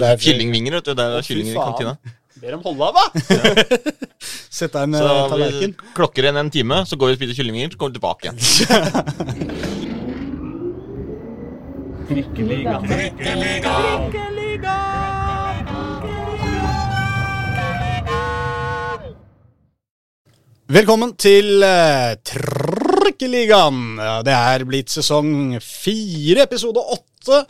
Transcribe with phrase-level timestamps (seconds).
[0.00, 0.94] Det er- Kyllingvinger, vet du.
[0.96, 1.92] Det er kyllinger i kantina.
[2.40, 3.04] Ber om holde av, da!
[4.60, 5.74] Sett deg en eh, tallerken.
[5.96, 8.38] klokker igjen en time, så går vi og spiser kyllingvinger, så kommer vi tilbake igjen.
[20.70, 23.98] Velkommen til uh, Trikkeligaen.
[23.98, 27.40] Ja, det er blitt sesong fire, episode åtte.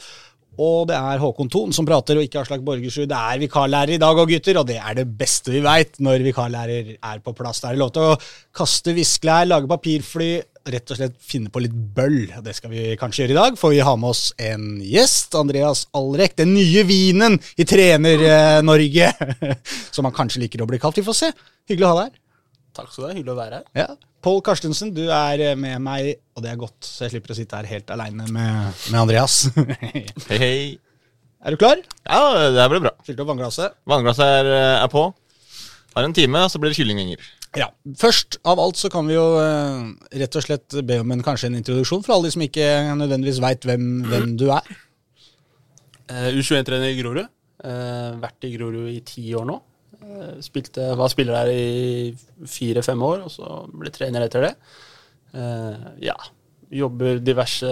[0.60, 3.08] Og det er Håkon Thon som prater, og ikke Aslak Borgersrud.
[3.08, 6.26] Det er vikarlærer i dag òg, gutter, og det er det beste vi veit når
[6.26, 7.62] vikarlærer er på plass.
[7.62, 8.18] Da er det lov til å
[8.56, 10.30] kaste viskelær, lage papirfly,
[10.70, 12.26] rett og slett finne på litt bøll.
[12.44, 15.32] Det skal vi kanskje gjøre i dag, for vi har med oss en gjest.
[15.40, 19.10] Andreas Alrek, den nye vinen i Trener-Norge.
[19.94, 21.00] Som han kanskje liker å bli kalt.
[21.00, 21.32] Vi får se.
[21.70, 22.22] Hyggelig å ha deg her.
[22.76, 23.16] Takk skal du ha.
[23.16, 23.68] Hyggelig å være her.
[23.86, 24.09] Ja.
[24.20, 27.38] Pål Karstensen, du er eh, med meg, og det er godt, så jeg slipper å
[27.38, 29.42] sitte her helt aleine med, med Andreas.
[29.80, 30.04] Hei,
[30.36, 30.54] hei.
[31.40, 31.80] er du klar?
[32.04, 32.92] Ja, det her blir bra.
[33.06, 33.78] Fylte opp vannglasset?
[33.88, 34.50] Vannglasset er,
[34.82, 35.06] er på.
[35.96, 37.24] Har en time, så blir det kyllingvinger.
[37.58, 37.70] Ja.
[37.98, 39.88] Først av alt så kan vi jo eh,
[40.20, 42.68] rett og slett be om en, kanskje en introduksjon for alle de som ikke
[43.00, 44.68] nødvendigvis veit hvem, hvem du er.
[46.10, 47.26] Eh, U21-trener i Grorud.
[47.64, 49.58] Eh, vært i Grorud i ti år nå.
[50.10, 54.52] Eh, spilte, var spiller der i fire-fem år, og så ble trener etter det.
[55.36, 56.18] Eh, ja.
[56.70, 57.70] Jobber diverse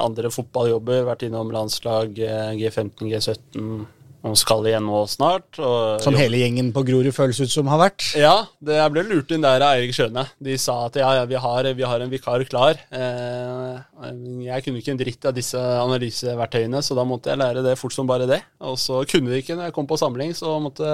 [0.00, 1.04] andre fotballjobber.
[1.06, 3.84] Vært innom landslag, eh, G15, G17.
[4.24, 5.58] Og skal igjen nå snart.
[6.00, 8.06] Som hele gjengen på Grorud føles ut som har vært.
[8.16, 10.24] Ja, det, jeg ble lurt inn der av Eirik Skjøne.
[10.40, 12.80] De sa at ja, ja, vi har, vi har en vikar klar.
[12.88, 14.14] Eh,
[14.46, 17.92] jeg kunne ikke en dritt av disse analyseverktøyene, så da måtte jeg lære det fort
[17.92, 18.40] som bare det.
[18.64, 20.88] Og så kunne de ikke når jeg kom på samling, så måtte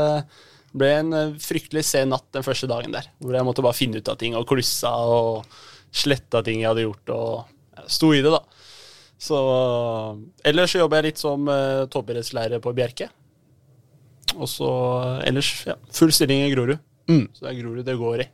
[0.71, 3.09] det ble en eh, fryktelig sen natt den første dagen der.
[3.19, 5.47] Hvor jeg måtte bare finne ut av ting og klussa og
[5.91, 8.45] sletta ting jeg hadde gjort, og sto i det, da.
[9.21, 9.39] Så
[10.47, 13.11] ellers så jobber jeg litt som uh, toppidrettslærer på Bjerke.
[14.39, 14.69] Og så
[15.27, 16.79] ellers, ja, full stilling i Grorud.
[17.11, 17.27] Mm.
[17.35, 18.29] Så det er Grorud det går i.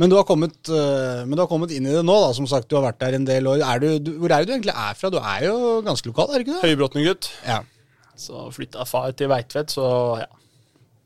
[0.00, 2.32] Men du, har kommet, uh, men du har kommet inn i det nå, da.
[2.34, 3.62] Som sagt, du har vært der en del år.
[3.68, 5.12] Er du, du, hvor er det du egentlig er fra?
[5.12, 6.70] Du er jo ganske lokal, er du ikke det?
[6.72, 7.28] Høybråten-gutt.
[7.44, 7.60] Ja.
[8.18, 9.84] Så flytta far til Veitvet, så
[10.24, 10.32] ja.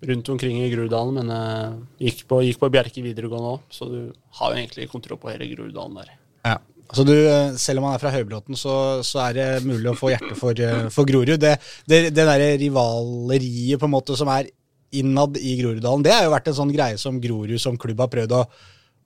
[0.06, 3.98] Rundt omkring i Groruddalen, men uh, gikk, på, gikk på Bjerke videregående òg, så du
[4.38, 6.12] har jo egentlig kontroll på hele Groruddalen der.
[6.46, 6.58] Ja.
[6.94, 9.96] Så du, eh, selv om man er fra Høybråten, så, så er det mulig å
[9.98, 11.34] få hjerte for, eh, for Grorud.
[11.42, 11.56] Det,
[11.90, 14.46] det, det derre rivaleriet på en måte som er
[14.94, 18.12] innad i Groruddalen, det har jo vært en sånn greie som Grorud som klubb har
[18.12, 18.44] prøvd å,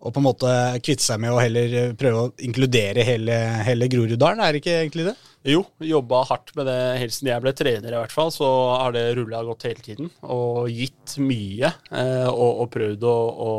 [0.01, 4.41] å på en måte kvitte seg med å heller prøve å inkludere hele, hele Groruddalen.
[4.41, 5.17] Er det ikke egentlig det?
[5.49, 8.33] Jo, jobba hardt med det helt siden jeg ble trener, i hvert fall.
[8.33, 10.09] Så har det rulla godt hele tiden.
[10.25, 11.73] Og gitt mye.
[11.93, 13.53] Eh, og, og prøvd å, å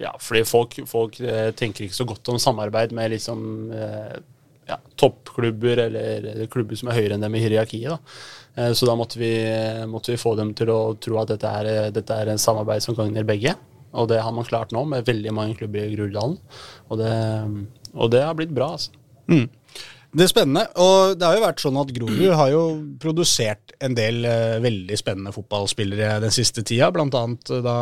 [0.00, 4.18] Ja, fordi folk, folk eh, tenker ikke så godt om samarbeid med liksom eh,
[4.68, 7.92] ja, toppklubber eller klubber som er høyere enn dem i hierarkiet.
[7.92, 8.72] da.
[8.74, 9.30] Så da måtte vi,
[9.84, 12.96] måtte vi få dem til å tro at dette er, dette er en samarbeid som
[12.96, 13.52] gagner begge.
[13.96, 16.38] Og det har man klart nå, med veldig mange klubber i Groruddalen.
[16.92, 17.04] Og
[17.96, 18.92] og det har blitt bra, altså.
[20.16, 20.62] Det er spennende.
[20.80, 22.62] Og det har jo vært sånn at Grorud har jo
[23.02, 27.08] produsert en del eh, veldig spennende fotballspillere den siste tida, bl.a.
[27.60, 27.74] da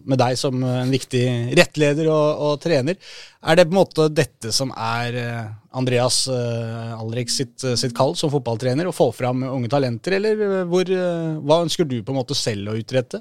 [0.00, 1.24] med deg som en viktig
[1.58, 2.96] rettleder og, og trener.
[3.44, 8.16] Er det på en måte dette som er eh, Andreas eh, Alrik sitt, sitt kall
[8.16, 12.14] som fotballtrener, å få fram unge talenter, eller eh, hvor, eh, hva ønsker du på
[12.14, 13.20] en måte selv å utrette?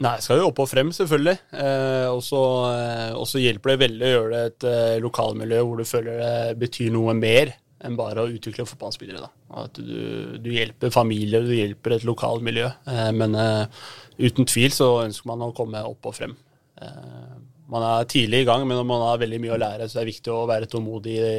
[0.00, 1.36] Nei, skal jo opp og frem, selvfølgelig.
[1.52, 5.88] Eh, eh, og så hjelper det veldig å gjøre det et eh, lokalmiljø hvor du
[5.88, 9.20] føler det betyr noe mer enn bare å utvikle fotballspillere.
[9.22, 9.30] da.
[9.64, 12.70] At du, du hjelper familier, du hjelper et lokalmiljø.
[12.88, 13.84] Eh, men eh,
[14.22, 16.36] uten tvil så ønsker man å komme opp og frem.
[16.80, 17.38] Eh,
[17.72, 20.12] man er tidlig i gang, men man har veldig mye å lære, så det er
[20.12, 21.32] viktig å være tålmodig i,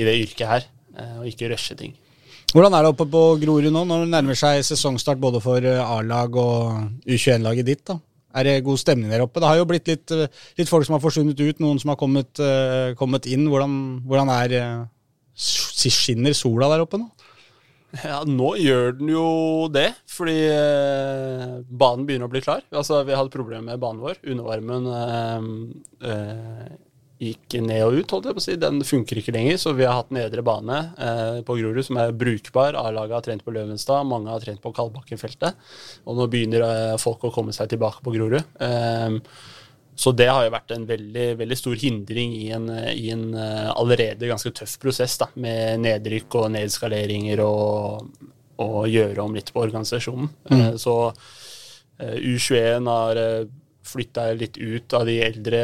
[0.00, 0.68] i det yrket her,
[1.18, 1.92] og ikke rushe ting.
[2.54, 5.80] Hvordan er det oppe på Grorud nå, når det nærmer seg sesongstart både for eh,
[5.82, 7.82] A-lag og U21-laget ditt?
[7.90, 7.98] da?
[8.34, 9.42] Er det god stemning der oppe?
[9.42, 11.98] Det har jo blitt litt, eh, litt folk som har forsvunnet ut, noen som har
[11.98, 13.48] kommet, eh, kommet inn.
[13.50, 13.76] Hvordan,
[14.06, 14.56] hvordan er
[15.34, 17.08] Skinner sola der oppe nå?
[18.02, 19.26] Ja, nå gjør den jo
[19.70, 22.64] det, fordi eh, banen begynner å bli klar.
[22.74, 24.18] Altså, vi hadde problemer med banen vår.
[24.30, 25.46] Undervarmen eh,
[26.10, 26.72] eh,
[27.22, 28.56] gikk ned og ut, holdt jeg på å si.
[28.60, 32.14] Den funker ikke lenger, så vi har hatt nedre bane eh, på Grorud som er
[32.16, 32.78] brukbar.
[32.80, 35.60] A-laget har trent på Løvenstad, mange har trent på Kalbakkenfeltet.
[36.04, 38.42] Og nå begynner eh, folk å komme seg tilbake på Grorud.
[38.42, 39.20] Eh,
[39.94, 43.70] så det har jo vært en veldig, veldig stor hindring i en, i en eh,
[43.70, 48.08] allerede ganske tøff prosess, da, med nedrykk og nedskaleringer og,
[48.64, 50.32] og gjøre om litt på organisasjonen.
[50.50, 50.96] Eh, så
[52.02, 53.22] eh, U21 har
[53.84, 55.60] flytta litt ut av de eldre,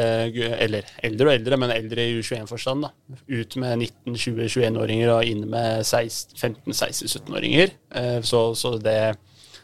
[0.61, 2.85] eller eldre og eldre, men eldre i U21-forstand.
[2.85, 2.91] da.
[3.27, 7.73] Ut med 19-20-21-åringer og inn med 15-16-17-åringer.
[7.95, 9.17] Eh, Så, så det,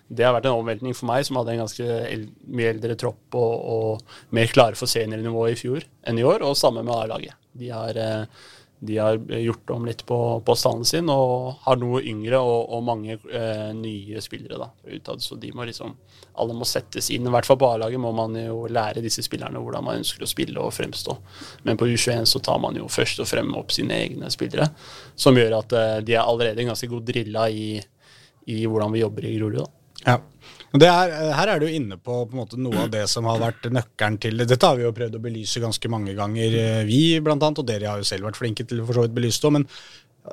[0.10, 3.38] det har vært en omveltning for meg, som hadde en ganske el mye eldre tropp
[3.38, 7.36] og, og mer klare for seniornivået i fjor enn i år, og samme med A-laget.
[7.58, 8.26] De har eh,
[8.80, 12.84] de har gjort om litt på, på stallen sin og har noe yngre og, og
[12.86, 15.16] mange eh, nye spillere da.
[15.18, 15.96] Så de må liksom,
[16.38, 17.26] alle må settes inn.
[17.26, 20.30] I hvert fall på A-laget må man jo lære disse spillerne hvordan man ønsker å
[20.30, 21.18] spille og fremstå.
[21.66, 24.70] Men på U21 så tar man jo først og fremme opp sine egne spillere,
[25.18, 27.80] som gjør at eh, de er allerede ganske godt drilla i,
[28.46, 29.64] i hvordan vi jobber i Grorud.
[30.06, 30.20] Ja.
[30.76, 34.18] Er, her er du inne på, på måte, noe av det som har vært nøkkelen
[34.22, 34.50] til det.
[34.52, 37.70] Dette har vi jo prøvd å belyse ganske mange ganger, eh, vi blant annet, og
[37.70, 39.54] dere har jo selv vært flinke til for så vidt belyse det.
[39.56, 39.66] Men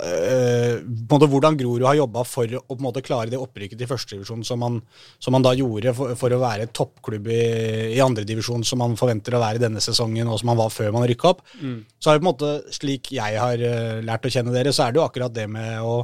[0.03, 3.87] eh, på en måte, hvordan Grorud har jobba for å måte klare det opprykket til
[3.93, 4.81] førstedivisjon som, man-
[5.23, 7.41] som man da gjorde for, for å være toppklubb i,
[7.95, 11.07] i andredivisjon som man forventer å være denne sesongen, og som man var før man
[11.09, 11.45] rykka opp.
[12.03, 14.89] Så er det på en måte, slik jeg har eh, lært å kjenne dere, så
[14.89, 16.03] er det jo akkurat det med å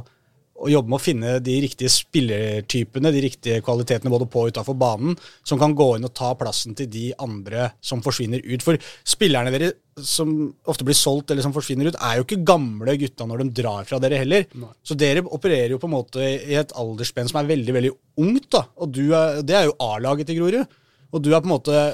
[0.61, 4.77] å jobbe med å finne de riktige spillertypene, de riktige kvalitetene både på og utafor
[4.77, 5.15] banen,
[5.47, 8.65] som kan gå inn og ta plassen til de andre som forsvinner ut.
[8.65, 9.71] For spillerne dere
[10.07, 10.31] som
[10.71, 13.87] ofte blir solgt eller som forsvinner ut, er jo ikke gamle gutta når de drar
[13.89, 14.47] fra dere heller.
[14.87, 17.91] Så dere opererer jo på en måte i et aldersspenn som er veldig, veldig
[18.23, 18.65] ungt, da.
[18.81, 20.77] Og du er, det er jo A-laget til Grorud.
[21.11, 21.85] Og du er på en måte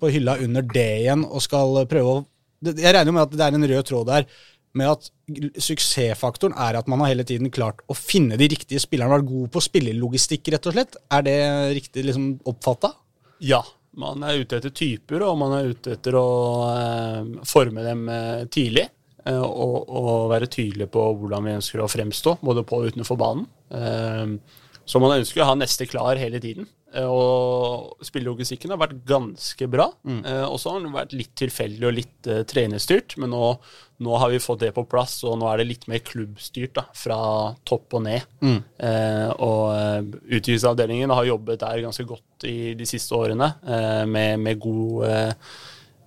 [0.00, 2.22] på hylla under det igjen og skal prøve å
[2.64, 4.26] Jeg regner jo med at det er en rød tråd der
[4.78, 5.06] med at
[5.62, 9.14] suksessfaktoren er at man har hele tiden klart å finne de riktige spillerne.
[9.16, 10.98] Vært god på spillelogistikk, rett og slett.
[11.14, 11.38] Er det
[11.78, 12.92] riktig liksom, oppfatta?
[13.44, 13.62] Ja,
[14.00, 16.26] man er ute etter typer, og man er ute etter å
[16.74, 18.88] eh, forme dem eh, tidlig.
[19.24, 23.20] eh, og, og være tydelig på hvordan vi ønsker å fremstå, både på og utenfor
[23.20, 23.46] banen.
[23.70, 24.34] Eh,
[24.84, 26.66] så man ønsker å ha neste klar hele tiden.
[26.94, 29.88] Eh, og spillelogistikken har vært ganske bra.
[30.04, 30.20] Mm.
[30.50, 33.54] og så har den vært litt tilfeldig og litt trenerstyrt, men nå,
[34.04, 36.86] nå har vi fått det på plass, og nå er det litt mer klubbstyrt da,
[36.94, 37.18] fra
[37.66, 38.28] topp og ned.
[38.44, 40.00] Eh, og eh,
[40.38, 45.32] utviklingsavdelingen har jobbet der ganske godt i de siste årene, eh, med, med god eh,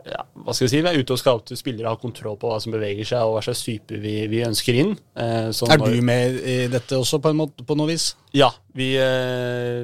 [0.08, 2.62] ja, hva skal vi si, Vi er ute og scouter spillere, har kontroll på hva
[2.64, 4.94] som beveger seg, og hva slags type vi, vi ønsker inn.
[5.20, 8.14] Eh, så Er når- du med i dette også, på, en måte, på noe vis?
[8.38, 8.48] ja,
[8.78, 9.84] vi eh,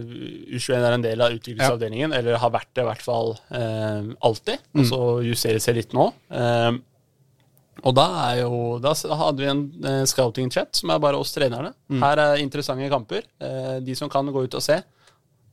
[0.53, 4.63] U21 er en del av utviklingsavdelingen, eller har vært det i hvert fall eh, alltid.
[4.77, 6.07] Og så justerer seg litt nå.
[6.31, 6.71] Eh,
[7.83, 8.07] og da
[8.39, 11.73] jo Da hadde vi en eh, scouting-chat som er bare oss trenerne.
[11.99, 13.25] Her er interessante kamper.
[13.43, 14.79] Eh, de som kan gå ut og se.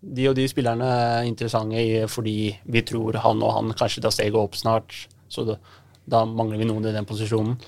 [0.00, 4.38] De og de spillerne er interessante fordi vi tror han og han kanskje tar steget
[4.38, 4.94] opp snart.
[5.28, 5.58] Så da,
[6.06, 7.58] da mangler vi noen i den posisjonen.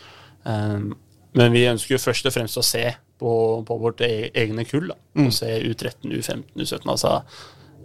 [0.45, 0.93] Um,
[1.39, 2.87] men vi ønsker jo først og fremst å se
[3.21, 3.33] på,
[3.67, 4.91] på vårt e egne kull.
[4.93, 4.99] Da.
[5.25, 6.89] Og se U13, U15, U17.
[6.91, 7.15] Altså,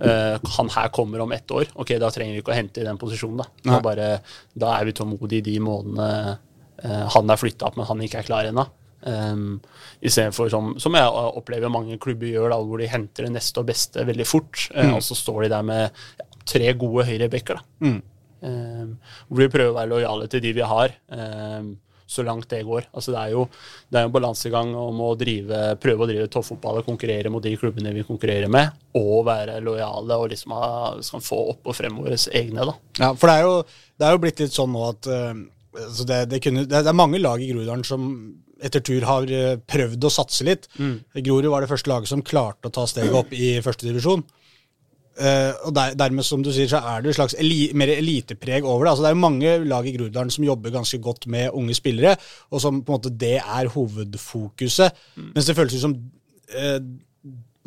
[0.04, 1.70] eh, han her kommer om ett år.
[1.76, 3.44] Ok, da trenger vi ikke å hente i den posisjonen.
[3.44, 4.10] Da, da, bare,
[4.54, 6.38] da er vi tålmodige i de månedene
[6.84, 8.68] han er flytta opp, men han ikke er klar ennå.
[9.08, 9.60] Um,
[10.02, 11.10] Istedenfor som, som jeg
[11.40, 14.68] opplever mange klubber gjør, da, hvor de henter det neste og beste veldig fort.
[14.76, 14.94] Mm.
[14.98, 16.06] og så står de der med
[16.48, 17.60] tre gode høyrebacker.
[17.60, 17.98] da.
[18.38, 18.96] Um,
[19.28, 21.76] hvor vi prøver å være lojale til de vi har, um,
[22.08, 22.86] så langt det går.
[22.96, 23.42] Altså Det er jo
[23.92, 27.52] det er en balansegang om å drive, prøve å drive toppfotball og konkurrere mot de
[27.60, 30.70] klubbene vi konkurrerer med, og være lojale og liksom ha,
[31.04, 32.70] få opp og frem våre egne.
[32.70, 32.78] da.
[33.02, 33.58] Ja, for det er jo,
[33.98, 35.44] det er jo blitt litt sånn nå at eh,
[35.86, 38.10] altså det, det, kunne, det, det er mange lag i Groruddalen som
[38.64, 40.66] etter tur har eh, prøvd å satse litt.
[41.14, 44.26] Grorud var det første laget som klarte å ta steget opp i førstedivisjon.
[45.18, 48.62] Uh, og der, dermed, som du sier, så er det et slags eli, mer elitepreg
[48.62, 48.92] over det.
[48.92, 52.14] Altså, det er jo mange lag i Groruddalen som jobber ganske godt med unge spillere,
[52.54, 55.02] og som på en måte det er hovedfokuset.
[55.32, 55.96] Mens det føles ut som
[56.54, 56.78] uh,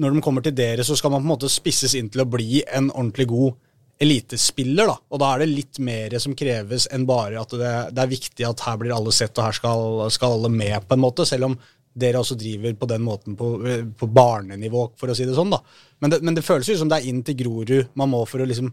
[0.01, 2.29] når de kommer til dere, så skal man på en måte spisses inn til å
[2.31, 3.59] bli en ordentlig god
[4.01, 4.89] elitespiller.
[4.89, 8.15] da, Og da er det litt mer som kreves enn bare at det, det er
[8.15, 11.27] viktig at her blir alle sett, og her skal, skal alle med, på en måte.
[11.29, 11.59] Selv om
[12.01, 13.51] dere også driver på den måten på,
[13.99, 15.53] på barnenivå, for å si det sånn.
[15.53, 15.61] da.
[16.01, 18.43] Men det, men det føles jo som det er inn til Grorud man må for
[18.43, 18.71] å liksom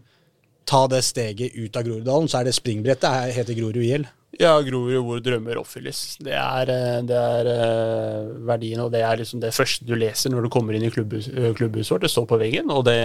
[0.68, 2.28] ta det steget ut av Groruddalen.
[2.28, 4.06] Så er det springbrettet heter Grorud IL.
[4.36, 6.18] Ja, Grorud hvor drømmer oppfylles.
[6.20, 10.34] Det er, eh, det er eh, verdien, og det er liksom det første du leser
[10.34, 12.04] når du kommer inn i klubbhus, eh, klubbhuset vårt.
[12.04, 12.98] Det står på veggen, og det,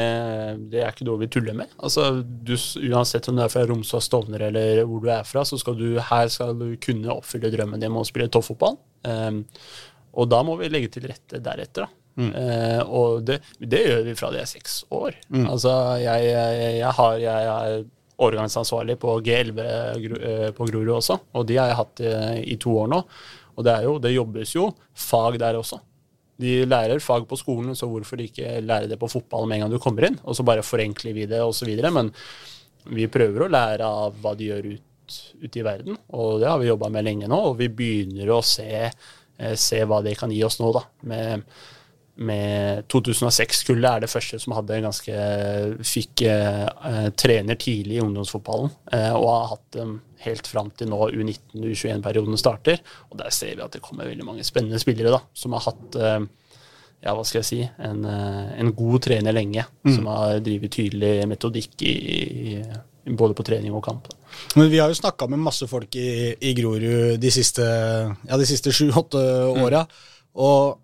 [0.74, 1.72] det er ikke noe vi tuller med.
[1.80, 2.53] Altså, du,
[2.92, 5.88] Uansett om du er fra Romsdal, Stovner eller hvor du er fra, så skal du
[6.12, 8.77] her skal du kunne oppfylle drømmen din om å spille toppfotball.
[9.08, 9.44] Um,
[10.20, 11.88] og da må vi legge til rette deretter.
[11.88, 11.92] da.
[12.13, 15.18] Eh, og det, det gjør vi fra de er seks år.
[15.34, 17.86] Altså, jeg, jeg, jeg, har, jeg er
[18.27, 22.75] årgangsansvarlig på G11 eh, på Grorud også, og de har jeg hatt eh, i to
[22.84, 23.01] år nå.
[23.53, 25.80] Og det, er jo, det jobbes jo fag der også.
[26.42, 29.75] De lærer fag på skolen, så hvorfor ikke lære det på fotball med en gang
[29.75, 30.18] du kommer inn?
[30.25, 31.70] Og så bare forenkler vi det, osv.
[31.94, 32.10] Men
[32.89, 36.58] vi prøver å lære av hva de gjør ut, ute i verden, og det har
[36.62, 37.39] vi jobba med lenge nå.
[37.51, 40.84] Og vi begynner å se, eh, se hva det kan gi oss nå, da.
[41.12, 41.46] Med,
[42.15, 45.13] med 2006-kullet er det første som hadde en ganske
[45.88, 51.00] Fikk eh, trener tidlig i ungdomsfotballen, eh, og har hatt dem helt fram til nå
[51.10, 52.79] U19-U21-perioden starter.
[53.10, 55.98] Og der ser vi at det kommer veldig mange spennende spillere da, som har hatt
[56.00, 56.20] eh,
[57.03, 61.27] ja, hva skal jeg si, en, eh, en god trener lenge, som har drevet tydelig
[61.27, 61.96] metodikk i,
[62.53, 62.53] i,
[63.12, 64.08] både på trening og kamp.
[64.08, 64.22] Da.
[64.62, 68.48] Men vi har jo snakka med masse folk i, i Grorud de siste ja, de
[68.48, 69.20] siste sju-åtte
[69.60, 69.84] åra.
[70.34, 70.79] Og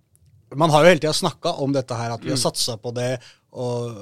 [0.55, 3.11] man har jo hele tida snakka om dette her, at vi har satsa på det.
[3.49, 3.95] Og,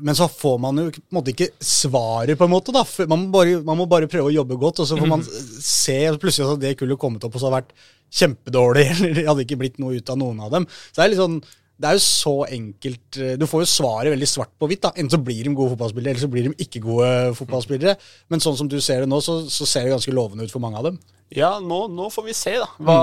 [0.00, 2.74] men så får man jo på en måte ikke svaret, på en måte.
[2.74, 2.84] da.
[3.08, 5.98] Man må, bare, man må bare prøve å jobbe godt, og så får man se
[6.20, 7.76] plutselig at det kullet kommet opp og så har vært
[8.16, 10.68] kjempedårlig, eller det hadde ikke blitt noe ut av noen av dem.
[10.90, 11.40] Så det er litt sånn
[11.76, 14.80] det er jo så enkelt Du får jo svaret veldig svart på hvitt.
[14.86, 14.94] da.
[14.96, 17.96] Enten så blir de gode fotballspillere, eller så blir de ikke gode fotballspillere.
[18.32, 20.64] Men sånn som du ser det nå, så, så ser det ganske lovende ut for
[20.64, 20.96] mange av dem.
[21.34, 22.68] Ja, nå, nå får vi se, da.
[22.86, 22.96] Hva,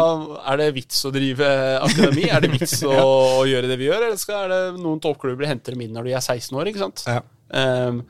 [0.49, 1.47] Er det vits å drive
[1.83, 2.25] akademi?
[2.31, 2.93] Er det vits å,
[3.41, 6.07] å gjøre det vi gjør, eller skal er det noen toppklubber hente dem inn når
[6.07, 6.71] de er 16 år?
[6.71, 7.03] ikke sant?
[7.09, 7.21] Ja.
[7.53, 8.01] Um,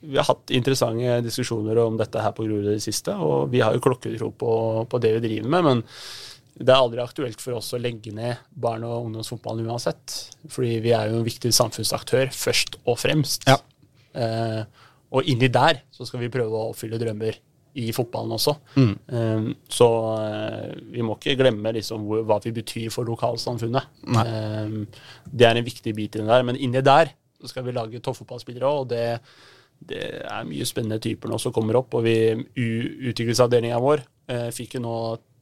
[0.00, 3.60] vi har hatt interessante diskusjoner om dette her på Grorud i det siste, og vi
[3.60, 4.52] har jo klokketro på,
[4.88, 5.66] på det vi driver med.
[5.66, 5.82] men
[6.58, 10.16] det er aldri aktuelt for oss å legge ned barn- og ungdomsfotballen uansett.
[10.50, 13.46] Fordi vi er jo en viktig samfunnsaktør først og fremst.
[13.48, 13.56] Ja.
[14.14, 14.64] Eh,
[15.10, 17.38] og inni der så skal vi prøve å oppfylle drømmer
[17.80, 18.56] i fotballen også.
[18.76, 19.88] Eh, så
[20.18, 24.02] eh, vi må ikke glemme liksom hvor, hva vi betyr for lokalsamfunnet.
[24.10, 24.76] Eh,
[25.30, 26.44] det er en viktig bit i den der.
[26.46, 29.04] Men inni der så skal vi lage toppfotballspillere òg, og det,
[29.88, 31.94] det er mye spennende typer nå som kommer opp.
[31.96, 32.16] Og vi,
[32.60, 34.96] utviklingsavdelinga vår eh, fikk jo nå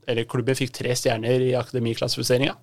[0.09, 2.55] eller klubben fikk tre stjerner i akademiklassifiseringa.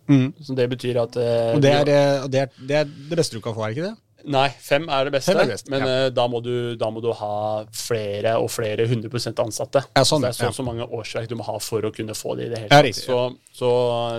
[0.41, 3.37] Så det betyr at eh, Og det er, eh, det, er, det er det beste
[3.37, 3.95] du kan få, er ikke det?
[4.25, 5.33] Nei, fem er det beste.
[5.35, 5.91] Er det beste, men ja.
[6.07, 7.35] eh, da, må du, da må du ha
[7.77, 9.83] flere og flere 100 ansatte.
[9.93, 10.55] Ja, sånn, det er så ja.
[10.55, 13.01] så mange årsverk du må ha for å kunne få det i det hele tatt.
[13.05, 13.19] så,
[13.53, 13.71] så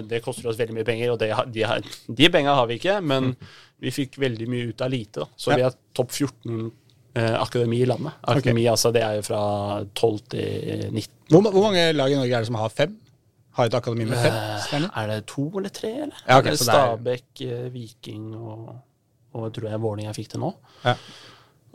[0.06, 3.00] det koster oss veldig mye penger, og det, de, har- de penga har vi ikke.
[3.02, 3.32] Men
[3.82, 5.24] vi fikk veldig mye ut av lite.
[5.24, 5.30] Da.
[5.36, 6.70] Så vi er topp 14
[7.16, 8.14] eh, akademi i landet.
[8.22, 9.42] Akademi altså, det er jo fra
[9.90, 11.10] 12 til 19.
[11.34, 12.94] Hvor, hvor mange lag i Norge er det som har fem?
[13.56, 14.34] Har et akademi med fem
[14.66, 14.90] stjerner?
[15.00, 16.18] Er det to eller tre, eller?
[16.26, 18.74] Ja, okay, Stabæk, eh, Viking og,
[19.36, 20.52] og tror jeg Vålerenga fikk det nå.
[20.84, 20.96] Ja.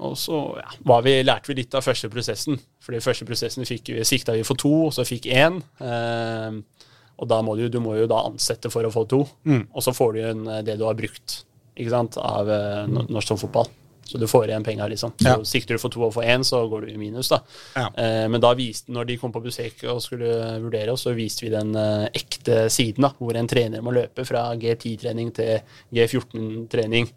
[0.02, 2.58] Og så ja, vi, lærte vi litt av første prosessen.
[2.82, 5.60] For den første prosessen fikk vi, sikta vi for to, og så fikk én.
[5.82, 6.62] Eh,
[7.22, 9.24] og da må du, du må jo da ansette for å få to.
[9.46, 9.68] Mm.
[9.74, 11.42] Og så får du igjen eh, det du har brukt
[11.78, 13.70] ikke sant, av eh, no- norsk fotball.
[14.06, 15.14] Så du får igjen penger, liksom.
[15.18, 15.38] Så Ja.
[15.44, 17.40] sikter du for to og for én, så går du i minus, da.
[17.76, 17.88] Ja.
[17.96, 21.46] Eh, men da viste, når de kom på besøk og skulle vurdere oss, så viste
[21.46, 25.62] vi den eh, ekte siden, da, hvor en trener må løpe fra G10-trening til
[25.94, 27.08] G14-trening.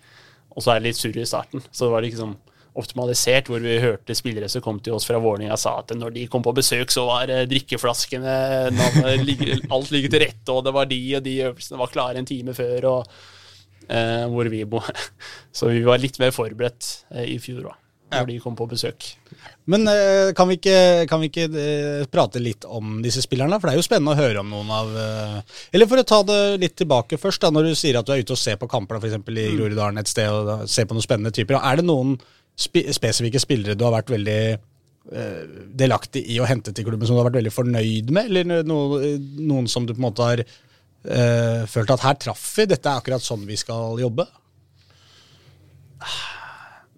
[0.55, 1.65] Og så er det litt surr i starten.
[1.73, 2.37] Så det var liksom
[2.77, 6.27] optimalisert, hvor vi hørte spillere som kom til oss fra Vålerenga sa at når de
[6.27, 8.35] kom på besøk, så var eh, drikkeflaskene
[9.71, 12.55] Alt ligger til rette, og det var de og de øvelsene var klare en time
[12.55, 12.85] før.
[12.91, 13.07] og
[13.89, 14.91] eh, hvor vi bor.
[15.57, 17.79] Så vi var litt mer forberedt eh, i fjor òg,
[18.15, 19.07] når de kom på besøk.
[19.71, 23.59] Men eh, kan vi ikke, kan vi ikke eh, prate litt om disse spillerne?
[23.61, 24.93] For det er jo spennende å høre om noen av
[25.75, 28.25] Eller for å ta det litt tilbake først, da, når du sier at du er
[28.25, 29.19] ute og ser på kamper f.eks.
[29.21, 31.61] i Groruddalen et sted, og ser på noen spennende typer.
[31.61, 32.19] Er det noen
[32.55, 34.41] spi spesifikke spillere du har vært veldig
[35.77, 38.79] delaktig i å hente til klubben som du har vært veldig fornøyd med, eller no,
[39.37, 40.43] noen som du på en måte har
[41.05, 44.27] eh, følt at her traff vi, dette er akkurat sånn vi skal jobbe?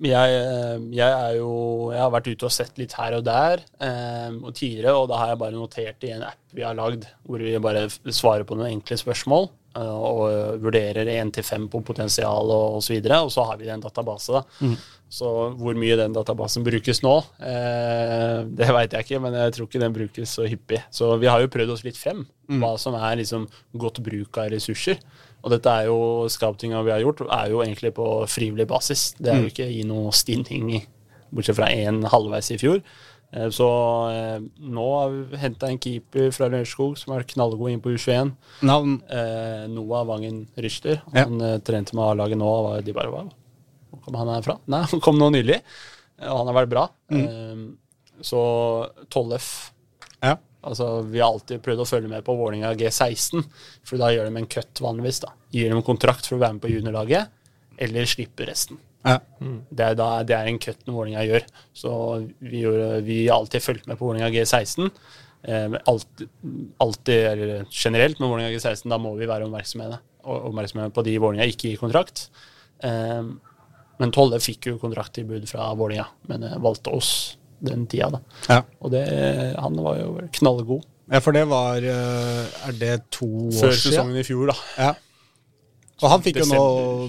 [0.05, 1.53] Jeg, eh, jeg er jo
[1.95, 5.23] Jeg har vært ute og sett litt her og der um, og tidligere, og da
[5.23, 8.57] har jeg bare notert i en app vi har lagd, hvor vi bare svarer på
[8.57, 13.45] noen enkle spørsmål og vurderer én til fem på potensial og osv., og, og så
[13.51, 14.33] har vi en database.
[14.33, 14.71] da.
[15.09, 19.69] Så hvor mye den databasen brukes nå, eh, det veit jeg ikke, men jeg tror
[19.69, 20.83] ikke den brukes så hyppig.
[20.91, 22.25] Så vi har jo prøvd oss litt frem,
[22.59, 23.47] hva som er liksom
[23.79, 24.99] godt bruk av ressurser.
[25.47, 29.13] Og dette er jo scoutinga vi har gjort, er jo egentlig på frivillig basis.
[29.19, 30.73] Det er jo ikke i noe stinning,
[31.31, 32.83] bortsett fra én halvveis i fjor.
[33.37, 33.67] Eh, Så
[34.11, 38.33] eh, nå har vi henta en keeper fra Lørenskog som er knallgod inn på U21.
[38.67, 38.97] Navn?
[39.13, 41.03] Eh, Noah Vangen Ryster.
[41.13, 41.27] Ja.
[41.27, 42.49] Han eh, trente med A-laget nå.
[42.49, 43.27] og De bare Hva?
[43.93, 44.59] Hvor kom han herfra?
[44.73, 45.61] Nei, han kom nå nylig.
[46.25, 46.87] Og han har vært bra.
[47.13, 47.67] Eh,
[48.25, 48.41] Så
[49.13, 49.73] Tollef
[50.25, 50.37] Ja.
[50.67, 53.45] Altså, Vi har alltid prøvd å følge med på Vålinga G16,
[53.87, 55.21] for da gjør de en cut vanligvis.
[55.23, 55.29] da.
[55.55, 57.29] Gir dem kontrakt for å være med på juniorlaget,
[57.79, 58.79] eller slipper resten.
[59.07, 59.21] Ja.
[59.71, 61.47] Det er, da, det er en cut når Vålerenga gjør.
[61.77, 61.93] Så
[62.43, 64.91] vi, gjorde, vi har alltid fulgt med på Vålerenga G16.
[65.47, 66.29] Eh, alltid,
[66.83, 71.47] alltid, eller generelt med Vålerenga G16, da må vi være oppmerksomme, oppmerksomme på de Vålerenga
[71.53, 72.27] ikke gir kontrakt.
[72.85, 73.23] Eh,
[73.97, 77.13] men Tolle fikk jo kontrakttilbud fra Vålerenga, men eh, valgte oss
[77.65, 78.11] den tida.
[78.19, 78.21] da.
[78.51, 78.61] Ja.
[78.85, 79.07] Og det,
[79.57, 83.93] han var jo knallgod ja, for det var eh, Er det to før år siden?
[83.93, 84.57] sesongen i fjor, da.
[84.75, 84.89] Ja.
[86.03, 86.63] Og han fikk jo nå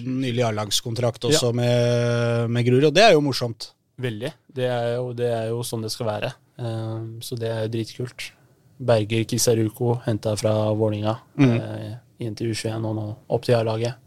[0.06, 3.72] nylig A-lagskontrakt også med, med Grorud, og det er jo morsomt.
[4.00, 4.30] Veldig.
[4.54, 6.30] Det er jo, det er jo sånn det skal være.
[6.62, 8.30] Um, så det er jo dritkult.
[8.78, 11.56] Berger Kisaruko henta fra Vålinga Mm.
[11.58, 13.98] uh, inn til U21 og nå opp til A-laget.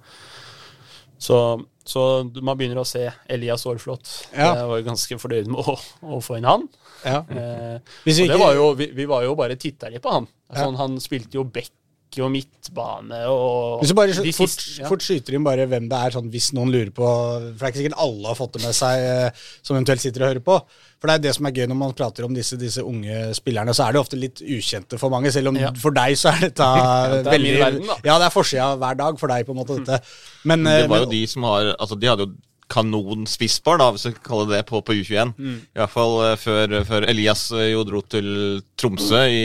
[1.21, 1.37] Så,
[1.85, 2.03] så
[2.41, 4.09] man begynner å se Elias Aarflot.
[4.33, 4.55] Ja.
[4.63, 5.75] Jeg var jo ganske fornøyd med å,
[6.17, 6.65] å få inn han.
[7.05, 7.21] Ja.
[7.29, 10.27] Uh, vi det var jo, vi, vi var jo bare titta litt på han.
[10.49, 10.65] Ja.
[10.65, 11.71] Sånn, Han spilte jo back
[12.19, 14.88] og midtbane og Hvis du bare de fort, siste- ja.
[14.90, 17.71] fort skyter inn bare hvem det er, sånn hvis noen lurer på For det er
[17.71, 19.31] ikke sikkert alle har fått det med seg eh,
[19.62, 20.57] som eventuelt sitter og hører på.
[21.00, 23.73] For det er det som er gøy når man prater om disse, disse unge spillerne,
[23.73, 25.31] så er det ofte litt ukjente for mange.
[25.33, 25.71] Selv om Ja.
[25.79, 26.67] for deg så er dette
[27.14, 27.97] det er veldig verden, da.
[28.05, 30.02] Ja, det er forsida hver dag for deg, på en måte, dette.
[30.45, 32.35] Men, Det eh, var jo men- de som har Altså, de hadde jo
[32.71, 35.33] kanonspissbar, da, hvis vi kaller det det, på, på U21.
[35.38, 35.57] Mm.
[35.75, 39.40] I hvert fall eh, før, før Elias jo dro til Tromsø i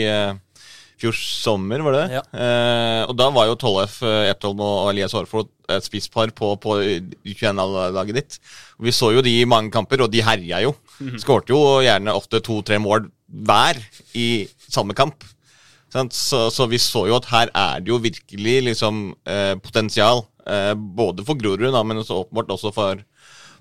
[1.00, 2.04] fjor sommer, var det?
[2.16, 2.22] Ja.
[2.32, 6.78] Eh, og da var jo Tollef eh, Eptholm og Elias Aarflot et spisspar på, på
[7.26, 8.38] U21-laget ditt.
[8.82, 10.74] Vi så jo de i mange kamper, og de herja jo.
[11.00, 11.18] Mhm.
[11.22, 13.80] Skårte jo gjerne ofte to-tre mål hver
[14.16, 15.24] i samme kamp.
[16.12, 20.24] Så, så vi så jo at her er det jo virkelig liksom eh, potensial.
[20.46, 23.00] Eh, både for Grorud, men så åpenbart også for,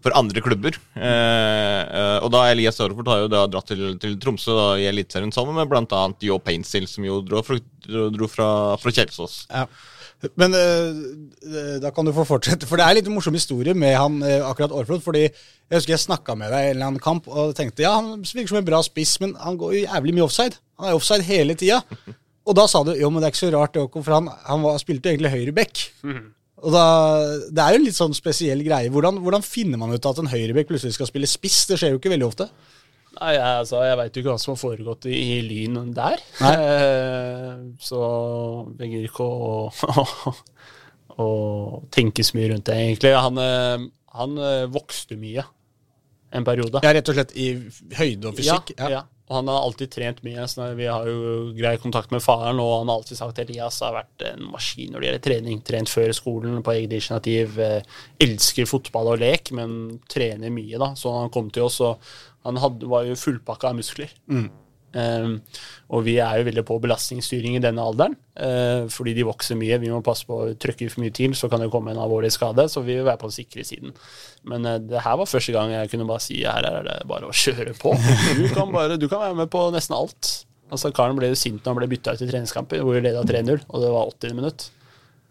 [0.06, 0.78] for andre klubber.
[0.94, 4.86] Eh, eh, og da Elias Aarfort har jo da dratt til, til Tromsø da, i
[4.92, 6.06] Eliteserien sammen med bl.a.
[6.22, 7.58] Jo Painsil, som jo dro fra,
[7.88, 8.50] dro, dro fra,
[8.82, 9.46] fra Kjelsås.
[9.50, 9.66] Ja.
[10.40, 12.70] Men eh, da kan du få fortsette.
[12.70, 15.04] For det er litt morsom historie med han eh, akkurat Aarflot.
[15.06, 17.96] fordi jeg husker jeg snakka med deg i en eller annen kamp og tenkte ja,
[17.98, 20.62] han virker som en bra spiss, men han går jo jævlig mye offside.
[20.80, 21.82] Han er offside hele tida.
[22.46, 24.62] Og da sa du jo, men det er ikke så rart, det, for han, han
[24.62, 25.80] var, spilte jo egentlig høyreback.
[26.66, 26.86] Og da,
[27.46, 28.90] Det er jo en litt sånn spesiell greie.
[28.94, 31.64] Hvordan, hvordan finner man ut at en høyrebekk plutselig skal spille spiss?
[31.70, 32.50] Det skjer jo ikke veldig ofte.
[33.16, 36.24] Nei, jeg, altså, jeg veit jo ikke hva som har foregått i, i Lyn der.
[36.50, 38.02] Eh, så
[38.76, 40.34] begynner ikke å,
[41.24, 41.30] å
[41.96, 43.14] tenke så mye rundt det, egentlig.
[43.16, 43.86] Han, eh,
[44.20, 45.46] han eh, vokste mye
[46.36, 46.82] en periode.
[46.84, 47.52] Ja, Rett og slett i
[47.96, 48.74] høyde og fysikk.
[48.82, 49.04] Ja, ja.
[49.26, 50.44] Og han har alltid trent mye.
[50.78, 53.96] Vi har jo grei kontakt med faren, og han har alltid sagt at Elias har
[53.96, 55.64] vært en maskin når det gjelder trening.
[55.66, 57.58] Trent før skolen på eget initiativ.
[57.58, 60.92] Eh, elsker fotball og lek, men trener mye, da.
[61.00, 61.98] Så han kom til oss, og
[62.46, 64.14] han hadde, var jo fullpakka av muskler.
[64.30, 64.65] Eh,
[64.96, 69.78] og vi er jo veldig på belastningsstyring i denne alderen, eh, fordi de vokser mye.
[69.82, 72.32] Vi må passe på å trykke for mye til, så kan det komme en alvorlig
[72.34, 72.68] skade.
[72.72, 73.94] Så vi vil være på den sikre siden.
[74.50, 77.30] Men eh, det her var første gang jeg kunne bare si her er det bare
[77.30, 77.94] å kjøre på.
[78.40, 80.32] Du kan, bare, du kan være med på nesten alt.
[80.74, 83.22] Altså Karen ble jo sint når han ble bytta ut i treningskamper, hvor vi leda
[83.28, 84.68] 3-0, og det var 80 minutt.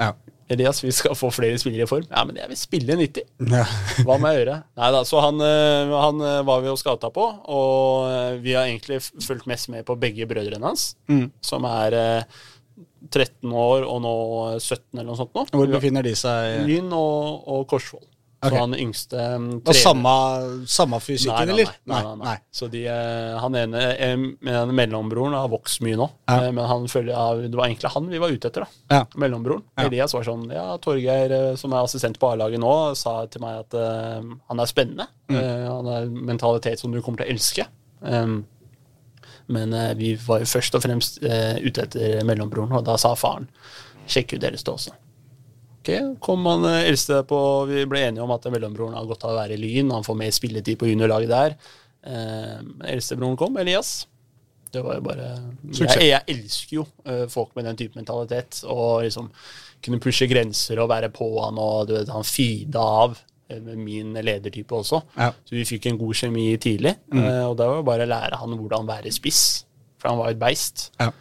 [0.01, 0.13] Ja.
[0.53, 2.05] Elias, vi skal få flere spillere i form.
[2.11, 3.23] Ja, men jeg vil spille 90.
[3.49, 3.63] Ja.
[4.05, 4.59] Hva må jeg gjøre?
[4.77, 8.53] Nei da, så han, eh, han eh, var vi jo scouta på, og eh, vi
[8.57, 11.31] har egentlig fulgt mest med på begge brødrene hans, Mm.
[11.45, 12.43] som er eh,
[13.11, 14.15] 13 år og nå
[14.59, 15.47] 17 eller noe sånt nå.
[15.53, 16.63] Hvor befinner de seg?
[16.69, 18.05] Lyn og, og Korsvoll.
[18.45, 18.53] Ok.
[18.53, 20.15] Så han yngste um, Og samme,
[20.69, 21.71] samme fysikken, eller?
[21.89, 22.35] nei, nei, nei, nei.
[22.53, 26.37] Så de, eh, han ene, eh, med mellombroren har vokst mye nå, Ja.
[26.43, 28.67] eh, men han følger, ja, det var egentlig han vi var ute etter.
[28.67, 28.99] da.
[28.99, 29.03] Ja.
[29.17, 29.65] Mellombroren.
[29.81, 33.65] Elias var sånn Ja, Torgeir, eh, som er assistent på A-laget nå, sa til meg
[33.65, 35.09] at uh, han er spennende.
[35.33, 35.39] Mm.
[35.39, 37.67] Uh, han har en mentalitet som du kommer til å elske.
[38.05, 38.43] Um,
[39.49, 43.15] men uh, vi var jo først og fremst eh, ute etter mellombroren, og da sa
[43.19, 43.49] faren
[44.09, 44.95] sjekk ut eldste også.
[45.85, 49.35] Ok, kom han eh, eldste på Vi ble enige om at mellombroren har godt av
[49.35, 49.93] å være i Lyn.
[49.93, 51.57] Han får mer spilletid på juniorlaget der.
[52.09, 52.57] Eh,
[52.95, 54.07] eldstebroren kom, Elias.
[54.73, 55.29] Det var jo bare
[55.77, 58.63] Jeg, jeg elsker jo eh, folk med den type mentalitet.
[58.65, 59.29] Og liksom
[59.85, 63.19] kunne pushe grenser og være på han, og du vet, han feeda av
[63.53, 65.03] eh, med min ledertype også.
[65.21, 65.31] Ja.
[65.45, 66.97] Så vi fikk en god kjemi tidlig.
[67.13, 69.45] eh, og da var det bare å lære han hvordan være spiss,
[70.01, 70.89] for han var et beist.
[70.97, 71.13] Ja.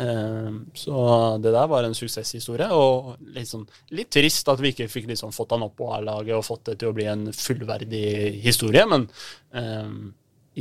[0.00, 1.02] Eh, så
[1.42, 5.34] det der var en suksesshistorie, og litt, sånn, litt trist at vi ikke fikk liksom
[5.36, 8.06] fått han opp på A-laget og fått det til å bli en fullverdig
[8.44, 9.06] historie, men
[9.58, 9.92] eh,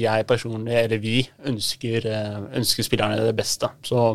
[0.01, 3.71] jeg personlig, eller vi, ønsker, eh, ønsker spillerne det beste.
[3.87, 4.11] Så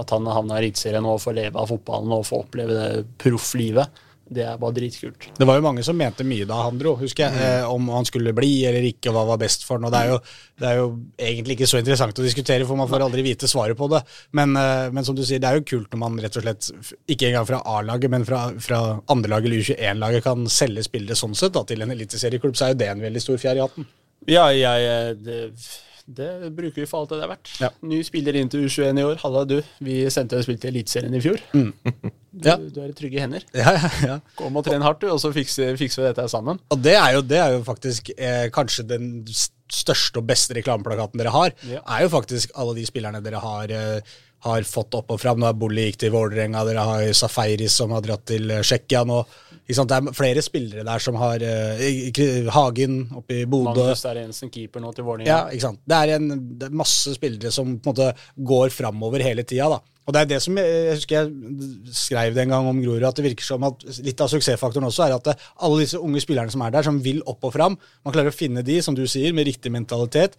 [0.00, 4.00] at han havna i Eliteserien og får leve av fotballen og få oppleve det profflivet,
[4.34, 5.28] det er bare dritkult.
[5.38, 8.08] Det var jo mange som mente mye da han dro, husker jeg, eh, om han
[8.08, 9.86] skulle bli eller ikke, og hva var best for han.
[9.88, 10.18] Og det er, jo,
[10.62, 10.88] det er jo
[11.28, 14.02] egentlig ikke så interessant å diskutere, for man får aldri vite svaret på det.
[14.38, 16.72] Men, eh, men som du sier, det er jo kult når man rett og slett,
[17.12, 21.54] ikke engang fra A-laget, men fra, fra andrelaget eller U21-laget, kan selge spillere sånn sett
[21.56, 23.88] da, til en eliteserieklubb, så er jo det en veldig stor fjær i hatten.
[24.30, 25.38] Ja, jeg eh, det,
[26.06, 27.52] det bruker vi for alt det det er verdt.
[27.62, 27.70] Ja.
[27.86, 29.20] Ny spiller inn til U21 i år.
[29.22, 29.58] Halla, du.
[29.84, 31.42] Vi sendte en spill til Eliteserien i fjor.
[32.32, 32.56] Du, Ja.
[32.56, 33.42] du er i trygge hender.
[33.52, 34.14] Ja, ja, ja.
[34.38, 36.58] Kom og tren hardt, du, og så fikser, fikser vi dette sammen.
[36.72, 41.20] Og det er jo, det er jo faktisk eh, kanskje den største og beste reklameplakaten
[41.20, 41.80] dere har, Ja.
[41.84, 44.00] er jo faktisk alle de spillerne dere har, eh,
[44.48, 45.38] har fått opp og fram.
[45.38, 49.04] Nå er Bolli gikk til Vålerenga, dere har Safaris som har dratt til eh, Tsjekkia
[49.06, 49.20] nå.
[49.70, 49.92] Sant?
[49.92, 53.70] Det er flere spillere der som har uh, Hagen oppe i Bodø.
[53.70, 55.30] Magnus er Jensen keeper nå til Vålerenga.
[55.30, 55.82] Ja, ikke sant?
[55.86, 58.10] Det er, en, det er masse spillere som på en måte
[58.52, 59.70] går framover hele tida.
[59.72, 59.80] da.
[60.02, 63.04] Og det er det som jeg, jeg husker jeg skrev det en gang om Grorud,
[63.06, 66.22] at det virker som at litt av suksessfaktoren også er at det, alle disse unge
[66.24, 68.98] spillerne som er der, som vil opp og fram, man klarer å finne de, som
[68.98, 70.34] du sier, med riktig mentalitet.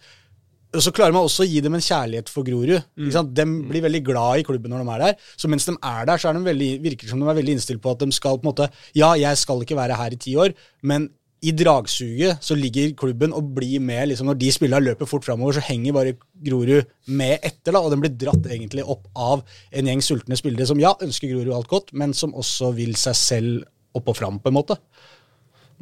[0.74, 2.82] Så klarer man også å gi dem en kjærlighet for Grorud.
[3.14, 3.34] Sant?
[3.36, 5.26] De blir veldig glad i klubben når de er der.
[5.38, 7.58] Så mens de er der, så er de veldig, virker det som de er veldig
[7.58, 10.20] innstilt på at de skal på en måte Ja, jeg skal ikke være her i
[10.20, 11.10] ti år, men
[11.44, 14.08] i dragsuget så ligger klubben og blir med.
[14.08, 16.14] liksom Når de spillerne løper fort framover, så henger bare
[16.46, 17.72] Grorud med etter.
[17.72, 21.28] da, Og den blir dratt egentlig opp av en gjeng sultne spillere som ja, ønsker
[21.28, 24.78] Grorud alt godt, men som også vil seg selv opp og fram, på en måte.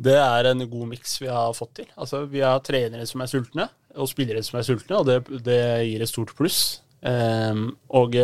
[0.02, 1.88] Det er en god miks vi har fått til.
[2.00, 5.60] Altså, vi har trenere som er sultne, og spillere som er sultne, og det, det
[5.88, 6.62] gir et stort pluss.
[7.02, 7.64] Um,
[7.98, 8.14] og,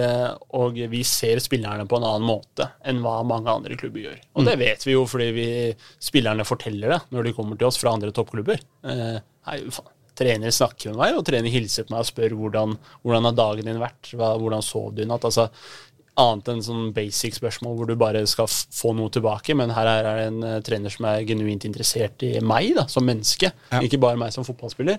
[0.54, 4.20] og vi ser spillerne på en annen måte enn hva mange andre klubber gjør.
[4.38, 5.46] Og det vet vi jo fordi vi,
[5.98, 8.62] spillerne forteller det når de kommer til oss fra andre toppklubber.
[8.86, 9.18] Uh,
[9.50, 9.94] hei, faen.
[10.18, 12.72] Trener snakker med meg, og trener hilser på meg og spør hvordan,
[13.04, 15.26] hvordan har dagen din vært, hva, hvordan sov du i natt.
[15.28, 15.44] Altså,
[16.18, 19.54] annet enn sånn basic spørsmål hvor du bare skal få noe tilbake.
[19.58, 23.06] Men her er det en eh, trener som er genuint interessert i meg da, som
[23.06, 23.80] menneske, Ja.
[23.84, 24.98] ikke bare meg som fotballspiller.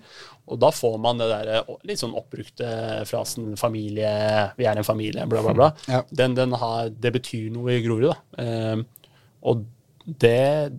[0.49, 2.69] Og da får man det der eh, litt sånn oppbrukte
[3.09, 4.13] frasen 'familie,
[4.57, 5.69] vi er en familie', bla, bla, bla.
[5.87, 6.01] Ja.
[6.11, 8.43] Den, den har, det betyr noe i Grorud, da.
[8.43, 8.83] Eh,
[9.43, 9.65] og
[10.19, 10.71] det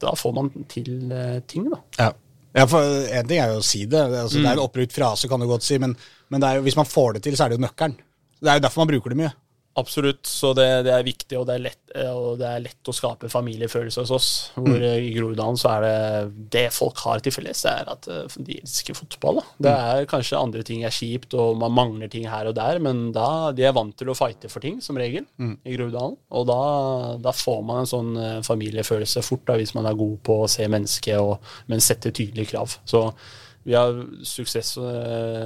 [0.00, 1.80] Da får man til eh, ting, da.
[1.98, 2.12] Ja.
[2.56, 2.80] ja, for
[3.12, 4.00] En ting er jo å si det.
[4.00, 5.96] Altså, Det er en oppbrukt frase, kan du godt si, men,
[6.30, 7.96] men det jo, hvis man får det til, så er det jo nøkkelen.
[8.40, 9.32] Det er jo derfor man bruker det mye.
[9.78, 10.26] Absolutt.
[10.26, 12.94] Så det, det er viktig, og det er, lett, eh, og det er lett å
[12.94, 14.30] skape familiefølelse hos oss.
[14.56, 14.86] Hvor mm.
[15.06, 18.58] I Groruddalen så er det det folk har til felles, det er at eh, de
[18.58, 19.38] elsker fotball.
[19.40, 19.44] Da.
[19.66, 23.10] Det er kanskje andre ting er kjipt, og man mangler ting her og der, men
[23.14, 26.16] da de er vant til å fighte for ting, som regel, i Groruddalen.
[26.34, 26.62] Og da,
[27.22, 28.10] da får man en sånn
[28.46, 31.38] familiefølelse fort, da, hvis man er god på å se mennesket, og,
[31.70, 32.74] men sette tydelige krav.
[32.88, 33.06] Så
[33.62, 33.92] vi har
[34.24, 34.72] suksess,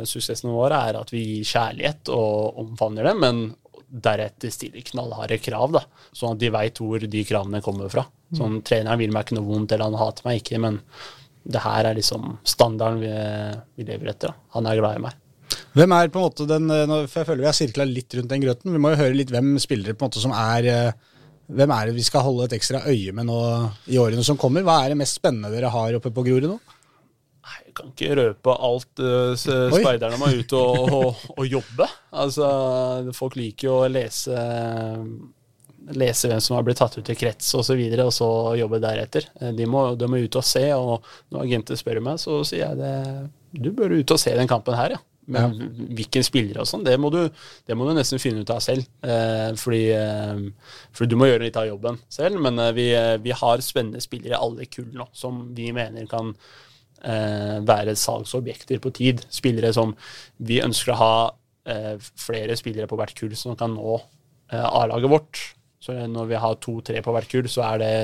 [0.07, 3.45] Suksessen vår er at vi gir kjærlighet og omfavner det, men
[3.94, 5.85] deretter stiller knallharde krav, da,
[6.16, 8.07] sånn at de veit hvor de kravene kommer fra.
[8.35, 10.80] Sånn, Treneren vil meg ikke noe vondt, eller han hater meg ikke, men
[11.44, 13.12] det her er liksom standarden vi,
[13.78, 14.33] vi lever etter.
[14.33, 14.48] Da.
[14.57, 15.20] Han er glad i meg.
[15.74, 18.30] Hvem er på en måte den, eh, for Jeg føler vi har sirkla litt rundt
[18.30, 18.72] den grøten.
[18.72, 21.11] Vi må jo høre litt hvem spillere på en måte som er eh,
[21.44, 23.38] Hvem er det vi skal holde et ekstra øye med nå
[23.92, 24.62] i årene som kommer?
[24.64, 26.54] Hva er det mest spennende dere har oppe på Grorud nå?
[27.75, 31.89] Kan ikke røpe alt uh, speiderne må ut og, og, og jobbe.
[32.25, 32.51] Altså,
[33.17, 34.45] folk liker jo å lese
[35.93, 38.29] Lese hvem som har blitt tatt ut i krets osv., og, så videre, og så
[38.57, 39.27] jobbe deretter.
[39.37, 42.63] Eh, De må, de må ut og se, og når agenter spør meg, så sier
[42.71, 42.95] jeg det
[43.67, 45.03] Du bør ut og se den kampen her, ja.
[45.25, 45.55] Men
[45.97, 48.85] hvilken spillere og sånn, det, det må du nesten finne ut av selv.
[49.05, 50.43] Eh, fordi, eh,
[50.93, 52.41] fordi du må gjøre litt av jobben selv.
[52.45, 56.09] Men eh, vi, eh, vi har spennende spillere i alle kull nå, som vi mener
[56.11, 56.35] kan
[57.05, 59.21] være salgsobjekter på tid.
[59.29, 59.90] Spillere som
[60.40, 61.17] vi ønsker å ha
[61.69, 65.40] eh, flere spillere på hvert kull som kan nå eh, A-laget vårt.
[65.85, 67.95] Så når vi har to-tre på hvert kull, så er det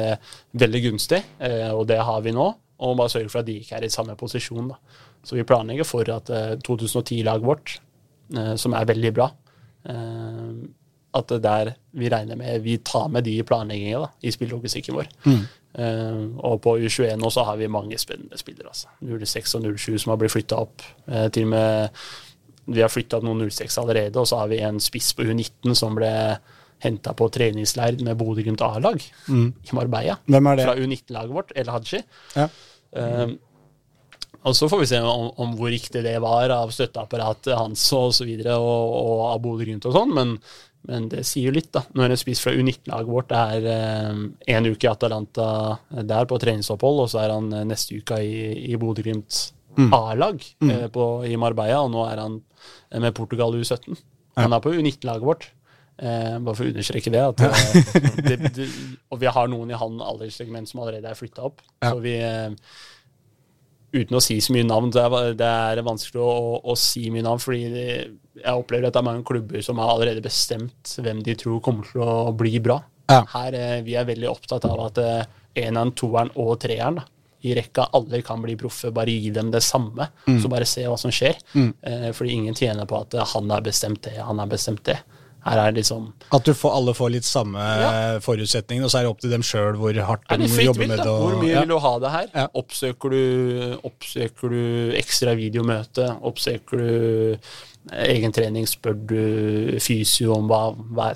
[0.61, 2.51] veldig gunstig, eh, og det har vi nå.
[2.81, 4.73] Og bare sørge for at de ikke er i samme posisjon.
[4.73, 4.99] Da.
[5.25, 7.79] Så vi planlegger for at eh, 2010-laget vårt,
[8.37, 9.31] eh, som er veldig bra,
[9.89, 10.53] eh,
[11.17, 15.09] at det der vi regner med Vi tar med de i planlegginga i spillelogistikken vår.
[15.79, 18.71] Eh, og på U21 nå så har vi mange spennende spillere.
[18.71, 18.89] Altså.
[19.01, 20.87] 06 og 07 som har blitt flytta opp.
[21.07, 22.01] Uh, til og med
[22.71, 25.75] Vi har flytta opp noen 06 allerede, og så har vi en spiss på U19
[25.75, 26.13] som ble
[26.81, 30.17] henta på treningsleir med Bodø-Glimt A-lag i Marbella.
[30.25, 30.67] Hvem er det?
[30.69, 32.01] Fra U19-laget vårt, El Haji.
[32.37, 32.47] Ja.
[32.97, 33.33] Eh,
[34.41, 38.15] og så får vi se om, om hvor riktig det var av støtteapparatet hans og
[38.17, 40.37] så videre, og, og av Bodø-Glimt og sånn, men,
[40.89, 41.83] men det sier jo litt, da.
[41.97, 43.67] Når en spiss fra U19-laget vårt er
[44.49, 45.47] én uke i Atalanta
[45.91, 49.41] der på treningsopphold, og så er han eh, neste uke i, i Bodø-Glimt
[49.93, 52.41] A-lag eh, i Marbella, og nå er han
[52.91, 53.97] eh, med Portugal U17.
[54.41, 55.51] Han er på U19-laget vårt.
[56.01, 58.69] Eh, bare for å understreke det, eh, det, det.
[59.13, 61.61] Og vi har noen i han alderssegment som allerede er flytta opp.
[61.83, 61.93] Ja.
[61.93, 62.49] Så vi eh,
[63.93, 67.25] Uten å si så mye navn, det er, det er vanskelig å, å si mye
[67.27, 67.87] navn, fordi de,
[68.39, 71.89] jeg opplever at det er mange klubber som har allerede bestemt hvem de tror kommer
[71.91, 72.79] til å bli bra.
[73.11, 73.25] Ja.
[73.33, 75.25] Her eh, Vi er veldig opptatt av at eh,
[75.65, 77.07] eneren, toeren og treeren da,
[77.43, 78.93] i rekka alle kan bli proffe.
[78.95, 80.11] Bare gi dem det samme,
[80.43, 81.39] så bare se hva som skjer.
[81.57, 84.99] Eh, fordi ingen tjener på at eh, han har bestemt det, han har bestemt det.
[85.45, 88.19] Her er liksom At du får, alle får litt samme Ja.
[88.21, 90.99] forutsetninger, og så er det opp til dem sjøl hvor hardt de jobber vilt, med
[90.99, 91.07] det.
[91.07, 91.61] og- Hvor mye ja.
[91.61, 92.27] vil du ha det her?
[92.35, 92.47] Ja.
[92.55, 96.11] Oppsøker, du, oppsøker du ekstra videomøte?
[96.23, 97.39] Oppsøker du
[97.93, 98.67] egen trening?
[98.69, 101.13] Spør du fysio om hva, hva,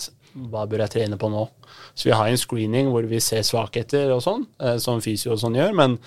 [0.50, 1.48] hva bør jeg trene på nå?
[1.94, 5.38] Så vi har en screening hvor vi ser svakheter og sånn, eh, som fysio og
[5.38, 5.98] sånn gjør, men,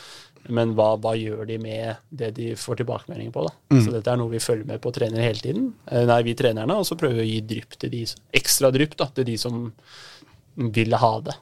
[0.49, 3.43] men hva, hva gjør de med det de får tilbakemelding på?
[3.47, 3.53] da?
[3.73, 3.81] Mm.
[3.85, 5.69] Så dette er noe vi følger med på og trener hele tiden.
[5.91, 8.03] Eh, Nei, vi trenerne, og så prøver vi å gi drypp til de,
[8.39, 9.65] ekstra drypp da, til de som
[10.55, 11.35] vil ha det.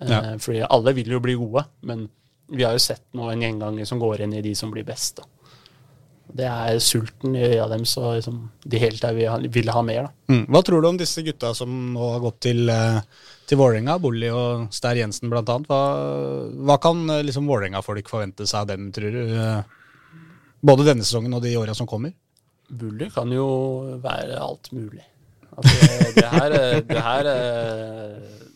[0.00, 0.20] Eh, Ja.
[0.38, 2.08] Fordi alle vil jo bli gode, men
[2.48, 5.16] vi har jo sett nå en gjenganger som går inn i de som blir best.
[5.20, 5.24] Da.
[6.28, 10.10] Det er sulten i øya dem, så liksom, de hele tida vil, vil ha mer.
[10.28, 10.44] Mm.
[10.52, 13.00] Hva tror du om disse gutta som nå har gått til, eh,
[13.48, 15.66] til Vålerenga, Bolli og Stær Jensen annet?
[15.70, 15.80] Hva,
[16.68, 19.22] hva kan eh, liksom Vålerenga-folk forvente seg av dem, tror du?
[19.34, 19.62] eh,
[20.60, 22.12] Både denne sesongen og de åra som kommer?
[22.68, 23.46] Bully kan jo
[24.02, 25.04] være alt mulig.
[25.58, 26.54] Altså, det her,
[26.88, 27.28] det her,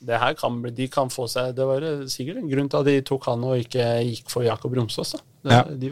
[0.02, 2.96] det her kan, de kan få seg Det var sikkert en grunn til at de
[3.06, 5.14] tok han og ikke gikk for Jakob Romsås.
[5.42, 5.62] Det- Ja.
[5.66, 5.90] De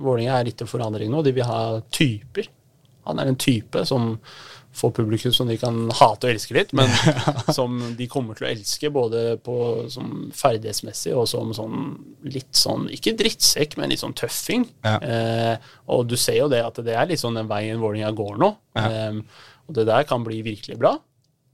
[0.00, 1.22] Vålerenga er litt til forandring nå.
[1.24, 2.48] De vil ha typer.
[3.08, 4.18] Han er en type som
[4.72, 6.90] får publikum som de kan hate og elske litt, men
[7.56, 9.56] som de kommer til å elske både på,
[9.92, 11.84] som ferdighetsmessig og som sånn
[12.30, 14.66] litt sånn Ikke drittsekk, men litt sånn tøffing.
[14.86, 14.96] Ja.
[15.00, 18.40] Eh, og du ser jo det at det er litt sånn den veien Vålerenga går
[18.40, 18.50] nå.
[18.78, 19.22] Eh,
[19.66, 20.96] og det der kan bli virkelig bra.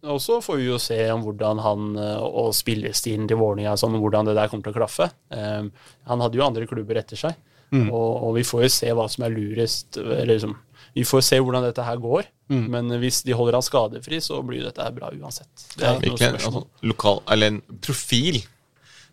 [0.06, 3.98] Og så får vi jo se om hvordan han eh, og spillestilen til Vålerenga sånn,
[4.02, 5.10] hvordan det der kommer til å klaffe.
[5.34, 7.38] Eh, han hadde jo andre klubber etter seg,
[7.76, 9.98] og, og vi får jo se hva som er lurest.
[9.98, 10.54] Eller liksom,
[10.96, 12.28] vi får se hvordan dette her går.
[12.48, 15.50] Men hvis de holder han skadefri, så blir dette her bra uansett.
[15.76, 16.62] Det er ikke noe spørsmål.
[16.62, 18.38] altså, lokal, eller en profil.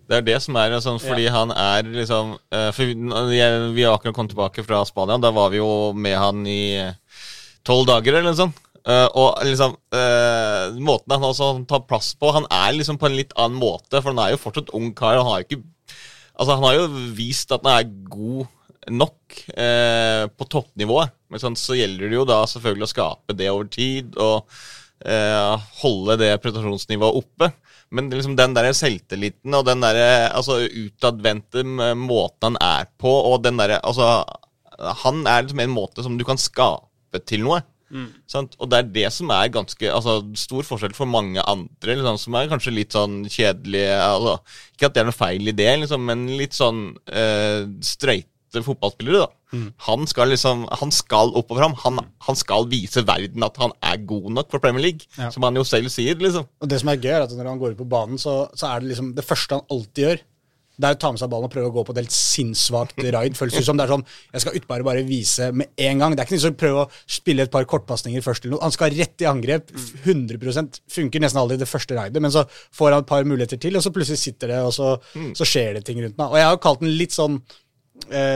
[0.08, 2.92] Det er det som er sånn, fordi han er liksom eh, for
[3.32, 5.20] vi, har akkurat kommet tilbake fra Spania.
[5.24, 6.64] Da var vi jo med han i
[7.68, 8.64] tolv dager eller noe sånt.
[8.84, 13.14] Uh, og liksom uh, Måten han også tar plass på Han er liksom på en
[13.16, 15.22] litt annen måte, for han er jo fortsatt ung kar.
[15.22, 15.62] Han har jo ikke
[16.34, 18.50] Altså, han har jo vist at han er god
[18.92, 21.14] nok eh, på toppnivået.
[21.32, 24.50] Men sånn, så gjelder det jo da selvfølgelig å skape det over tid og
[25.06, 27.52] eh, holde det prestasjonsnivået oppe.
[27.94, 30.00] Men liksom den der selvtilliten og den der
[30.34, 34.24] altså, utadvendte måten han er på, og den der, Altså,
[35.04, 37.62] han er liksom en måte som du kan skape til noe.
[38.30, 38.56] Sant?
[38.58, 42.38] Og det er det som er ganske altså, stor forskjell for mange andre, liksom, som
[42.40, 44.40] er kanskje litt sånn kjedelige altså,
[44.74, 49.26] Ikke at det er noe feil i det, liksom, men litt sånn øh, streite fotballspillere.
[49.26, 49.62] da.
[49.88, 51.74] Han skal liksom, han skal opp og fram.
[51.82, 55.32] Han, han skal vise verden at han er god nok for Premier League, Ja.
[55.32, 56.14] som han jo selv sier.
[56.16, 56.46] liksom.
[56.62, 58.68] Og det som er gøy, er at når han går ut på banen, så, så
[58.76, 60.22] er det liksom det første han alltid gjør,
[60.74, 62.98] det er å ta med seg ballen og prøve å gå på et helt sinnssvakt
[63.14, 63.36] raid.
[63.38, 66.16] Føles det som det er sånn Jeg skal utbare bare vise med en gang.
[66.18, 68.64] Det er ikke noe som prøve å spille et par kortpasninger først eller noe.
[68.66, 69.70] Han skal rett i angrep.
[70.02, 72.42] 100% Funker nesten aldri det første raidet, men så
[72.74, 74.96] får han et par muligheter til, og så plutselig sitter det, og så,
[75.38, 76.26] så skjer det ting rundt meg.
[76.34, 77.38] Og jeg har jo kalt den litt sånn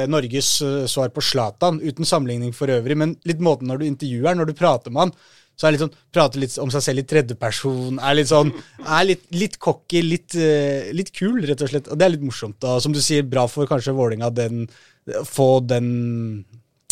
[0.10, 4.38] Norges eh, svar på Zlatan, uten sammenligning for øvrig, men litt måten når du intervjuer
[4.38, 5.14] når du prater med han,
[5.58, 8.52] så er litt sånn, prater litt om seg selv i tredjeperson, er litt sånn,
[8.86, 11.90] er litt, litt cocky, litt, eh, litt kul, rett og slett.
[11.90, 12.62] Og det er litt morsomt.
[12.62, 14.68] Og som du sier, bra for kanskje Vålinga den,
[15.26, 15.88] få den,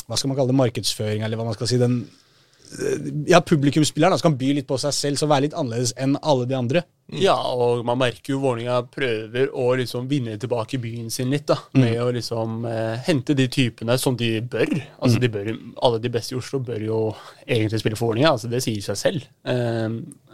[0.08, 2.25] hva skal man kalle det, markedsføring, eller hva man skal si, den, eh,
[3.28, 6.56] ja, publikumsspilleren kan by litt på seg selv, så være litt annerledes enn alle de
[6.58, 6.82] andre.
[7.14, 11.60] Ja, og man merker jo Vålerenga prøver å liksom vinne tilbake byen sin litt, da.
[11.76, 11.82] Mm.
[11.84, 14.72] Med å liksom eh, hente de typene som de bør.
[14.98, 15.22] Altså, Mm.
[15.22, 15.52] de bør.
[15.86, 17.00] Alle de beste i Oslo bør jo
[17.46, 18.32] egentlig spille for Vålerenga.
[18.34, 19.28] Altså, det sier seg selv.
[19.46, 19.86] Eh,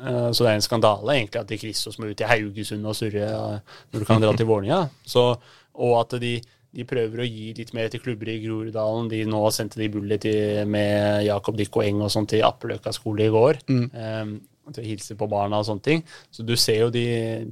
[0.07, 2.95] eh, så det er en skandale egentlig at de Christos må ut i Haugesund og
[2.95, 4.85] surre eh, når du kan dra til Vålerenga.
[5.03, 5.27] Så,
[5.75, 6.37] og at de,
[6.71, 9.09] de prøver å gi litt mer til klubber i Groruddalen.
[9.11, 13.27] De nå sendte de bullet til, med Jakob Dikko Eng og sånt til Appeløkka skole
[13.27, 13.59] i går.
[13.67, 14.33] Eh,
[14.71, 16.03] til å hilse på barna og sånne ting.
[16.31, 17.03] Så du ser jo de,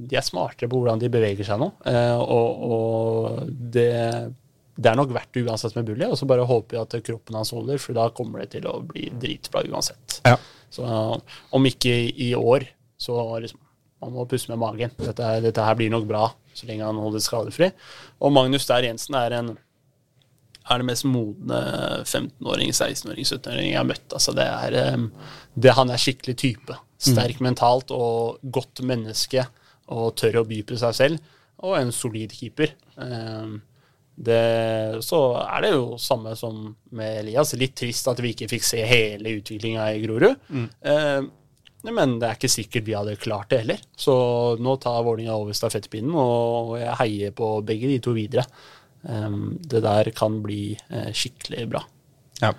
[0.08, 1.68] de er smartere på hvordan de beveger seg nå.
[1.90, 3.90] Eh, og og det,
[4.80, 6.08] det er nok verdt det uansett med Bully.
[6.08, 8.78] Og så bare håper jeg at kroppen hans holder, for da kommer det til å
[8.86, 10.22] bli dritbra uansett.
[10.24, 10.38] Ja.
[10.72, 12.64] Så om ikke i år,
[13.00, 13.60] så liksom
[14.00, 14.92] man må pusse med magen.
[14.96, 17.70] Dette, dette her blir nok bra så lenge han holder skadefri.
[18.20, 19.56] Og Magnus Stær Jensen er en
[20.70, 21.56] er det mest modne
[22.04, 24.06] 15-åring, 16-åring, 17-åring jeg har møtt.
[24.14, 24.76] Altså, det er,
[25.56, 26.76] det, han er skikkelig type.
[27.00, 29.46] Sterk mentalt og godt menneske.
[29.90, 31.32] Og tør å by på seg selv.
[31.66, 32.76] Og en solid keeper.
[34.20, 34.44] Det,
[35.02, 37.56] så er det jo samme som med Elias.
[37.58, 40.38] Litt trist at vi ikke fikk se hele utviklinga i Grorud.
[40.86, 41.30] Em,
[41.86, 43.80] men det er ikke sikkert vi hadde klart det heller.
[43.96, 44.14] Så
[44.60, 48.44] nå tar Vålinga over stafettpinnen, og jeg heier på begge de to videre.
[49.00, 51.80] Um, det der kan bli eh, skikkelig bra.
[52.42, 52.50] Ja.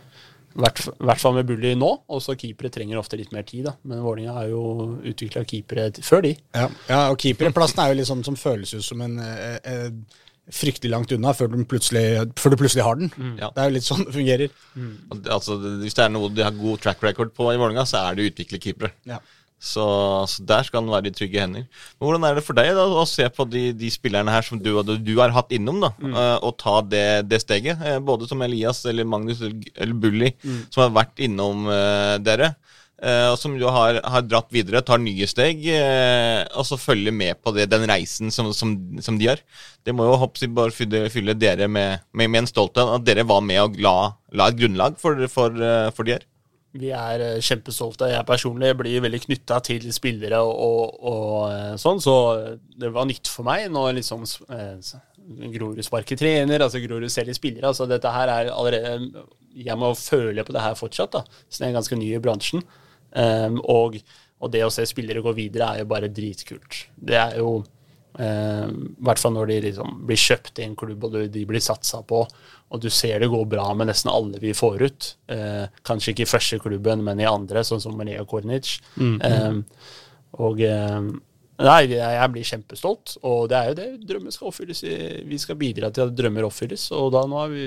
[0.58, 1.92] hvert, hvert fall med Bully nå.
[2.10, 3.76] Også keepere trenger ofte litt mer tid, da.
[3.86, 4.64] Men Vålinga har jo
[5.12, 6.34] utvikla keepere før de.
[6.58, 9.90] Ja, ja og keeperplassen er jo litt sånn som føles ut som en eh, eh,
[10.56, 12.06] fryktelig langt unna før du plutselig,
[12.40, 13.12] før du plutselig har den.
[13.16, 13.36] Mm.
[13.42, 14.56] Det er jo litt sånn det fungerer.
[14.76, 14.96] Mm.
[15.22, 18.18] Altså, hvis det er noe de har god track record på i Vålerenga, så er
[18.18, 18.92] det å utvikle keepere.
[19.10, 19.22] Ja.
[19.62, 19.84] Så,
[20.26, 21.68] så der skal han være i trygge hender.
[22.00, 24.58] Men hvordan er det for deg da, å se på de, de spillerne her som
[24.58, 26.18] du, du, har hatt innom, da, mm.
[26.42, 27.84] og ta det, det steget?
[27.86, 30.32] eh, både som Elias eller Magnus eller, eller Bully,
[30.74, 32.56] som har vært innom uh, dere.
[33.04, 37.16] Eh, og som jo har, har dratt videre, tar nye steg, eh, og så følger
[37.16, 39.44] med på det, den reisen som, som, som de gjør.
[39.86, 43.28] Det må jo hoppsi, bare fylle, fylle dere med, med, med en stolthet, at dere
[43.28, 43.96] var med og la,
[44.38, 46.28] la et grunnlag for, for, eh, for de her.
[46.72, 48.08] Vi er kjempestolte.
[48.14, 52.14] Jeg personlig blir veldig knytta til spillere og, og, og sånn, så
[52.80, 54.24] det var nytt for meg når liksom
[55.52, 57.68] Grorud sparker trener, altså Grorud selger spillere.
[57.68, 61.72] altså Dette her er allerede Jeg må føle på det her fortsatt, da, så jeg
[61.72, 62.64] er ganske ny i bransjen.
[63.12, 63.98] Um, og,
[64.40, 66.86] og det å se spillere gå videre er jo bare dritkult.
[66.96, 71.06] Det er jo I I hvert fall når de liksom blir kjøpt i en klubb
[71.08, 72.26] og de blir satsa på,
[72.72, 75.10] og du ser det går bra med nesten alle vi får ut.
[75.32, 78.78] Uh, kanskje ikke i første klubben, men i andre, sånn som Maria Kornic.
[79.00, 79.62] Eh,
[80.40, 81.12] og eh,
[81.62, 84.80] Nei, jeg blir kjempestolt, og det er jo det drømmer skal oppfylles.
[85.30, 87.66] Vi skal bidra til at drømmer oppfylles, og da nå har vi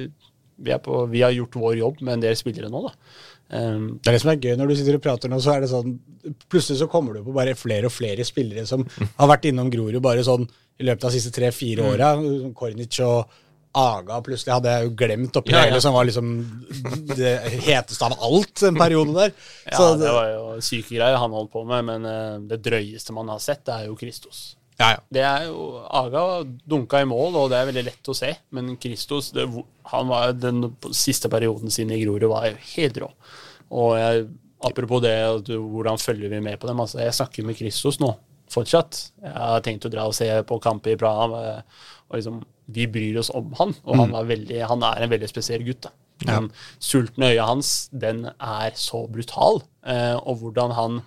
[0.57, 2.93] vi, er på, vi har gjort vår jobb med en del spillere nå, da.
[3.53, 5.61] Um, Det er det som er gøy når du sitter og prater nå, så er
[5.63, 5.99] det sånn
[6.49, 8.87] Plutselig så kommer du på bare flere og flere spillere som
[9.19, 10.47] har vært innom Grorud bare sånn
[10.81, 12.15] i løpet av de siste tre-fire åra.
[12.57, 13.29] Kornic og
[13.75, 15.79] Aga plutselig hadde jeg jo glemt oppi Ja, ja.
[15.83, 16.29] som var liksom
[17.11, 17.33] det
[17.67, 19.33] heteste av alt en periode der.
[19.67, 23.33] ja, det var jo syke greier han holdt på med, men eh, det drøyeste man
[23.35, 24.55] har sett, det er jo Kristus.
[24.81, 25.01] Ja, ja.
[25.15, 26.23] Det er jo Aga
[26.67, 28.33] dunka i mål, og det er veldig lett å se.
[28.57, 29.47] Men Kristus, det,
[29.93, 33.11] han var den siste perioden sin i Grorud var jo helt rå.
[33.75, 34.29] Og jeg,
[34.67, 35.15] apropos det,
[35.55, 36.83] hvordan følger vi med på dem?
[36.83, 38.11] Altså, jeg snakker med Kristus nå,
[38.53, 39.01] fortsatt.
[39.23, 41.45] Jeg har tenkt å dra og se på kamper i Praha.
[42.11, 42.43] Og liksom,
[42.75, 45.87] vi bryr oss om han, og han, var veldig, han er en veldig spesiell gutt.
[45.87, 45.95] da.
[46.25, 46.49] Den
[46.83, 49.63] sultne øya hans, den er så brutal.
[49.87, 51.01] Eh, og hvordan han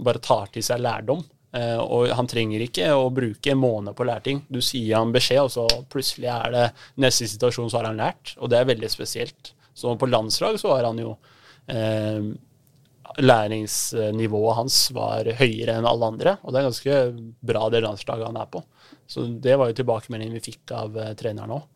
[0.00, 1.22] bare tar til seg lærdom.
[1.54, 4.40] Eh, og han trenger ikke å bruke en måned på å lære ting.
[4.50, 6.64] Du sier han beskjed, og så plutselig er det
[7.04, 8.34] neste situasjon så har han lært.
[8.40, 9.54] Og det er veldig spesielt.
[9.74, 11.14] Så på landslag så var han jo
[11.70, 12.34] eh,
[13.14, 16.94] Læringsnivået hans var høyere enn alle andre, og det er ganske
[17.46, 18.62] bra det landslaget han er på.
[19.06, 21.68] Så det var jo tilbakemeldingen vi fikk av eh, treneren òg.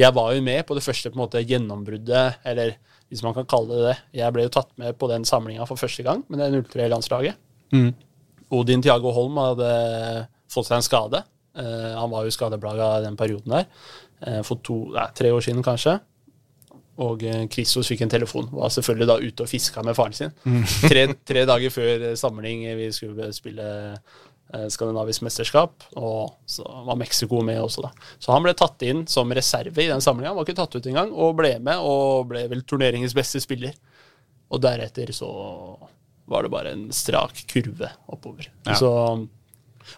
[0.00, 2.74] Jeg var jo med på det første på en måte gjennombruddet, eller
[3.12, 3.98] hvis man kan kalle det det.
[4.24, 7.38] Jeg ble jo tatt med på den samlinga for første gang med det 03-landslaget.
[8.52, 9.72] Odin Tiago Holm hadde
[10.52, 11.22] fått seg en skade.
[11.58, 13.68] Uh, han var jo skadeplaga den perioden der.
[14.26, 15.98] uh, for to, nei, tre år siden, kanskje.
[17.02, 18.50] Og eh, Kristos fikk en telefon.
[18.52, 20.34] Var selvfølgelig da ute og fiska med faren sin.
[20.90, 23.64] Tre, tre dager før samling vi skulle spille
[24.68, 25.86] skandinavisk mesterskap.
[25.96, 28.12] Og så var Mexico med også, da.
[28.20, 30.34] Så han ble tatt inn som reserve i den samlinga.
[30.36, 33.72] Var ikke tatt ut engang, og ble med, og ble vel turneringens beste spiller.
[34.52, 35.32] Og deretter så
[36.32, 38.48] var det bare en strak kurve oppover.
[38.66, 38.74] Ja.
[38.80, 38.90] Så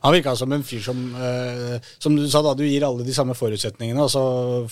[0.03, 3.13] Han virka som en fyr som eh, Som du sa, da, du gir alle de
[3.15, 4.23] samme forutsetningene, og så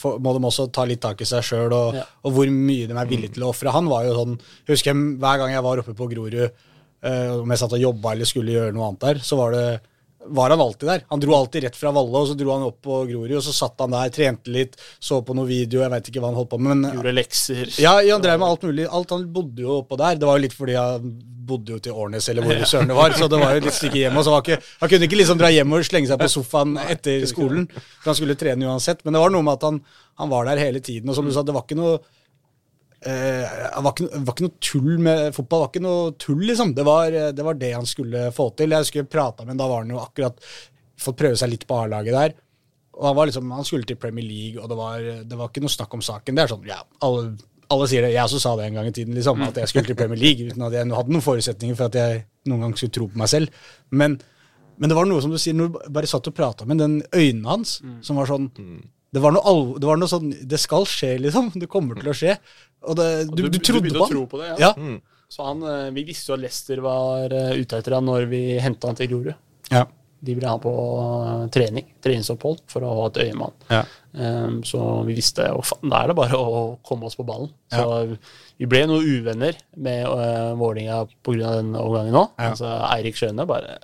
[0.00, 2.04] for, må de også ta litt tak i seg sjøl, og, Ja.
[2.24, 3.70] og hvor mye de er villige til å ofre.
[3.76, 7.50] Han var jo sånn Jeg husker hver gang jeg var oppe på Grorud, eh, om
[7.52, 9.66] jeg satt og jobba eller skulle gjøre noe annet der, så var det
[10.26, 11.04] var han alltid der.
[11.08, 13.54] Han dro alltid rett fra Valle, og så dro han opp på Grorud, og så
[13.54, 16.52] satt han der, trente litt, så på noe video, jeg veit ikke hva han holdt
[16.52, 16.76] på med.
[16.76, 17.74] Men, gjorde lekser.
[17.82, 18.86] ja, ja, han drev med alt mulig.
[18.88, 20.16] Alt Han bodde jo oppå der.
[20.20, 21.12] Det var jo litt fordi han
[21.52, 23.16] bodde jo til Årnes, eller hvor søren det var.
[23.18, 24.16] Så det var jo litt stikke hjem.
[24.16, 26.78] Og så var ikke, han kunne ikke liksom dra hjem og slenge seg på sofaen
[26.86, 27.66] etter skolen.
[27.74, 29.02] For han skulle trene uansett.
[29.04, 29.82] Men det var noe med at han,
[30.22, 31.10] han var der hele tiden.
[31.10, 31.98] Og som du sa, det var ikke noe
[33.02, 35.62] det var ikke, var ikke noe tull med fotball.
[35.62, 36.74] Det var ikke noe tull, liksom.
[36.76, 38.74] Det var eh, det, var det han skulle få til.
[38.74, 40.38] Jeg husker jeg prata med ham, da var han jo akkurat
[41.02, 42.36] fått prøve seg litt på A-laget der.
[42.92, 45.64] Og han, var liksom, han skulle til Premier League, og det var, det var ikke
[45.64, 46.36] noe snakk om saken.
[46.36, 47.32] Det er sånn, ja, alle,
[47.72, 48.12] alle sier det.
[48.14, 50.50] Jeg også sa det en gang i tiden, liksom, at jeg skulle til Premier League,
[50.52, 53.32] uten at jeg hadde noen forutsetninger for at jeg noen gang skulle tro på meg
[53.32, 53.62] selv.
[53.90, 54.18] Men,
[54.76, 57.00] men det var noe som du sier, når du bare satt og prata med den
[57.10, 58.52] øynene hans, som var sånn
[59.12, 61.50] det var, noe det var noe sånn Det skal skje, liksom.
[61.60, 62.36] Det kommer til å skje.
[62.88, 64.72] Og det, du, du, trodde du på å tro på det, Ja.
[64.72, 65.00] ja.
[65.32, 68.44] Så han, eh, Vi visste jo at Lester var eh, ute etter han når vi
[68.60, 69.34] henta han til Grorud.
[69.72, 69.86] Ja.
[70.22, 73.56] De ville ha han på eh, trening, treningsopphold, for å ha et øye med han.
[73.72, 73.82] Ja.
[74.12, 74.78] Um, så
[75.08, 77.48] vi visste jo faen, da er det bare å komme oss på ballen.
[77.72, 77.86] Så
[78.60, 81.54] vi ble noen uvenner med uh, Vålinga pga.
[81.56, 82.26] den overgangen nå.
[82.36, 82.50] Ja.
[82.52, 83.78] Altså, Eirik Skjøne bare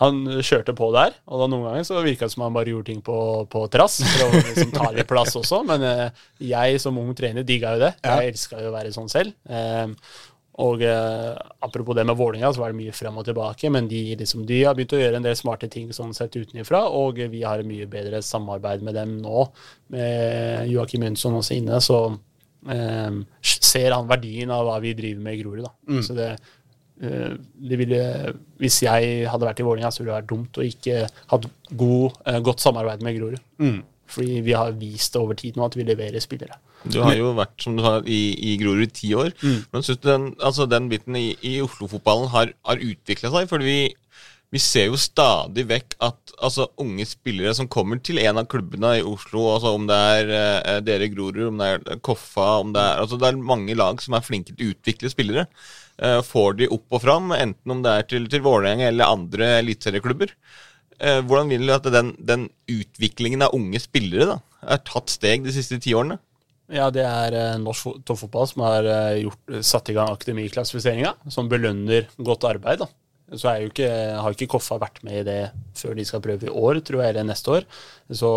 [0.00, 2.88] han kjørte på der, og da noen ganger så virka det som han bare gjorde
[2.88, 3.16] ting på,
[3.52, 5.60] på trass for å liksom ta litt plass også.
[5.68, 6.22] Men eh,
[6.52, 7.94] jeg som ung trener digga jo det.
[8.06, 9.36] Jeg elska jo å være sånn selv.
[9.44, 9.92] Eh,
[10.60, 11.34] og eh,
[11.64, 14.62] apropos det med Vålinga, så var det mye frem og tilbake, men de, liksom, de
[14.64, 17.88] har begynt å gjøre en del smarte ting sånn sett utenfra, og vi har mye
[17.90, 19.46] bedre samarbeid med dem nå,
[19.94, 22.00] med Joakim Jønsson også inne, så
[22.68, 25.64] eh, ser han verdien av hva vi driver med i Grorud.
[25.68, 25.72] da.
[25.88, 26.02] Mm.
[26.04, 26.32] Så det,
[27.00, 28.00] det ville,
[28.60, 31.46] hvis jeg hadde vært i Vålinga, så ville det vært dumt å ikke hatt
[31.80, 33.46] god, eh, godt samarbeid med Grorud.
[33.62, 33.78] Mm.
[34.10, 36.58] Fordi vi har vist over tid nå at vi leverer spillere.
[36.84, 38.20] Du har jo vært som du har i,
[38.52, 39.32] i Grorud i ti år.
[39.72, 43.50] Men synes du den, altså den biten i, i Oslo-fotballen har, har utvikla seg?
[43.50, 43.80] Fordi vi,
[44.50, 48.96] vi ser jo stadig vekk at altså, unge spillere som kommer til en av klubbene
[48.98, 52.82] i Oslo, altså om det er eh, dere i Grorud, om det er Koffa det
[52.82, 55.46] er, altså, det er mange lag som er flinke til å utvikle spillere.
[56.02, 59.52] Eh, får de opp og fram, enten om det er til, til Vålerenga eller andre
[59.60, 60.32] eliteserieklubber.
[60.98, 64.40] Eh, hvordan vil du at den, den utviklingen av unge spillere da,
[64.74, 66.18] er tatt steg de siste ti årene?
[66.70, 71.14] Ja, det er eh, norsk fo- toppfotball som har eh, gjort, satt i gang akademiklassifiseringa,
[71.34, 72.82] som belønner godt arbeid.
[72.84, 72.90] da.
[73.38, 75.40] Så ikke, har ikke Koffa vært med i det
[75.78, 77.66] før de skal prøve i år, tror jeg, eller neste år.
[78.10, 78.30] Så,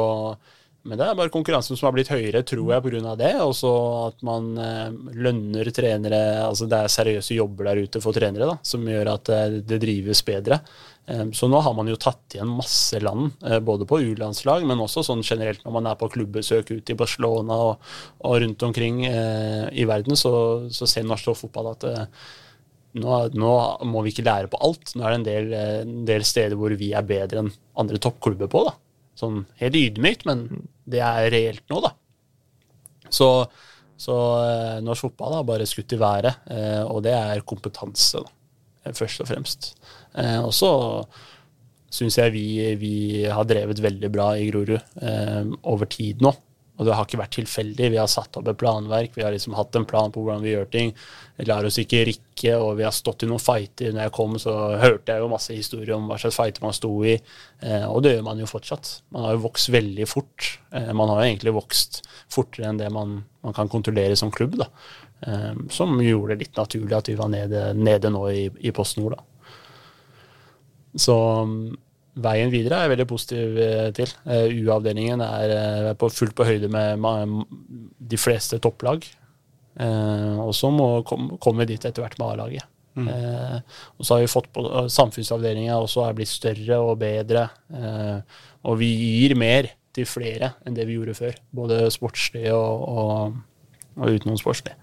[0.85, 3.15] men det er bare konkurransen som har blitt høyere, tror jeg, pga.
[3.17, 3.33] det.
[3.41, 3.73] Og så
[4.11, 8.57] at man eh, lønner trenere Altså det er seriøse jobber der ute for trenere, da,
[8.61, 10.61] som gjør at eh, det drives bedre.
[11.09, 13.33] Eh, så nå har man jo tatt igjen masse land,
[13.65, 17.57] både på U-landslag, men også sånn generelt når man er på klubbesøk ute i Barcelona
[17.71, 17.91] og,
[18.21, 20.35] og rundt omkring eh, i verden, så,
[20.69, 22.07] så ser norsk fotball at eh,
[22.93, 23.51] nå, nå
[23.89, 24.93] må vi ikke lære på alt.
[24.95, 27.99] Nå er det en del, eh, en del steder hvor vi er bedre enn andre
[28.01, 28.63] toppklubber på.
[28.69, 28.75] da.
[29.17, 30.45] Sånn helt ydmykt, men
[30.89, 31.93] det er reelt nå, da.
[33.13, 33.29] Så,
[33.99, 38.93] så eh, norsk fotball har bare skutt i været, eh, og det er kompetanse, da,
[38.93, 39.69] først og fremst.
[40.13, 40.69] Og så
[41.93, 44.75] syns jeg vi, vi har drevet veldig bra i Grorud
[45.65, 46.29] over tid nå.
[46.73, 47.89] Og det har ikke vært tilfeldig.
[47.93, 50.55] Vi har satt opp et planverk, vi har liksom hatt en plan på hvordan vi
[50.55, 50.93] gjør ting.
[51.37, 53.91] Vi lar oss ikke rikke, og vi har stått i noen fighter.
[53.93, 56.89] Når jeg kom, så hørte jeg jo masse historier om hva slags fighter man sto
[57.05, 58.89] i, eh, og det gjør man jo fortsatt.
[59.13, 60.49] Man har jo vokst veldig fort.
[60.73, 62.01] Eh, man har jo egentlig vokst
[62.33, 64.71] fortere enn det man, man kan kontrollere som klubb, da.
[65.27, 68.97] Eh, som gjorde det litt naturlig at vi var nede, nede nå i, i Post
[68.97, 69.29] Nord, da.
[71.05, 71.15] Så
[72.15, 74.11] veien videre er jeg veldig positiv eh, til.
[74.29, 77.45] Eh, U-avdelingen er eh, på fullt på høyde med
[77.99, 79.05] de fleste topplag.
[79.73, 82.67] Og så må kom- komme dit etter hvert med A-laget.
[82.93, 83.55] Eh,
[83.97, 84.61] og så har vi fått på
[84.93, 87.47] Samfunnsavdelinga også er blitt større og bedre.
[87.73, 88.19] Eh,
[88.69, 91.33] og vi gir mer til flere enn det vi gjorde før.
[91.51, 93.41] Både sportslig og, og,
[93.97, 94.75] og utenom sportslig.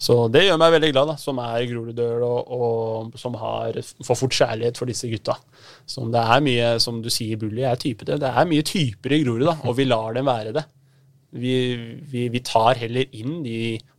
[0.00, 4.16] Så det gjør meg veldig glad, da, som er Groruddøl og, og som har får
[4.16, 5.34] fort kjærlighet for disse gutta.
[5.84, 9.20] Som det er mye, som du sier, Bully er type Det er mye typer i
[9.26, 10.64] Grorud, da, og vi lar dem være det.
[11.36, 11.54] Vi,
[12.10, 13.58] vi, vi tar heller inn de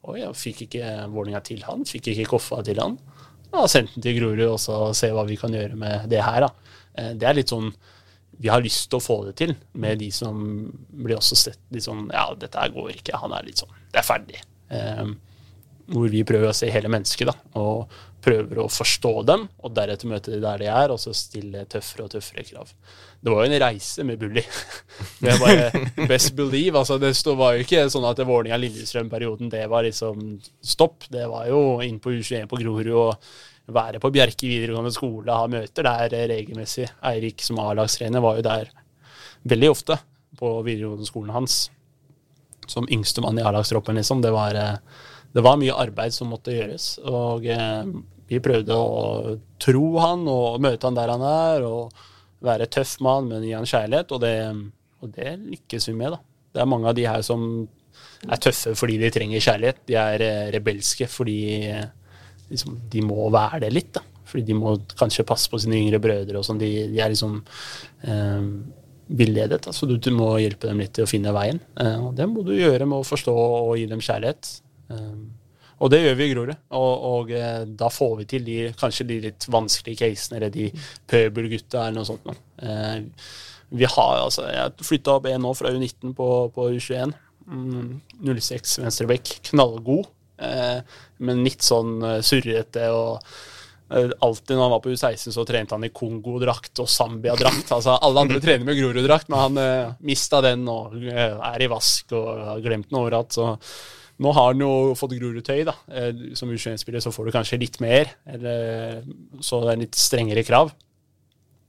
[0.09, 2.97] Oi, jeg fikk ikke Vålerenga til han, fikk ikke Koffa til han.
[3.53, 6.47] Ja, sendt den til Grorud og så se hva vi kan gjøre med det her,
[6.47, 6.75] da.
[6.97, 7.69] Eh, Det er litt sånn
[8.41, 10.39] vi har lyst til å få det til med de som
[10.89, 13.19] blir også sett litt sånn Ja, dette går ikke.
[13.21, 14.39] Han er litt sånn Det er ferdig.
[14.73, 15.11] Eh,
[15.91, 20.09] hvor vi prøver å se hele mennesket, da, og prøver å forstå dem, og deretter
[20.09, 22.73] møte de der de er, og så stille tøffere og tøffere krav.
[23.21, 24.43] Det var jo en reise med Bully.
[25.25, 26.77] Det var best believe.
[26.77, 31.05] altså Det var jo ikke sånn at Vålerenga-Lillestrøm-perioden det var liksom stopp.
[31.13, 33.33] Det var jo inn på U21 på Grorud og
[33.71, 36.89] være på Bjerke videregående skole, ha møter der regelmessig.
[37.11, 38.73] Eirik som A-lagstrener var jo der
[39.47, 39.97] veldig ofte
[40.39, 41.63] på videregående skolen hans.
[42.69, 44.21] Som yngstemann i A-lagstroppen, liksom.
[44.21, 44.77] Det var, eh,
[45.31, 46.93] det var mye arbeid som måtte gjøres.
[47.07, 47.91] Og eh,
[48.31, 53.11] vi prøvde å tro han og møte han der han er, og være tøff med
[53.11, 54.11] han, men gi han kjærlighet.
[54.15, 54.35] Og det,
[55.01, 56.21] og det lykkes vi med, da.
[56.51, 57.45] Det er mange av de her som
[58.27, 59.81] er tøffe fordi de trenger kjærlighet.
[59.87, 61.39] De er eh, rebelske fordi
[61.71, 61.87] eh,
[62.51, 64.05] liksom, de må være det litt, da.
[64.31, 66.59] Fordi de må kanskje passe på sine yngre brødre og sånn.
[66.61, 67.39] De, de er liksom
[68.07, 68.45] eh,
[69.11, 69.67] villedet.
[69.75, 71.59] Så du, du må hjelpe dem litt til å finne veien.
[71.79, 74.53] Eh, og det må du gjøre med å forstå og gi dem kjærlighet.
[74.91, 75.21] Eh,
[75.81, 76.57] og det gjør vi i Grorud.
[76.77, 80.67] Og, og eh, da får vi til de, kanskje de litt vanskelige casene, eller de
[81.09, 82.27] pøbelgutta eller noe sånt.
[82.27, 82.35] nå.
[82.61, 82.99] Eh,
[83.71, 87.15] vi har, altså, Jeg flytta opp en nå fra U19 på, på U21.
[87.47, 89.31] Mm, 06 venstrebekk.
[89.49, 90.11] Knallgod.
[90.41, 93.19] Eh, men litt sånn eh, surrete og
[93.93, 97.71] eh, Alltid når han var på U16, så trente han i Kongo-drakt og Zambia-drakt.
[97.77, 102.13] Altså, alle andre trener med Grorud-drakt, men han eh, mista den og er i vask
[102.17, 103.33] og har glemt den overalt.
[103.33, 103.55] Så
[104.21, 105.73] nå har han jo fått Grorud-tøy, da.
[105.89, 109.01] Eh, som U21-spiller så får du kanskje litt mer, eller,
[109.41, 110.73] så det er litt strengere krav.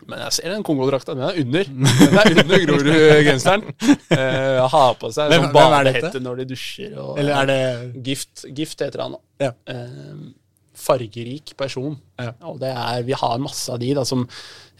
[0.02, 1.14] Men jeg ser den Kongo-drakta.
[1.14, 1.68] Den er under.
[1.70, 3.62] Den er under Grorud-genseren.
[4.10, 6.96] Uh, har på seg Hvem- sånn badehette når de dusjer.
[6.98, 9.14] Og, Eller er det Gift, gift heter han.
[9.14, 9.46] da.
[9.46, 9.52] Ja.
[9.70, 10.24] Eh,
[10.78, 11.96] fargerik person.
[12.20, 12.32] Ja.
[12.48, 13.90] Og det er, vi har masse av de.
[13.96, 14.26] da, som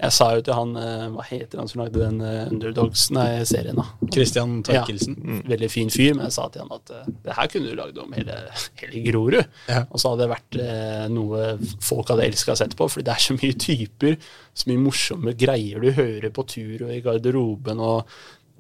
[0.03, 3.77] Jeg sa jo til han eh, Hva heter han som lagde den Underdogs Underdogs-serien?
[3.79, 4.09] da?
[4.15, 5.17] Christian Torkelsen?
[5.21, 7.79] Ja, veldig fin fyr, men jeg sa til han at eh, det her kunne du
[7.79, 8.39] lagd om hele,
[8.81, 9.41] hele Grorud.
[9.69, 9.83] Ja.
[9.91, 11.53] Og så hadde det vært eh, noe
[11.85, 14.17] folk hadde elska å sett på, fordi det er så mye typer,
[14.55, 18.09] så mye morsomme greier du hører på tur og i garderoben, og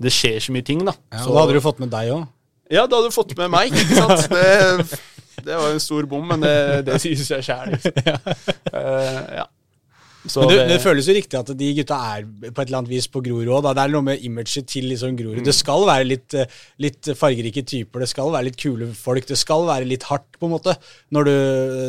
[0.03, 0.95] det skjer så mye ting, da.
[1.12, 2.28] Ja, så, da hadde du fått med deg òg.
[2.72, 4.28] ja, da hadde du fått med meg, ikke sant?
[4.37, 5.01] Det,
[5.45, 6.55] det var en stor bom, men det,
[6.87, 7.74] det sier seg sjæl.
[8.72, 9.47] Eh, ja.
[10.22, 12.93] Så Men det, det- føles jo riktig at de gutta er på et eller annet
[12.93, 13.64] vis på Grorud òg.
[13.74, 15.43] Det er noe med imaget til liksom Grorud.
[15.43, 16.47] Det skal være litt, eh,
[16.85, 19.26] litt fargerike typer, det skal være litt kule folk.
[19.26, 20.76] Det skal være litt hardt, på en måte,
[21.11, 21.35] når du,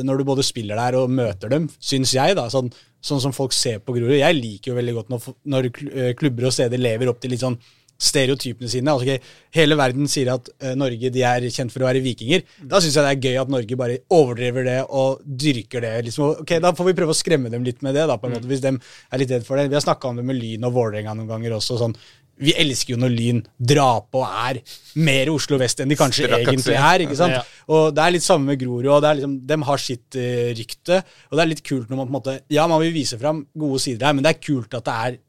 [0.10, 2.34] når du både spiller der og møter dem, syns jeg.
[2.40, 2.74] da, sånn,
[3.06, 4.18] sånn som folk ser på Grorud.
[4.18, 7.46] Jeg liker jo veldig godt når, når eh, klubber og steder lever opp til litt
[7.46, 7.60] sånn
[8.00, 8.92] stereotypene sine.
[8.92, 12.44] Altså, okay, hele verden sier at uh, Norge de er kjent for å være vikinger.
[12.70, 15.94] Da syns jeg det er gøy at Norge bare overdriver det og dyrker det.
[16.10, 16.44] Liksom.
[16.44, 18.50] Ok, Da får vi prøve å skremme dem litt med det, da, på en måte,
[18.50, 19.70] hvis de er litt redd for det.
[19.72, 21.80] Vi har snakka om det med Lyn og Vålerenga noen ganger også.
[21.80, 21.96] sånn,
[22.44, 24.60] Vi elsker jo når Lyn drar på og er
[25.06, 27.04] mer Oslo vest enn de kanskje egentlig er.
[27.06, 27.36] ikke sant?
[27.38, 27.44] Ja.
[27.70, 28.88] Og det er litt samme med Grorud.
[28.90, 32.00] og det er liksom, De har sitt uh, rykte, og det er litt kult når
[32.02, 34.42] man på en måte Ja, man vil vise fram gode sider her, men det er
[34.42, 35.22] kult at det er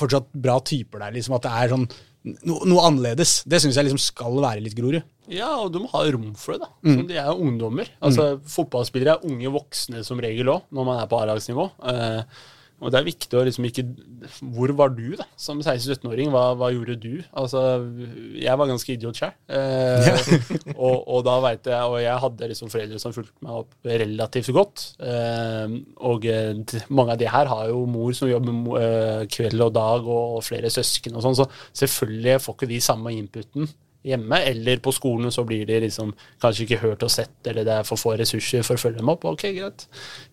[0.00, 1.14] fortsatt bra typer der.
[1.16, 1.86] liksom At det er sånn
[2.48, 3.42] no, noe annerledes.
[3.48, 5.02] Det syns jeg liksom skal være litt Grorud.
[5.32, 6.66] Ja, og du må ha rom for det.
[6.66, 6.72] da.
[6.84, 7.88] som de er ungdommer.
[8.04, 11.70] Altså, Fotballspillere er unge voksne som regel òg, når man er på A-lagsnivå.
[11.92, 12.42] Eh,
[12.82, 13.84] og det er viktig å liksom ikke
[14.54, 15.26] Hvor var du, da?
[15.40, 17.22] Som 16-17-åring, hva, hva gjorde du?
[17.36, 17.62] Altså,
[18.36, 19.32] jeg var ganske idiot sjøl.
[19.48, 20.18] Eh,
[20.74, 24.50] og, og da vet jeg Og jeg hadde liksom foreldre som fulgte meg opp relativt
[24.56, 24.84] godt.
[25.00, 25.78] Eh,
[26.10, 30.10] og eh, mange av de her har jo mor som jobber eh, kveld og dag,
[30.10, 31.48] og flere søsken og sånn, så
[31.84, 33.70] selvfølgelig får ikke de samme inputen
[34.04, 37.76] hjemme, eller på skolen så blir de liksom kanskje ikke hørt og sett, eller det
[37.78, 39.24] er for få ressurser for å følge dem opp.
[39.30, 39.86] Ok, greit.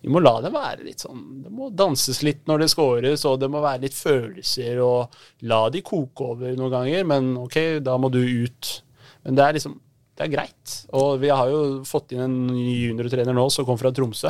[0.04, 3.38] Vi må la dem være litt sånn Det må danses litt når det scores, og
[3.40, 7.96] det må være litt følelser, og la de koke over noen ganger, men ok, da
[8.00, 8.74] må du ut.
[9.24, 9.80] Men det er liksom
[10.12, 10.72] Det er greit.
[10.92, 14.28] Og vi har jo fått inn en ny juniortrener nå som kom fra Tromsø.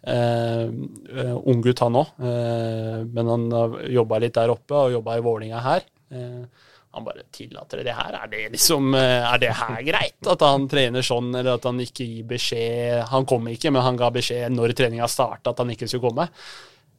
[0.00, 5.18] Eh, eh, Unggutt han òg, eh, men han har jobba litt der oppe og jobba
[5.18, 5.84] i Vålinga her.
[6.10, 8.16] Eh, han bare tillater det her.
[8.18, 10.18] Er det liksom, eh, er det her greit?
[10.26, 14.00] At han trener sånn, eller at han ikke gir beskjed Han kom ikke, men han
[14.00, 16.26] ga beskjed når treninga starta at han ikke skulle komme.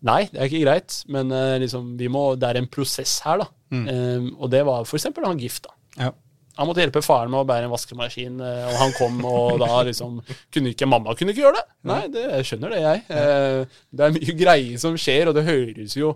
[0.07, 3.43] Nei, det er ikke greit, men eh, liksom, vi må, det er en prosess her,
[3.43, 3.49] da.
[3.71, 5.11] Eh, og det var f.eks.
[5.21, 5.67] han gift.
[5.67, 5.75] da.
[6.07, 6.11] Ja.
[6.57, 9.83] Han måtte hjelpe faren med å bære en vaskemaskin, eh, og han kom, og da
[9.87, 10.17] liksom
[10.53, 11.67] kunne ikke Mamma kunne ikke gjøre det!
[11.91, 13.05] Nei, det, jeg skjønner det, jeg.
[13.07, 16.15] Uh, Det er mye greier som skjer, og det høres jo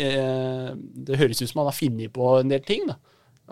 [0.00, 2.98] eh, Det høres ut som han har funnet på en del ting, da.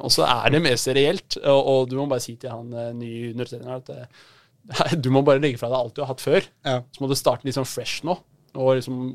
[0.02, 2.94] Og så er det mest reelt, og, og du må bare si til han eh,
[2.98, 6.48] nye undertreneren at eh, du må bare legge fra deg alt du har hatt før.
[6.66, 6.80] Ja.
[6.94, 8.16] Så må du starte litt sånn fresh nå,
[8.58, 9.06] og liksom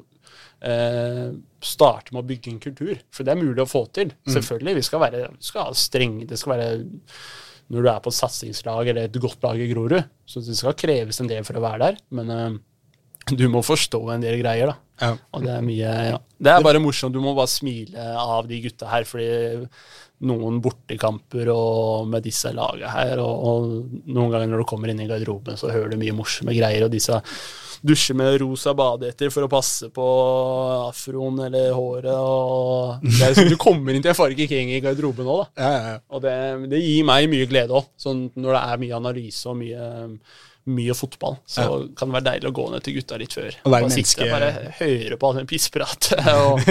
[0.63, 1.27] eh,
[1.63, 2.95] starte med å bygge en kultur.
[3.13, 4.13] For det er mulig å få til.
[4.29, 4.77] Selvfølgelig.
[4.79, 6.71] Vi skal, være, vi skal ha strenge Det skal være
[7.69, 9.99] når du er på et satsingslag eller et godt lag i Grorud.
[10.25, 11.99] Så det skal kreves en del for å være der.
[12.17, 12.59] Men eh,
[13.35, 14.79] du må forstå en del greier, da.
[14.99, 15.13] Ja.
[15.33, 16.19] Og det er mye ja.
[16.39, 17.15] Det er bare morsomt.
[17.15, 19.29] Du må bare smile av de gutta her, fordi
[20.27, 24.99] noen bortekamper og med disse laga her, og, og noen ganger når du kommer inn
[24.99, 27.21] i garderoben, så hører du mye morsomme greier, og disse
[27.79, 30.07] dusjer med rosa badehetter for å passe på
[30.89, 34.81] afroen eller håret, og det er som du kommer inn til en farge king i
[34.83, 35.63] garderoben òg, da.
[35.63, 36.03] Ja, ja, ja.
[36.11, 36.35] Og det,
[36.75, 37.87] det gir meg mye glede òg.
[37.99, 39.87] Sånn når det er mye analyse og mye,
[40.69, 41.65] mye fotball, så
[41.97, 43.57] kan det være deilig å gå ned til gutta litt før.
[43.65, 44.27] Og være menneske.
[44.29, 44.49] bare
[44.79, 46.61] høre på all den pisspratet og,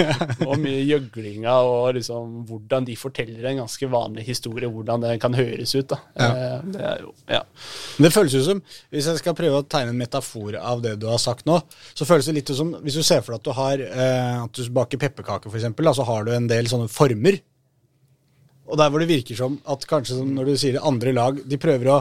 [0.47, 5.35] og mye gjøglinga og liksom hvordan de forteller en ganske vanlig historie, hvordan det kan
[5.37, 5.89] høres ut.
[5.91, 5.99] da.
[6.15, 6.29] Ja.
[6.29, 7.43] Eh, Det jo, ja.
[7.99, 11.07] Det føles jo som, Hvis jeg skal prøve å tegne en metafor av det du
[11.11, 11.59] har sagt nå,
[11.93, 14.55] så føles det litt som Hvis du ser for deg at du har eh, at
[14.55, 17.39] du baker pepperkaker, eksempel, så har du en del sånne former.
[18.69, 21.39] Og der hvor det virker som at kanskje som når du sier det, andre lag
[21.49, 21.99] de prøver å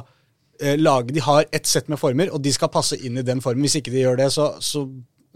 [0.78, 3.62] lage De har ett sett med former, og de skal passe inn i den formen.
[3.66, 4.84] Hvis ikke de gjør det, så, så,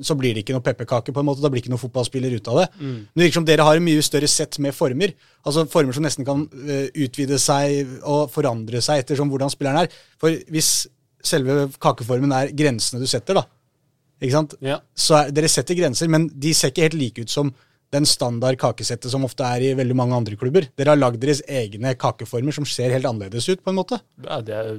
[0.02, 1.12] så blir det ikke noe pepperkake.
[1.14, 2.66] på en måte, Da blir det ikke noen fotballspiller ut av det.
[2.80, 5.14] Men det virker som dere har en mye større sett med former.
[5.46, 9.98] Altså Former som nesten kan uh, utvide seg og forandre seg etter hvordan spilleren er.
[10.20, 10.72] For hvis
[11.22, 13.46] selve kakeformen er grensene du setter, da,
[14.22, 14.56] ikke sant?
[14.62, 14.80] Ja.
[14.94, 17.52] så er, dere setter grenser, men de ser ikke helt like ut som
[17.92, 20.64] den standard kakesettet som ofte er i veldig mange andre klubber.
[20.80, 23.98] Dere har lagd deres egne kakeformer som ser helt annerledes ut, på en måte.
[24.24, 24.70] Ja, det er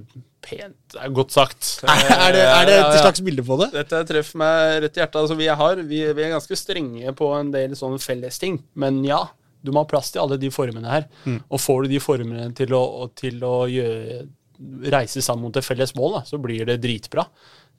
[0.43, 0.75] pent.
[0.95, 1.69] Det er godt sagt.
[1.87, 3.69] Er det, er det Ja, et slags bilde på det?
[3.75, 5.21] Dette treffer meg rett i hjertet.
[5.21, 8.57] Altså, vi, har, vi, vi er ganske strenge på en del sånne fellesting.
[8.81, 9.21] Men ja,
[9.63, 11.05] du må ha plass til alle de formene her.
[11.47, 12.83] Og får du de formene til å,
[13.15, 14.23] til å gjøre,
[14.93, 17.25] reise sammen mot et felles mål, da, så blir det dritbra.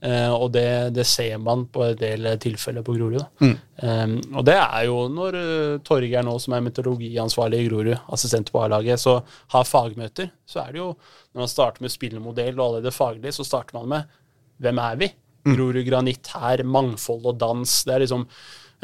[0.05, 3.23] Eh, og det, det ser man på en del tilfeller på Grorud.
[3.23, 3.51] Da.
[3.85, 8.53] Eh, og det er jo når uh, Torgeir nå, som er meteorologiansvarlig i Grorud, assistent
[8.53, 9.21] på A-laget, så
[9.55, 10.93] har fagmøter, så er det jo
[11.35, 14.21] Når man starter med spillemodell og alle det faglige, så starter man med
[14.63, 15.09] hvem er vi?
[15.45, 17.73] Grorud Granitt her, mangfold og dans.
[17.85, 18.23] Det er liksom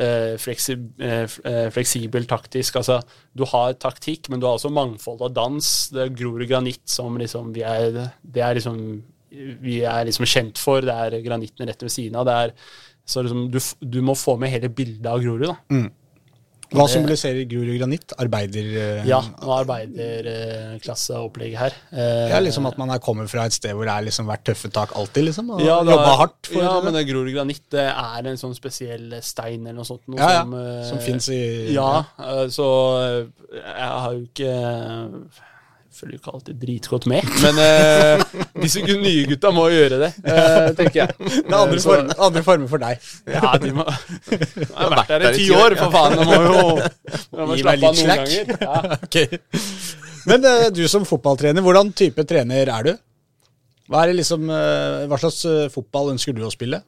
[0.00, 2.80] eh, eh, eh, fleksibel taktisk.
[2.80, 3.00] Altså,
[3.36, 5.70] du har taktikk, men du har også mangfold av dans.
[5.94, 8.02] Det er Grorud Granitt som liksom vi er,
[8.34, 8.78] er liksom
[9.30, 10.82] vi er liksom kjent for.
[10.82, 12.30] Det er granitten rett ved siden av.
[12.32, 12.54] Er,
[13.06, 15.52] så liksom, du, du må få med hele bildet av Grorud.
[15.52, 15.58] da.
[16.70, 18.12] Hva det- symboliserer Grorud granitt?
[18.22, 18.66] Arbeider...
[19.00, 21.72] eh, Ja, og arbeiderklasseopplegget her.
[21.92, 24.44] Eh, Ja, liksom at man er kommer fra et sted hvor det har liksom vært
[24.46, 25.50] tøffe tak alltid, liksom.
[25.56, 26.84] Og Ja, jobba hardt for ja, det.
[26.92, 30.02] men Grorud granitt det er en sånn spesiell stein eller noe sånt.
[30.08, 32.66] Noe Ja, ja, som, eh, som finnes i- Ja, eh, så
[33.02, 34.52] eh, jeg har jo ikke
[36.00, 40.70] følger jo ikke alltid dritgodt med, men uh, disse nye gutta må gjøre det, uh,
[40.78, 41.16] tenker jeg.
[41.20, 43.08] Det er andre, form, former, andre former for deg.
[43.30, 43.86] Ja, de må
[44.30, 46.16] Jeg har vært der i ti år, for faen.
[46.18, 46.62] De må jo
[47.36, 48.24] de må Gi meg slappe av litt noen slack.
[48.24, 48.56] ganger.
[48.64, 48.98] Ja.
[49.10, 49.40] Okay.
[50.30, 52.92] Men uh, du som fotballtrener, hvordan type trener er du?
[53.90, 55.40] Hva, er det liksom, hva slags
[55.74, 56.78] fotball ønsker du å spille?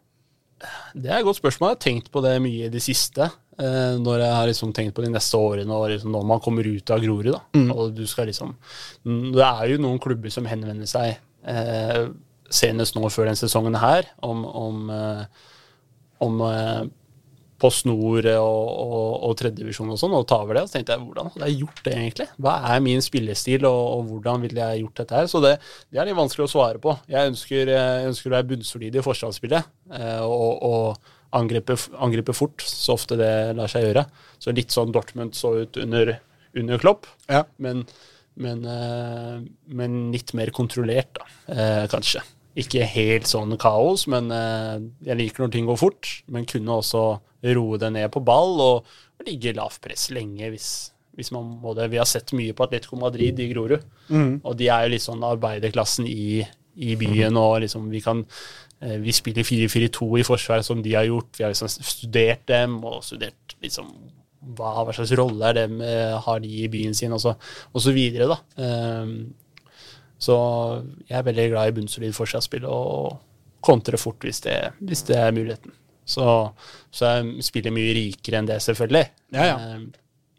[0.95, 1.73] Det er et godt spørsmål.
[1.73, 3.27] Jeg har tenkt på det mye i det siste.
[3.61, 6.65] Eh, når jeg har liksom tenkt på de neste årene, og liksom når man kommer
[6.65, 7.35] ut av Grorud.
[7.53, 7.69] Mm.
[7.75, 8.55] og du skal liksom,
[9.05, 12.09] Det er jo noen klubber som henvender seg, eh,
[12.53, 15.47] senest nå før den sesongen her, om, om, eh,
[16.25, 16.83] om eh,
[17.63, 20.65] Post Nord og, og, og tredjedivisjon og sånn, og ta over det.
[20.65, 22.29] Og så tenkte jeg, hvordan hadde jeg gjort det egentlig?
[22.43, 25.31] Hva er min spillestil, og, og hvordan ville jeg gjort dette her?
[25.31, 25.55] Så det,
[25.93, 26.97] det er litt vanskelig å svare på.
[27.13, 32.63] Jeg ønsker, jeg ønsker å være bunnsolid i forsvarsspillet, eh, og, og angripe, angripe fort,
[32.67, 34.07] så ofte det lar seg gjøre.
[34.43, 36.19] Så litt sånn Dortmund så ut under,
[36.59, 37.45] under Klopp, Ja.
[37.59, 37.85] men,
[38.37, 39.41] men, eh,
[39.73, 42.23] men litt mer kontrollert, da, eh, kanskje.
[42.55, 44.79] Ikke helt sånn kaos, men eh,
[45.09, 46.09] jeg liker når ting går fort.
[46.29, 47.05] Men kunne også
[47.57, 50.69] roe det ned på ball og, og ligge lavt press lenge hvis,
[51.17, 51.89] hvis man må det.
[51.91, 53.81] Vi har sett mye på Atletico Madrid i Grorud,
[54.45, 56.43] og de er jo litt sånn arbeiderklassen i,
[56.77, 57.37] i byen.
[57.41, 58.21] og liksom vi kan
[59.03, 61.31] vi spiller 4-4-2 i forsvaret som de har gjort.
[61.39, 63.93] Vi har liksom studert dem og studert liksom
[64.43, 67.37] hva, hva slags rolle er dem, eh, har de i byen sin, og så,
[67.73, 68.27] og så videre.
[68.33, 68.39] da.
[68.65, 69.15] Ehm,
[70.23, 70.37] så
[71.09, 73.19] jeg er veldig glad i bunnsolid forsvarsspill og
[73.63, 75.75] kontre fort hvis det, hvis det er muligheten.
[76.05, 76.27] Så,
[76.91, 79.05] så jeg spiller mye rikere enn det, selvfølgelig.
[79.35, 79.77] Ja, ja.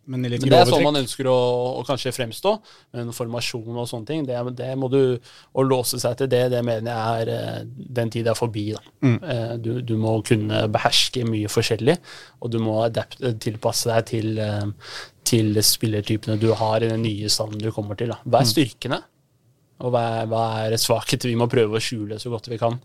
[0.05, 1.35] Men men det er sånn man ønsker å,
[1.79, 2.51] å kanskje fremstå.
[2.91, 5.17] Men formasjon og sånne ting, det, det må du
[5.55, 7.61] Å låse seg til det, det mener jeg er eh,
[7.99, 8.65] Den tid er forbi.
[8.75, 8.81] da.
[9.01, 9.15] Mm.
[9.23, 11.95] Eh, Du, du må kunne beherske mye forskjellig,
[12.41, 17.29] og du må adapte, tilpasse deg til, eh, til spillertypene du har i den nye
[17.31, 18.11] standen du kommer til.
[18.11, 18.19] da.
[18.27, 18.51] Hva er Mm.
[18.51, 19.01] styrkene?
[19.83, 22.79] Og hva er, hva er svakheter vi må prøve å skjule så godt vi kan?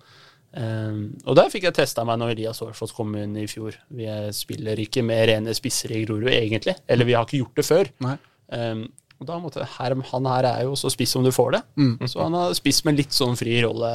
[0.48, 3.76] Um, og der fikk jeg testa meg når Elias Aarfoss kom inn i fjor.
[3.94, 6.78] Vi spiller ikke med rene spisser i Grorud, egentlig.
[6.88, 7.92] Eller vi har ikke gjort det før.
[8.48, 8.86] Um,
[9.18, 11.62] og da måtte her, Han her er jo så spiss som du får det.
[12.10, 13.92] Så han har spiss med litt sånn fri rolle.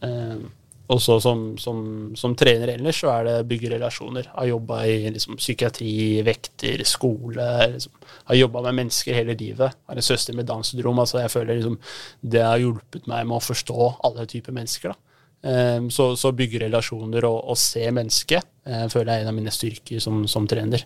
[0.00, 0.46] Um,
[0.92, 1.78] og så som, som,
[2.18, 4.26] som trener ellers, så er det bygge relasjoner.
[4.34, 7.46] Har jobba i liksom, psykiatri, vekter, skole.
[7.72, 7.94] Liksom.
[8.28, 9.78] Har jobba med mennesker hele livet.
[9.88, 11.00] Har en søster med Downs syndrom.
[11.00, 11.78] Altså, jeg føler liksom,
[12.20, 14.92] det har hjulpet meg med å forstå alle typer mennesker.
[14.92, 15.13] da.
[15.44, 19.36] Um, så, så bygge relasjoner og, og se mennesket jeg føler jeg er en av
[19.36, 20.84] mine styrker som, som trener.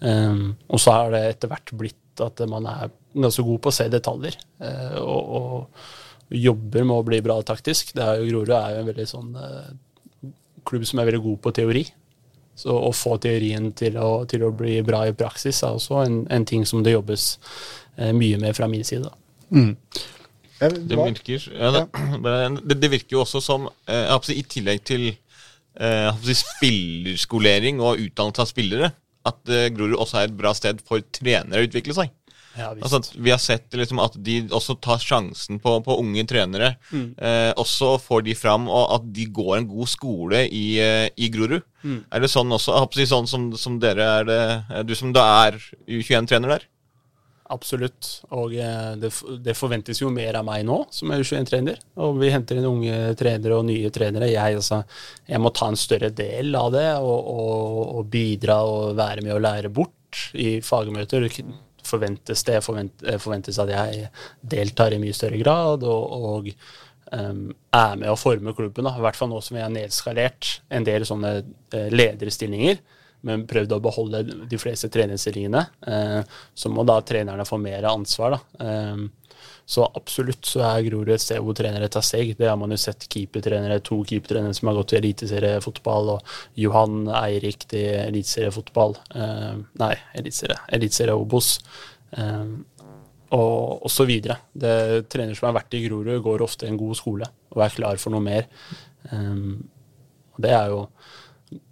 [0.00, 3.76] Um, og så har det etter hvert blitt at man er ganske god på å
[3.76, 4.38] se detaljer.
[4.64, 7.92] uh, og, og jobber med å bli bra taktisk.
[7.96, 10.30] Det er jo, Grorud er jo en veldig sånn uh,
[10.68, 11.84] klubb som er veldig god på teori.
[12.60, 16.22] Så å få teorien til å, til å bli bra i praksis er også en,
[16.32, 17.34] en ting som det jobbes
[18.16, 19.08] mye med fra min side.
[19.08, 19.16] Da.
[20.60, 21.70] Det virker, ja,
[22.24, 26.14] det, det, det virker jo også som eh, jeg håper I tillegg til eh, jeg
[26.14, 28.92] håper spillerskolering og utdannelse av spillere,
[29.30, 32.12] at eh, Grorud også er et bra sted for trenere å utvikle seg.
[32.58, 32.72] Ja.
[32.74, 36.72] Altså, at vi har sett liksom, at de også tar sjansen på, på unge trenere.
[37.16, 41.30] Eh, også får de fram, og at de går en god skole i, eh, i
[41.32, 41.62] Grorud.
[42.10, 42.74] Er det sånn også,
[43.08, 46.66] sånn som, som dere er det, eh, du som da er U21-trener der?
[47.52, 48.10] Absolutt.
[48.36, 49.10] Og eh, det,
[49.44, 51.80] det forventes jo mer av meg nå, som er U21-trener.
[52.02, 54.30] Og vi henter inn unge trenere og nye trenere.
[54.32, 54.82] Jeg, altså,
[55.28, 59.36] jeg må ta en større del av det og, og, og bidra og være med
[59.36, 61.28] og lære bort i fagmøter.
[61.86, 64.06] Forventes det forvent, eh, forventes at jeg
[64.56, 66.52] deltar i mye større grad og, og
[67.16, 68.86] um, er med å forme klubben.
[68.86, 68.96] Da.
[68.96, 72.80] I hvert fall nå som vi har nedskalert en del sånne eh, lederstillinger
[73.26, 75.64] men prøvd å beholde de fleste trenerstillingene.
[75.86, 76.20] Eh,
[76.54, 78.36] så må da trenerne få mer ansvar.
[78.36, 78.66] Da.
[78.66, 79.40] Eh,
[79.70, 82.32] så absolutt så er Grorud et sted hvor trenere tar steg.
[82.38, 87.04] Det har man jo sett keepertrenere, to keepertrenere som har gått til eliteseriefotball, og Johan
[87.22, 88.96] Eirik til eliteseriefotball.
[89.14, 90.58] Eh, nei, eliteserie.
[90.78, 91.58] Eliteserie Obos.
[93.30, 94.04] Og, så.
[94.10, 94.72] Det,
[95.12, 98.00] trenere som har vært i Grorud, går ofte i en god skole og er klar
[98.02, 98.48] for noe mer.
[99.10, 99.60] Um,
[100.40, 100.84] det er jo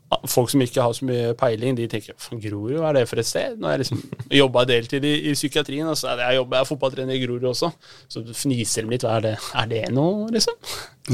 [0.09, 3.29] Folk som ikke har så mye peiling, de tenker Grorud, hva er det for et
[3.29, 3.59] sted?
[3.59, 4.01] Nå har jeg liksom
[4.41, 7.21] jobba deltid i, i psykiatrien, og så er det, jeg, jobber, jeg er fotballtrener i
[7.27, 7.71] Grorud også.
[8.09, 9.05] Så fniser de litt.
[9.05, 10.57] Hva er det, er det noe, liksom?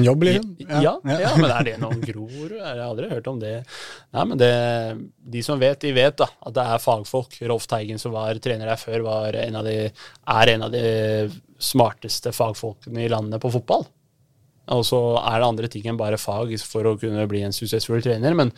[0.04, 0.52] Jobb, liksom.
[0.62, 1.32] Ja, ja.
[1.38, 2.54] men er det noe om Grorud?
[2.54, 3.56] Jeg har aldri hørt om det.
[4.14, 4.52] Nei, men det,
[5.34, 7.36] De som vet, de vet da, at det er fagfolk.
[7.50, 10.86] Rolf Teigen, som var trener der før, var en av de, er en av de
[11.62, 13.86] smarteste fagfolkene i landet på fotball.
[14.72, 18.00] Og så er det andre ting enn bare fag for å kunne bli en suksessfull
[18.04, 18.32] trener.
[18.38, 18.52] Men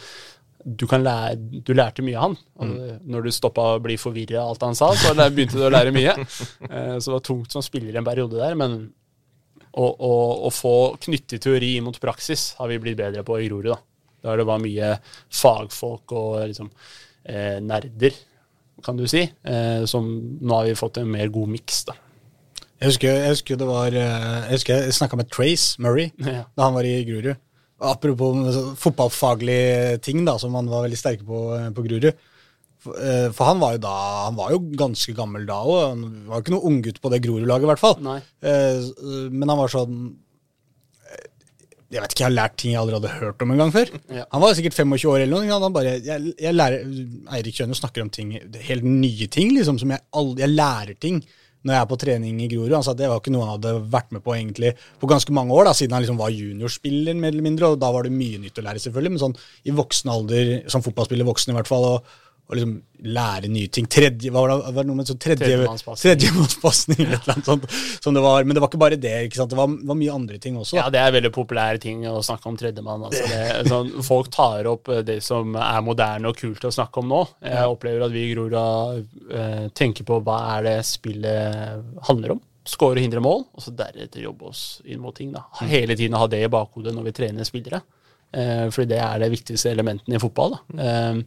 [0.66, 1.34] du, kan lære,
[1.66, 2.36] du lærte mye av han.
[2.62, 5.72] Og Når du stoppa å bli forvirra av alt han sa, så begynte du å
[5.72, 6.14] lære mye.
[6.70, 8.54] Eh, Så det var tungt som spiller en periode der.
[8.58, 8.78] Men
[9.76, 10.12] å, å,
[10.46, 13.74] å få knytte teori mot praksis har vi blitt bedre på i Grorud.
[13.74, 14.94] Da Der det var mye
[15.30, 16.70] fagfolk og liksom,
[17.28, 18.14] eh, nerder,
[18.82, 19.22] kan du si.
[19.46, 20.06] Eh, som
[20.40, 21.84] nå har vi fått en mer god miks.
[21.90, 21.94] da.
[22.76, 26.42] Jeg husker, jeg husker det var eh, Jeg husker jeg snakka med Trace Murray Ja.
[26.56, 27.36] da han var i Grorud.
[27.80, 32.10] Apropos fotballfaglige ting da, som han var veldig sterke på eh, på Grorud.
[32.84, 33.94] For, eh, for han var jo da
[34.26, 35.80] Han var jo ganske gammel da òg.
[35.94, 37.96] Han var ikke noe unggutt på det Grorud-laget, i hvert fall.
[38.04, 38.20] Nei.
[38.44, 39.96] Men han var sånn
[41.86, 43.90] Jeg vet ikke, jeg har lært ting jeg aldri hadde hørt om en gang før.
[44.10, 44.24] Ja.
[44.34, 45.58] Han var sikkert 25 år eller noe.
[45.64, 46.82] Han bare, jeg, jeg lærer,
[47.38, 48.32] Eirik Kjønne snakker om ting,
[48.68, 50.02] helt nye ting, liksom, som jeg,
[50.42, 51.22] jeg lærer ting
[51.66, 52.74] når jeg er på trening i Grorud.
[52.76, 55.34] Han sa at det var ikke noe han hadde vært med på egentlig på ganske
[55.34, 58.14] mange år, da, siden han liksom var juniorspiller, mer eller mindre, og da var det
[58.14, 59.36] mye nytt å lære, selvfølgelig, men sånn
[59.66, 62.14] i voksen alder, som fotballspiller voksen i hvert fall, og,
[62.46, 62.74] og liksom
[63.16, 63.88] lære nye ting.
[63.90, 67.00] Tredje, hva var det, var det noe med sånn tredje, Tredjemannspasning.
[67.02, 67.66] eller noe sånt,
[68.04, 69.50] som det var, men det var ikke bare det, ikke sant?
[69.50, 70.78] det var, var mye andre ting også.
[70.78, 73.02] Ja, det er veldig populære ting å snakke om tredjemann.
[73.08, 77.02] Altså det, sånn, folk tar opp eh, det som er moderne og kult å snakke
[77.02, 77.22] om nå.
[77.42, 82.44] Jeg opplever at vi i Grorud eh, tenker på hva er det spillet handler om.
[82.66, 85.34] Skåre og hindre mål, og så deretter jobbe oss inn mot ting.
[85.34, 85.44] da.
[85.66, 87.82] Hele tiden ha det i bakhodet når vi trener spillere.
[88.34, 90.56] Eh, fordi det er det viktigste elementet i fotball.
[90.56, 90.86] da.
[90.86, 91.20] Eh,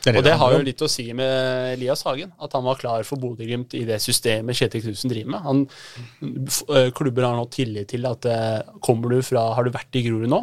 [0.00, 2.78] Det og det det har jo litt å si med Elias Hagen, at han var
[2.80, 5.40] klar for Bodø-Glimt i det systemet Kjetil Knutsen driver med.
[5.44, 5.60] Han,
[6.76, 10.04] eh, klubber har nå tillit til at eh, kommer du fra Har du vært i
[10.06, 10.40] Grorud nå,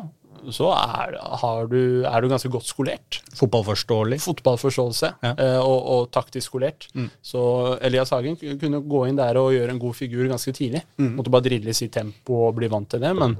[0.56, 3.20] så er, har du, er du ganske godt skolert.
[3.36, 4.20] Fotballforståelig.
[4.24, 5.32] Fotballforståelse Ja.
[5.38, 6.88] eh, og, og taktisk skolert.
[7.26, 7.42] Så
[7.84, 10.84] Elias Hagen kunne gå inn der og gjøre en god figur ganske tidlig.
[10.98, 13.14] Måtte bare drille sitt tempo og bli vant til det.
[13.18, 13.36] Men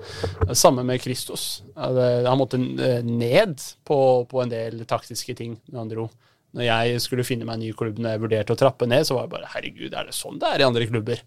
[0.54, 1.64] samme med Kristos.
[1.78, 4.00] Han måtte eh, ned på,
[4.30, 6.10] på en del taktiske ting når han dro.
[6.58, 9.18] Når jeg skulle finne meg en ny klubb når jeg vurderte å trappe ned, så
[9.18, 11.20] var jeg bare herregud, er det sånn det er i andre klubber?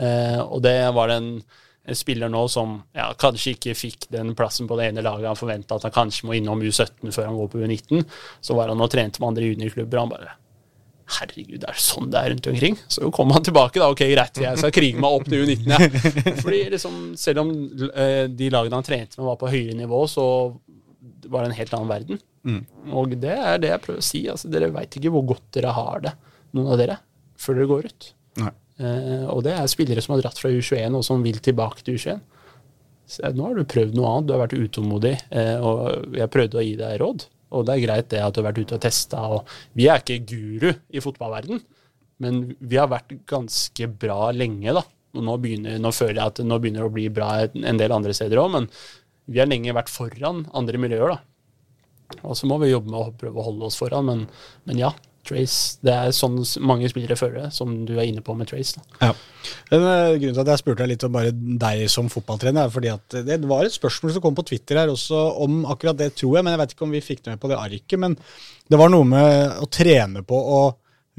[0.00, 1.42] Eh, og det var den en, en
[1.98, 5.78] spiller nå som ja, kanskje ikke fikk den plassen på det ene laget han forventa
[5.78, 8.04] at han kanskje må innom U17 før han går på U19.
[8.44, 10.36] Så var han og trente med andre juniorklubber, han bare
[11.10, 12.76] Herregud, det er sånn det er rundt omkring?
[12.86, 13.88] Så kom han tilbake, da.
[13.90, 16.34] Ok, greit, jeg skal krige meg opp til U19, Ja.
[16.44, 17.50] Fordi liksom, selv om
[17.90, 20.24] eh, de lagene han trente med, var på høyere nivå, så
[21.26, 22.20] var det en helt annen verden.
[22.94, 24.22] Og det er det jeg prøver å si.
[24.30, 26.14] Altså, dere veit ikke hvor godt dere har det,
[26.56, 26.96] noen av dere,
[27.42, 28.08] før dere går ut.
[28.44, 28.54] Nei.
[28.80, 31.98] Eh, og det er spillere som har dratt fra U21, og som vil tilbake til
[31.98, 32.22] U21.
[33.10, 36.60] Så, nå har du prøvd noe annet, du har vært utålmodig, eh, og jeg prøvde
[36.60, 37.26] å gi deg råd.
[37.50, 39.24] Og det er greit det at du har vært ute og testa.
[39.74, 41.62] Vi er ikke guru i fotballverden,
[42.22, 44.84] men vi har vært ganske bra lenge, da.
[45.18, 47.94] Og nå, begynner, nå føler jeg at nå begynner det å bli bra en del
[47.96, 48.68] andre steder òg, men
[49.30, 52.20] vi har lenge vært foran andre miljøer, da.
[52.26, 54.24] Og så må vi jobbe med å prøve å holde oss foran, men,
[54.70, 54.92] men ja.
[55.26, 58.80] Trace, Det er sånn mange spillere føler det, som du er inne på med Trace.
[58.80, 59.10] da.
[59.10, 59.14] Ja.
[59.70, 59.80] Eh,
[60.18, 63.16] grunnen til at jeg spurte deg litt om bare deg som fotballtrener, er fordi at
[63.26, 66.44] det var et spørsmål som kom på Twitter her også om akkurat det, tror jeg,
[66.44, 67.98] men jeg vet ikke om vi fikk det med på det arket.
[68.00, 68.16] Men
[68.70, 70.60] det var noe med å trene på å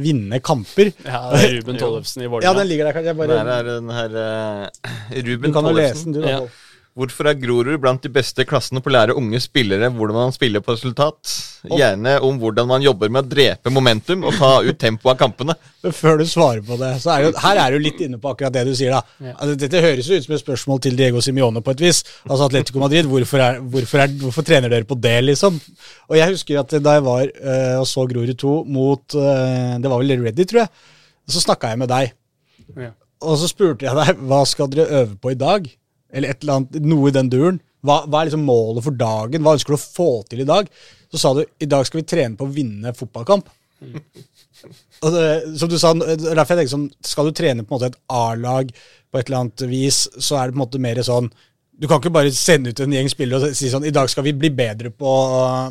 [0.01, 0.91] vinne kamper.
[1.05, 3.01] Ja, det er Ruben Tollefsen i Ja, den ligger der.
[3.11, 6.13] Jeg bare, Der er den her eh, du Ruben kan jo lese Tollefsen.
[6.13, 6.27] den, du.
[6.27, 6.35] da.
[6.39, 6.70] Ja.
[6.91, 10.59] Hvorfor er Grorud blant de beste klassene på å lære unge spillere hvordan man spiller
[10.59, 11.29] på resultat?
[11.71, 15.55] Gjerne om hvordan man jobber med å drepe momentum og ta ut tempoet av kampene.
[15.85, 18.33] Men før du svarer på det, så er jo, her er du litt inne på
[18.33, 18.91] akkurat det du sier.
[18.91, 19.23] da.
[19.23, 19.37] Ja.
[19.37, 22.03] Altså, dette høres jo ut som et spørsmål til Diego Simione på et vis.
[22.27, 25.63] Altså Atletico Madrid, hvorfor, er, hvorfor, er, hvorfor trener dere på det, liksom?
[26.11, 29.87] Og jeg husker at da jeg var øh, og så Grorud 2 mot øh, Det
[29.87, 30.75] var vel Ready, tror jeg.
[31.31, 32.11] Så snakka jeg med deg.
[32.75, 32.97] Ja.
[33.23, 35.71] Og så spurte jeg deg hva skal dere øve på i dag?
[36.11, 37.61] Eller et eller annet, noe i den duren.
[37.81, 39.45] Hva, hva er liksom målet for dagen?
[39.45, 40.69] Hva ønsker du å få til i dag?
[41.11, 43.49] Så sa du i dag skal vi trene på å vinne fotballkamp.
[45.01, 47.79] Og det, som du sa, er derfor jeg tenker sånn, Skal du trene på en
[47.79, 48.69] måte et A-lag
[49.11, 51.31] på et eller annet vis, så er det på en måte mer sånn
[51.81, 54.27] Du kan ikke bare sende ut en gjeng spillere og si sånn I dag skal
[54.27, 55.15] vi bli bedre på,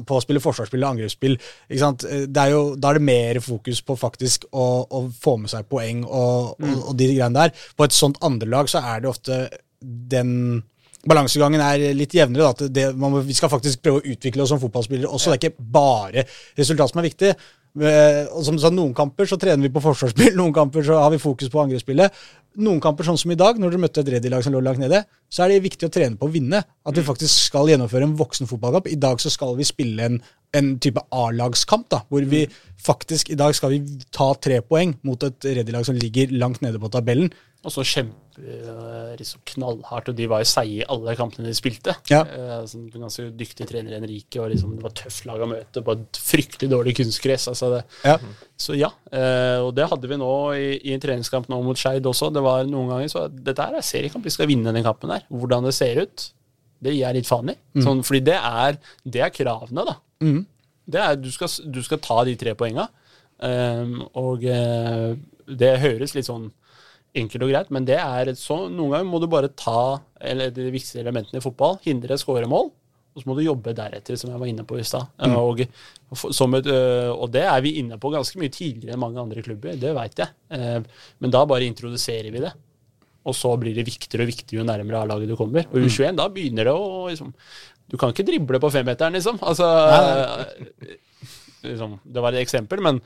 [0.03, 1.38] på å spille forsvarsspill og angrepsspill.
[1.68, 2.03] Ikke sant?
[2.03, 5.70] Det er jo, da er det mer fokus på faktisk å, å få med seg
[5.70, 7.66] poeng og, og, og de greiene der.
[7.78, 9.45] På et sånt andrelag så er det ofte
[9.81, 10.62] den
[11.09, 12.51] balansegangen er litt jevnere.
[12.53, 15.33] Da, det, man, vi skal faktisk prøve å utvikle oss som fotballspillere også.
[15.33, 16.26] Det er ikke bare
[16.59, 17.33] resultat som er viktig.
[17.78, 20.99] Eh, Og som du sa, Noen kamper så trener vi på forsvarsspill, noen kamper så
[20.99, 22.16] har vi fokus på angrepsspillet.
[22.61, 25.05] Noen kamper sånn som i dag, når dere møtte et Reddy-lag som lå langt nede,
[25.31, 26.64] så er det viktig å trene på å vinne.
[26.83, 28.91] At vi faktisk skal gjennomføre en voksen fotballkamp.
[28.91, 30.18] I dag så skal vi spille en,
[30.59, 32.43] en type A-lagskamp, da, hvor vi
[32.83, 36.83] faktisk i dag skal vi ta tre poeng mot et Reddy-lag som ligger langt nede
[36.83, 37.31] på tabellen.
[37.61, 41.52] Og så kjemper eh, liksom knallhardt, og de var jo seige i alle kampene de
[41.52, 41.92] spilte.
[42.08, 42.22] Ja.
[42.24, 45.92] Eh, sånn, ganske dyktig trener Henrike, og liksom, det var tøft lag å møte på
[45.92, 47.50] et fryktelig dårlig kunstgress.
[47.52, 48.14] Altså Ja.
[48.56, 52.08] så ja, eh, og det hadde vi nå i, i en treningskamp nå mot Skeid
[52.08, 52.30] også.
[52.32, 55.26] Det var noen ganger så Dette her er seriekamp, vi skal vinne den kampen her.
[55.28, 56.30] Hvordan det ser ut,
[56.80, 57.56] det gir jeg litt faen i.
[57.84, 59.98] Sånn, fordi det er, det er kravene, da.
[60.24, 60.46] Mm.
[60.88, 62.88] Det er, du, skal, du skal ta de tre poenga.
[63.40, 64.42] Um, og
[65.61, 66.48] det høres litt sånn
[67.16, 70.68] enkelt og greit, men det er så, noen ganger må du bare ta eller de
[70.70, 72.70] viktigste elementene i fotball, hindre skåremål,
[73.11, 75.08] og så må du jobbe deretter, som jeg var inne på i stad.
[75.18, 75.34] Mm.
[75.40, 79.74] Og, øh, og det er vi inne på ganske mye tidligere enn mange andre klubber,
[79.80, 80.30] det veit jeg.
[80.54, 80.78] Eh,
[81.18, 82.52] Men da bare introduserer vi det.
[83.26, 85.66] Og så blir det viktigere og viktigere jo nærmere A-laget du kommer.
[85.68, 87.34] Og U21, da begynner det å liksom
[87.90, 89.40] Du kan ikke drible på femmeteren, liksom.
[89.42, 89.66] Altså
[91.66, 93.02] liksom, Det var et eksempel, men,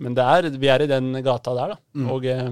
[0.00, 2.06] men det er, vi er i den gata der, da.
[2.08, 2.48] Og eh,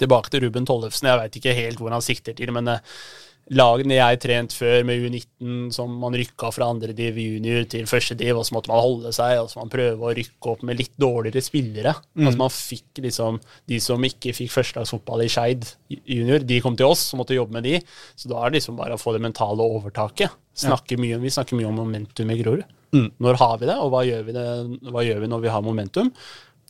[0.00, 1.10] tilbake til Ruben Tollefsen.
[1.10, 2.80] Jeg veit ikke helt hvor han sikter til, men eh,
[3.56, 8.14] lagene jeg trent før med U19, som man rykka fra andre div junior til første
[8.18, 10.78] div, og så måtte man holde seg, og så man prøve å rykke opp med
[10.78, 11.94] litt dårligere spillere.
[12.20, 13.40] Altså man fikk liksom
[13.70, 17.58] De som ikke fikk førstelagsfotball i Skeid junior, de kom til oss og måtte jobbe
[17.58, 17.80] med de.
[18.14, 20.30] Så da er det liksom bare å få det mentale overtaket.
[20.60, 22.64] Snakke mye, vi snakker mye om momentum i Grorud.
[23.22, 24.46] Når har vi det, og hva gjør vi, det,
[24.90, 26.10] hva gjør vi når vi har momentum?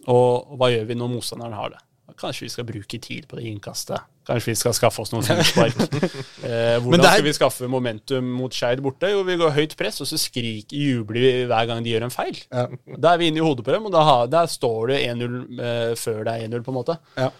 [0.09, 1.81] Og hva gjør vi når motstanderen har det?
[2.21, 4.03] Kanskje vi skal bruke tid på det innkastet.
[4.29, 5.79] Kanskje vi skal skaffe oss noen frispark.
[6.47, 9.09] eh, hvordan Men er- skal vi skaffe momentum mot Skeid borte?
[9.11, 12.15] Jo, vi går høyt press, og så skriker, jubler vi hver gang de gjør en
[12.15, 12.37] feil.
[12.53, 12.67] Ja.
[13.01, 15.41] Da er vi inne i hodet på dem, og da har, der står det 1-0
[15.57, 16.99] eh, før det er 1-0, på en måte.
[17.17, 17.31] Ja,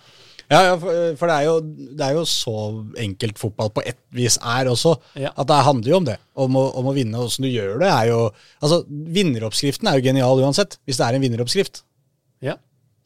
[0.51, 1.59] ja, ja for, for det, er jo,
[2.01, 2.57] det er jo så
[3.05, 4.97] enkelt fotball på ett vis er også.
[5.21, 5.31] Ja.
[5.37, 6.17] At det handler jo om det.
[6.41, 7.21] Om å, om å vinne.
[7.23, 8.19] Åssen du gjør det, er jo
[8.65, 11.85] Altså, vinneroppskriften er jo genial uansett, hvis det er en vinneroppskrift.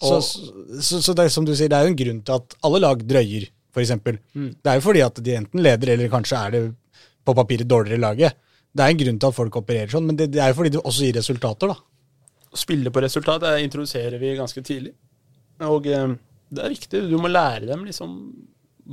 [0.03, 0.49] Og, så,
[0.82, 2.80] så, så det er som du sier, det er jo en grunn til at alle
[2.82, 3.92] lag drøyer, f.eks.
[4.03, 6.62] Det er jo fordi at de enten leder, eller kanskje er det
[7.24, 8.36] på papiret dårligere laget.
[8.74, 10.74] Det er en grunn til at folk opererer sånn, men det, det er jo fordi
[10.74, 11.78] det også gir resultater, da.
[12.55, 14.92] Å spille på resultat det introduserer vi ganske tidlig.
[15.66, 16.14] Og eh,
[16.55, 17.05] det er viktig.
[17.11, 18.16] Du må lære dem liksom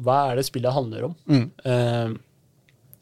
[0.06, 1.16] hva er det spillet handler om.
[1.68, 2.14] Eh,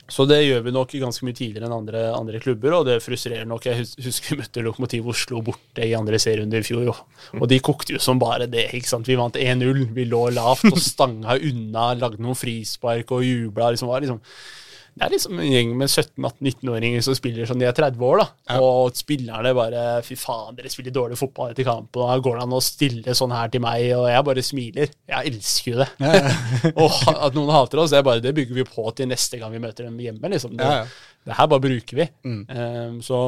[0.10, 3.48] så det gjør vi nok ganske mye tidligere enn andre, andre klubber, og det frustrerer
[3.50, 3.68] nok.
[3.70, 6.90] Jeg husker vi møtte Lokomotiv Oslo borte i andre serierunde i fjor,
[7.38, 8.70] og, de kokte jo som bare det.
[8.78, 9.10] ikke sant?
[9.10, 13.72] Vi vant 1-0, vi lå lavt og stanga unna, lagde noen frispark og jubla.
[13.76, 14.22] Liksom, var liksom,
[14.96, 18.58] det er liksom en gjeng med 17-18-19-åringer som spiller som de er 30 år, da.
[18.64, 22.48] Og spillerne bare Fy faen, dere spiller dårlig fotball etter kampen, og da går det
[22.48, 24.92] an å stille sånn her til meg, og jeg bare smiler.
[25.14, 25.90] Jeg elsker jo det.
[26.84, 29.56] og at noen hater oss, det er bare Det bygger vi på til neste gang
[29.56, 30.58] vi møter dem hjemme, liksom.
[30.60, 31.18] Det, Ja, ja.
[31.30, 32.10] det her bare bruker vi.
[32.26, 33.24] Um, så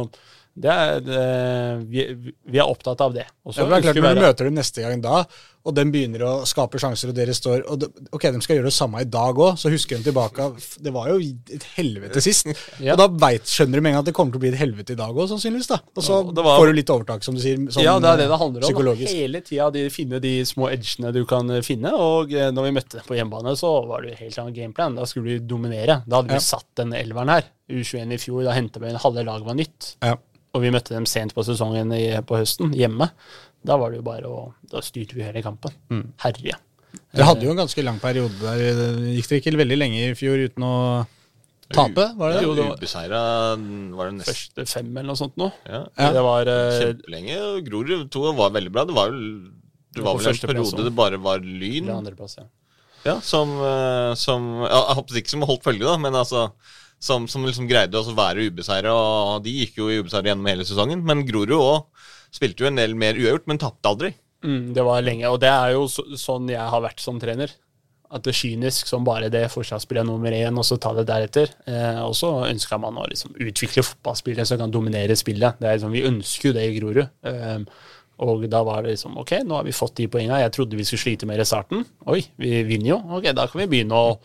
[0.61, 1.21] det er, det,
[1.87, 2.03] vi,
[2.51, 3.23] vi er opptatt av det.
[3.47, 5.21] Og så Ja, det er klart, Når du møter dem neste gang da,
[5.63, 8.69] og de begynner å skape sjanser, og dere står og de, Ok, de skal gjøre
[8.71, 10.47] det samme i dag òg, så husker de tilbake
[10.81, 12.47] Det var jo et helvete sist.
[12.81, 12.95] Ja.
[12.95, 14.57] Og da vet, skjønner du med en gang at det kommer til å bli et
[14.61, 15.67] helvete i dag òg, sannsynligvis.
[15.69, 15.77] da.
[15.95, 17.57] Og så Ja, var- får du litt overtak, som du sier.
[17.69, 18.85] Sånn, ja, det er det det handler om.
[18.85, 18.95] da.
[19.11, 21.93] Hele tida de, finne de små edgene du kan finne.
[21.93, 24.95] Og eh, når vi møtte dem på hjemmebane, så var det helt annen gameplan.
[24.97, 26.01] Da skulle vi dominere.
[26.07, 26.47] Da hadde vi Ja.
[26.47, 27.43] satt den elveren her.
[27.69, 29.95] U21 i fjor, da henta vi en halve lag var nytt.
[30.01, 30.15] Ja.
[30.53, 33.11] Og vi møtte dem sent på sesongen i, på høsten, hjemme.
[33.65, 34.41] Da var det jo bare å
[34.71, 35.73] Da styrte vi hele kampen.
[35.91, 36.05] Mm.
[36.23, 36.57] Herje.
[37.11, 38.61] Dere hadde jo en ganske lang periode der.
[38.77, 40.75] Det Gikk dere ikke veldig lenge i fjor uten å
[41.71, 43.21] Tape, var det Ja, det var- Ubeseira
[43.95, 45.51] var det nesten Første fem eller noe sånt nå.
[45.69, 45.85] ja.
[45.95, 47.37] Det var eh, kjempelenge.
[47.41, 48.83] og Grorud 2 var veldig bra.
[48.85, 49.51] Det var jo
[49.93, 52.45] det var vel en periode det bare var Lyn andreplass, ja.
[53.05, 56.51] ja, som, eh, som ja, Jeg håper ikke som holdt følge, da, men altså
[56.99, 58.93] som, som liksom greide å være ubeseira.
[59.41, 61.01] De gikk jo i ubeseira gjennom hele sesongen.
[61.03, 61.85] Men Grorud òg
[62.33, 64.13] spilte jo en del mer uavgjort, men tapte aldri.
[64.45, 67.53] Mm, det var lenge, og det er jo så, sånn jeg har vært som trener.
[68.11, 71.53] At det er kynisk som bare det, forsvarsspiller nummer én, og så ta det deretter.
[71.69, 75.61] Eh, og så ønska man å liksom utvikle fotballspillere som kan dominere spillet.
[75.63, 77.05] Liksom, vi ønsker jo det i Grorud.
[77.31, 77.63] Eh,
[78.21, 80.41] og da var det liksom OK, nå har vi fått de poengene.
[80.43, 81.85] Jeg trodde vi skulle slite mer i starten.
[82.11, 82.99] Oi, vi vinner jo.
[83.17, 84.17] Ok, da kan vi begynne å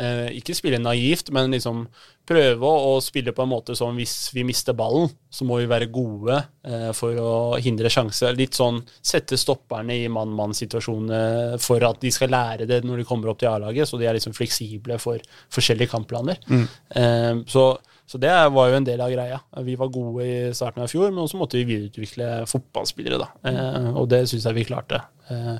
[0.00, 1.84] eh, ikke spille naivt, men liksom
[2.24, 5.90] prøve å, spille på en måte som hvis vi mister ballen, så må vi være
[5.92, 8.32] gode eh, for å hindre sjanse.
[8.36, 13.32] Litt sånn sette stopperne i mann-mann-situasjoner for at de skal lære det når de kommer
[13.32, 15.20] opp til A-laget, så de er liksom fleksible for
[15.54, 16.40] forskjellige kampplaner.
[16.48, 17.66] Eh, så,
[18.08, 19.42] så det var jo en del av greia.
[19.64, 23.52] Vi var gode i starten av fjor, men også måtte vi videreutvikle fotballspillere, da.
[23.52, 25.04] Eh, og det syns jeg vi klarte.
[25.32, 25.56] Eh,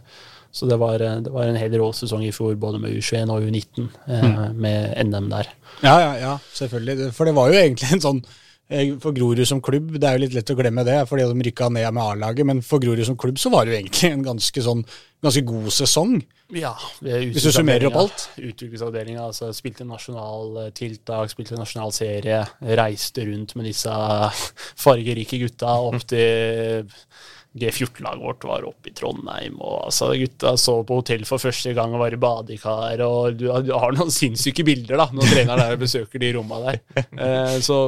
[0.54, 3.42] så det var, det var en hel rå sesong i fjor, både med U21 og
[3.48, 5.50] U19, eh, med NM der.
[5.82, 7.10] Ja, ja, ja, selvfølgelig.
[7.16, 8.20] For det var jo egentlig en sånn
[8.70, 11.48] eh, For Grorud som klubb, det er jo litt lett å glemme det, fordi de
[11.48, 14.24] rykka ned med A-laget, men for Grorud som klubb så var det jo egentlig en
[14.30, 14.86] ganske sånn
[15.24, 16.16] ganske god sesong.
[16.54, 18.26] Ja, Hvis du summerer opp alt?
[18.36, 19.24] Utviklingsavdelinga.
[19.26, 22.42] Altså, spilte nasjonaltiltak, spilte nasjonal serie,
[22.78, 23.94] reiste rundt med disse
[24.84, 26.92] fargerike gutta opp til
[27.54, 31.94] G14-laget vårt var oppe i Trondheim, og altså, gutta så på hotell for første gang
[31.94, 35.76] og var i badekar, og du, du har noen sinnssyke bilder da, når treneren er
[35.76, 36.80] og besøker de romma der.
[37.24, 37.78] Eh, så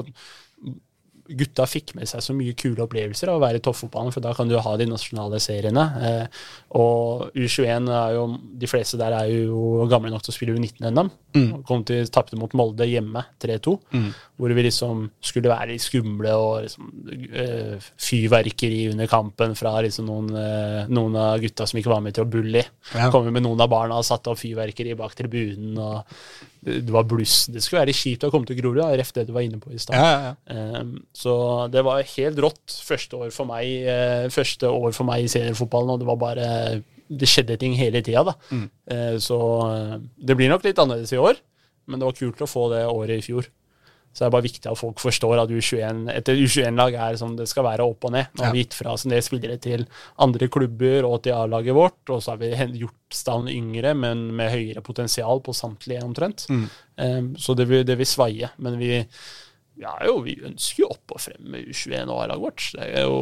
[1.28, 4.32] gutta fikk med seg så mye kule opplevelser av å være i toppfotballen, for da
[4.36, 5.84] kan du ha de nasjonale seriene.
[6.08, 6.40] Eh,
[6.78, 8.24] og U21 er jo
[8.56, 11.10] De fleste der er jo gamle nok til å spille U19-NM.
[11.68, 13.76] Kom til Tapte mot Molde hjemme 3-2,
[14.40, 16.90] hvor vi liksom skulle være litt skumle og liksom
[17.42, 22.16] eh, fyrverkeri under kampen fra liksom noen, eh, noen av gutta som ikke var med
[22.16, 22.64] til å bully.
[22.94, 23.10] Ja.
[23.12, 25.76] Kommer med noen av barna og satte opp fyrverkeri bak tribunen.
[25.76, 27.44] og det var bluss.
[27.52, 29.78] Det skulle være kjipt å komme til Grorud, ref det du var inne på i
[29.78, 29.94] stad.
[29.94, 30.80] Ja, ja.
[30.82, 31.34] Um, så
[31.70, 35.94] det var helt rått første år for meg uh, Første år for meg i seniorfotballen,
[35.94, 36.48] og det var bare
[37.06, 38.34] Det skjedde ting hele tida, da.
[38.90, 39.36] Eh, så
[39.70, 39.92] eh,
[40.26, 41.38] det blir nok litt annerledes i år,
[41.86, 43.46] men det var kult å få det året i fjor.
[44.16, 47.44] Så det er bare viktig at folk forstår at U21, et U21-lag er som det
[47.50, 48.30] skal være opp og ned.
[48.32, 49.82] Nå har vi gitt fra oss en del spillere til
[50.24, 52.48] andre klubber og til A-laget vårt, og så har vi
[52.80, 56.46] gjort stand yngre, men med høyere potensial på samtlige omtrent.
[56.96, 58.48] Um, så det vil, det vil svaie.
[58.56, 59.02] Men vi,
[59.84, 62.70] ja, jo, vi ønsker jo opp og frem med U21 og A-laget vårt.
[62.72, 63.20] Det er jo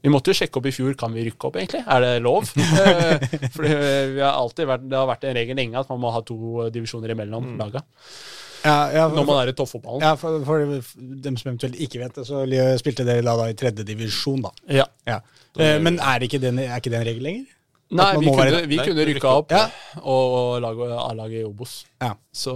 [0.00, 1.82] vi måtte jo sjekke opp i fjor kan vi rykke opp, egentlig.
[1.84, 2.48] Er det lov?
[2.56, 7.58] Eh, For det har vært en regel lenge at man må ha to divisjoner imellom
[7.60, 7.82] laga.
[8.64, 10.02] Ja, ja, Når man er i toppfotballen.
[10.04, 10.64] ja, for, for
[11.24, 12.42] dem som eventuelt ikke vet det, så
[12.80, 14.50] spilte dere da, da i tredje divisjon, da.
[14.68, 14.84] Ja.
[15.08, 15.20] Ja.
[15.58, 17.46] Eh, Men er ikke, den, er ikke det en regel lenger?
[17.90, 19.64] Nei, vi må være kunne, vi kunne rykke rykka opp Ja.
[20.04, 21.72] og lage A-laget i Obos.
[22.00, 22.12] Ja.
[22.32, 22.54] Så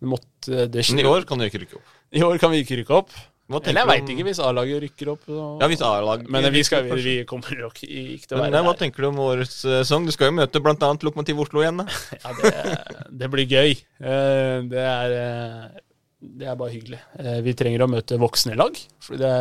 [0.00, 1.92] vi måtte det Men i år kan vi ikke rykke opp.
[2.12, 3.12] I år kan vi ikke rykke opp.
[3.50, 5.22] Hva Eller jeg veit om- ikke hvis A-laget rykker opp.
[5.26, 5.46] Så.
[5.60, 8.54] Ja, hvis A-laget Men vi, skal, vi, vi kommer nok ikke til å Men, være
[8.54, 10.06] nei, hva tenker du om årets eh, sesong?
[10.06, 10.92] Du skal jo møte bl.a.
[11.02, 11.82] Lokomotiv Oslo igjen.
[11.82, 11.86] da.
[12.22, 13.74] Ja, det, det blir gøy.
[14.00, 15.80] Eh, Det er, eh,
[16.22, 17.00] det er bare hyggelig.
[17.42, 18.76] Vi trenger å møte voksne lag.
[19.02, 19.32] For det,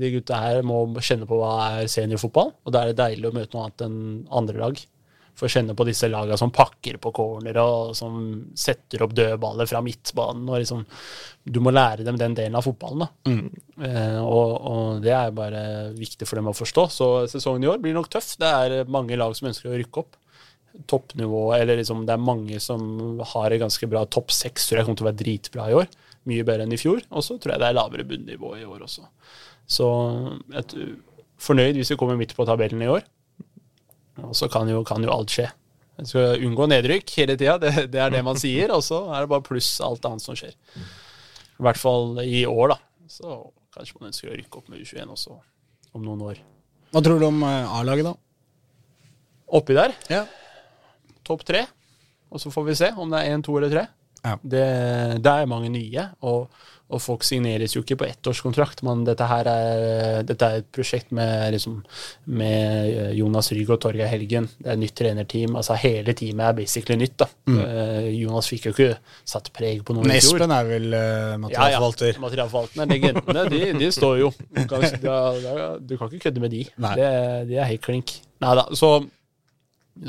[0.00, 2.54] de gutta her må kjenne på hva er seniorfotball.
[2.64, 3.98] Og da er det deilig å møte noe annet enn
[4.40, 4.80] andre lag.
[5.38, 8.16] For å kjenne på disse laga som pakker på corner og som
[8.58, 10.48] setter opp dødballer fra midtbanen.
[10.50, 10.84] Og liksom,
[11.44, 13.04] du må lære dem den delen av fotballen.
[13.04, 13.10] da.
[13.88, 15.62] Eh, og, og det er bare
[15.96, 16.86] viktig for dem å forstå.
[16.92, 18.34] Så sesongen i år blir nok tøff.
[18.40, 20.18] Det er mange lag som ønsker å rykke opp
[20.86, 24.86] toppnivå, eller liksom det er mange som har et ganske bra topp seks, tror jeg
[24.86, 25.88] kommer til å være dritbra i år.
[26.30, 27.00] Mye bedre enn i fjor.
[27.10, 29.06] Og så tror jeg det er lavere bunnivå i år også.
[29.70, 29.86] Så
[30.50, 30.92] jeg er
[31.40, 33.06] fornøyd hvis vi kommer midt på tabellen i år.
[34.28, 35.48] Og så kan jo, kan jo alt skje.
[36.00, 38.72] Man skal unngå nedrykk hele tida, det, det er det man sier.
[38.72, 40.54] Og så er det bare pluss alt annet som skjer.
[40.76, 42.78] I hvert fall i år, da.
[43.10, 43.34] Så
[43.74, 45.36] kanskje man ønsker å rykke opp med U21 også
[45.98, 46.40] om noen år.
[46.94, 48.14] Hva tror du om eh, A-laget, da?
[49.58, 50.24] Oppi der Ja.
[51.26, 51.64] topp tre,
[52.30, 53.84] og så får vi se om det er én, to eller tre.
[54.24, 54.36] Ja.
[54.42, 54.62] Det,
[55.22, 56.48] det er mange nye, og,
[56.90, 58.82] og folk signeres jo ikke på ettårskontrakt.
[58.86, 61.76] Men dette her er, dette er et prosjekt med, liksom,
[62.34, 64.48] med Jonas Rygg og Torgeir Helgen.
[64.58, 65.54] Det er et nytt trenerteam.
[65.60, 67.16] altså Hele teamet er basically nytt.
[67.22, 67.28] da.
[67.54, 68.90] Eh, Jonas fikk jo ikke
[69.34, 70.40] satt preg på noe Men i fjor.
[70.40, 72.20] Espen er vel uh, materialforvalter?
[72.26, 74.32] Materialforvalterne, legendene, de, de står jo.
[74.50, 74.84] Du kan,
[75.88, 76.66] du kan ikke kødde med de.
[76.66, 77.08] Det,
[77.50, 78.18] de er helt klink.
[78.42, 78.66] Nei da.
[78.74, 78.96] Så,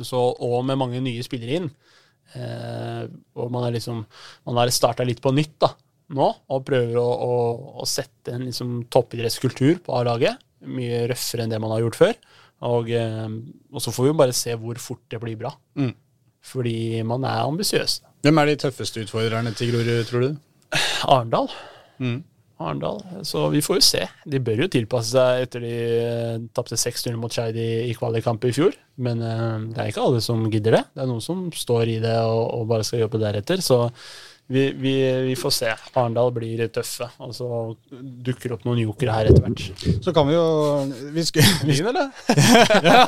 [0.07, 1.71] så, og med mange nye spillere inn.
[2.32, 3.03] Eh,
[3.36, 4.03] og man, har liksom,
[4.47, 5.73] har starta litt på nytt, da.
[6.16, 7.34] Nå og prøver å, å,
[7.82, 10.41] å sette en liksom, toppidrettskultur på A-laget.
[10.68, 12.16] Mye røffere enn det man har gjort før.
[12.70, 13.28] Og, eh,
[13.74, 15.53] og så får vi jo bare se hvor fort det blir bra.
[15.80, 15.93] Mm.
[16.51, 18.01] Fordi man er ambisiøs.
[18.26, 20.36] Hvem er de tøffeste utfordrerne til Grorud, tror du?
[21.09, 21.49] Arendal.
[22.01, 22.20] Mm.
[22.62, 23.01] Arendal.
[23.26, 24.03] Så vi får jo se.
[24.30, 28.45] De bør jo tilpasse seg etter de eh, tapte 6-0 mot Skeid i, i kvalikkamp
[28.45, 28.78] i fjor.
[29.01, 30.84] Men eh, det er ikke alle som gidder det.
[30.93, 33.64] Det er noen som står i det og, og bare skal jobbe deretter.
[33.66, 33.88] Så
[34.52, 34.91] vi, vi,
[35.30, 35.70] vi får se.
[35.95, 37.08] Arendal blir tøffe.
[37.24, 37.47] Og så
[37.91, 39.64] dukker det opp noen jokere her etter hvert.
[40.04, 40.43] Så kan vi jo
[41.16, 42.10] vi skulle, vi, eller?
[42.89, 43.06] ja,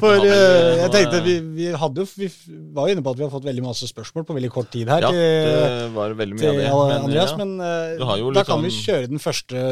[0.00, 2.30] For eh, jeg tenkte vi, vi hadde jo Vi
[2.76, 4.90] var jo inne på at vi har fått veldig masse spørsmål på veldig kort tid
[4.90, 6.66] her Ja, det var veldig mye av det.
[6.66, 6.98] det.
[7.04, 7.34] Andreas.
[7.34, 7.40] ja.
[7.44, 9.64] Men eh, da kan vi sånn- kjøre den første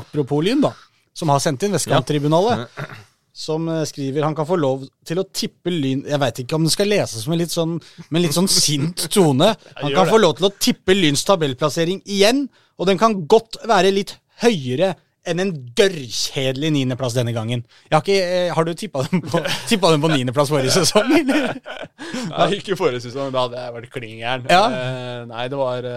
[0.00, 0.72] apropos Lyn, da.
[1.14, 2.64] Som har sendt inn Vestkanttribunalet.
[3.34, 6.66] Som eh, skriver han kan få lov til å tippe Lyn Jeg veit ikke om
[6.66, 7.80] det skal leses med litt sånn,
[8.14, 9.54] med litt sånn sint tone.
[9.80, 12.46] Han kan få lov til å tippe Lyns tabellplassering igjen,
[12.78, 14.14] og den kan godt være litt
[14.44, 17.62] høyere enn en gørrkjedelig niendeplass denne gangen.
[17.88, 21.58] Har, ikke, eh, har du tippa dem på, tippet dem på niendeplass forrige sesong, eller?
[22.28, 23.32] Nei, ikke forrige sesong.
[23.34, 24.46] Da hadde jeg vært klin gæren.
[24.52, 24.64] Ja.
[24.68, 25.88] Eh, nei, det var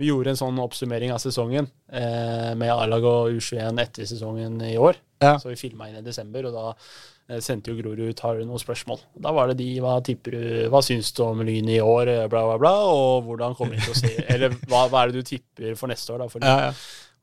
[0.00, 4.78] Vi gjorde en sånn oppsummering av sesongen eh, med A-lag og U21 etter sesongen i
[4.80, 4.96] år.
[5.20, 5.34] Ja.
[5.40, 8.46] Så vi filma inn i desember, og da eh, sendte jo Grorud ut har du
[8.48, 9.02] noen spørsmål.
[9.20, 12.46] Da var det de hva tipper du, hva syns du om Lyn i år, bla,
[12.48, 15.32] bla, bla, og hvordan kommer de til å se Eller hva, hva er det du
[15.34, 16.32] tipper for neste år, da?
[16.32, 16.74] For Ja, ja.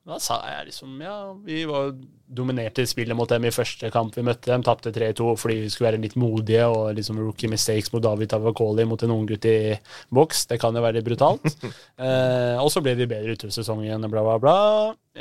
[0.08, 1.90] Da sa jeg liksom ja, vi var
[2.28, 4.64] dominerte spillet mot dem i første kamp vi møtte dem.
[4.64, 8.86] Tapte 3-2 fordi vi skulle være litt modige og liksom rookie mistakes mot David Tavakoli
[8.88, 9.76] mot en unggutt i
[10.16, 10.46] boks.
[10.52, 11.48] Det kan jo være litt brutalt.
[12.04, 14.58] eh, og så ble de bedre utover sesongen, bla, bla, bla.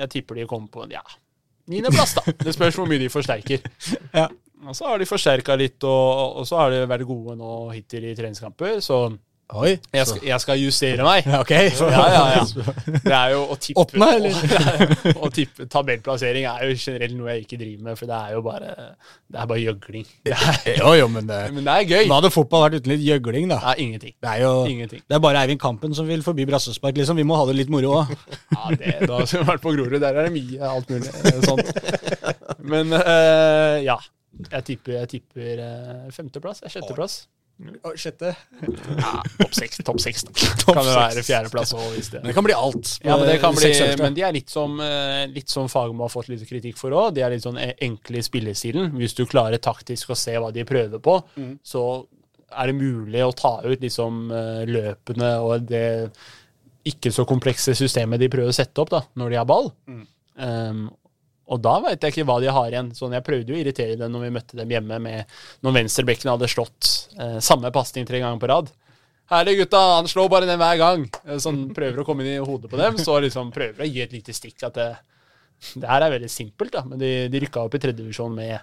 [0.05, 1.03] Jeg tipper de kommer på ja,
[1.73, 2.37] niendeplass, da.
[2.47, 3.67] Det spørs hvor mye de forsterker.
[4.23, 4.31] Ja.
[4.67, 8.07] Og så har de forsterka litt, og, og så har de vært gode nå hittil
[8.09, 9.05] i treningskamper, så
[9.55, 9.77] Oi.
[9.95, 11.23] jeg skal, jeg skal justere meg.
[11.23, 11.51] Ja, ok.
[11.55, 12.73] Ja, ja, ja.
[13.07, 15.13] Det er jo å tippe Åttende, eller?
[15.23, 18.41] Å tippe tabellplassering er jo generelt noe jeg ikke driver med, for det er jo
[18.43, 18.73] bare
[19.31, 20.09] Det er bare gjøgling.
[20.35, 22.09] Er, Jo, jo, men det, men det er gøy.
[22.11, 23.61] da hadde fotball vært uten litt gjøgling, da.
[23.63, 24.17] Det er ingenting.
[24.27, 25.05] Det er jo Ingenting.
[25.07, 27.23] det er bare Eivind Kampen som vil forbi brassespark, liksom.
[27.23, 28.13] Vi må ha det litt moro òg.
[28.51, 30.01] Ja, det, da har vi vært på Grorud.
[30.03, 31.71] Der er det mye alt mulig eh, sånt.
[32.67, 34.01] Men eh, ja.
[34.51, 36.61] Jeg tipper, jeg tipper eh, femteplass.
[36.69, 37.23] Sjetteplass.
[37.97, 38.35] Sjette.
[38.61, 39.79] Ja, topp seks.
[39.85, 40.25] Topp seks.
[40.27, 40.33] da.
[40.67, 42.91] Kan det være fjerdeplass òg, hvis det Men det kan bli alt.
[43.01, 43.71] Ja, men det kan bli,
[44.03, 47.15] men de er litt som, eh, litt som Fagermo har fått litt kritikk for òg.
[47.17, 48.91] De er litt sånn e- enkle i spillestilen.
[49.01, 51.17] Hvis du klarer taktisk å se hva de prøver på,
[51.65, 51.87] så
[52.57, 55.87] er det mulig å ta ut liksom eh, løpene og det
[56.87, 59.73] ikke så komplekse systemet de prøver å sette opp da, når de har ball.
[60.37, 60.85] Um,
[61.49, 62.89] og da veit jeg ikke hva de har igjen.
[62.99, 66.33] Sånn, Jeg prøvde jo å irritere dem når vi møtte dem hjemme med når venstrebekken
[66.33, 66.89] hadde slått
[67.19, 68.73] eh, samme pasning tre ganger på rad.
[69.31, 71.05] Herlig, gutta, han slår bare den hver gang.
[71.27, 72.99] Eh, Sånn prøver å komme inn i hodet på dem.
[72.99, 74.89] Så liksom prøver å gi et lite stikk at det,
[75.83, 76.83] det her er veldig simpelt, da.
[76.87, 78.59] Men de, de rykka opp i tredjedivisjon med,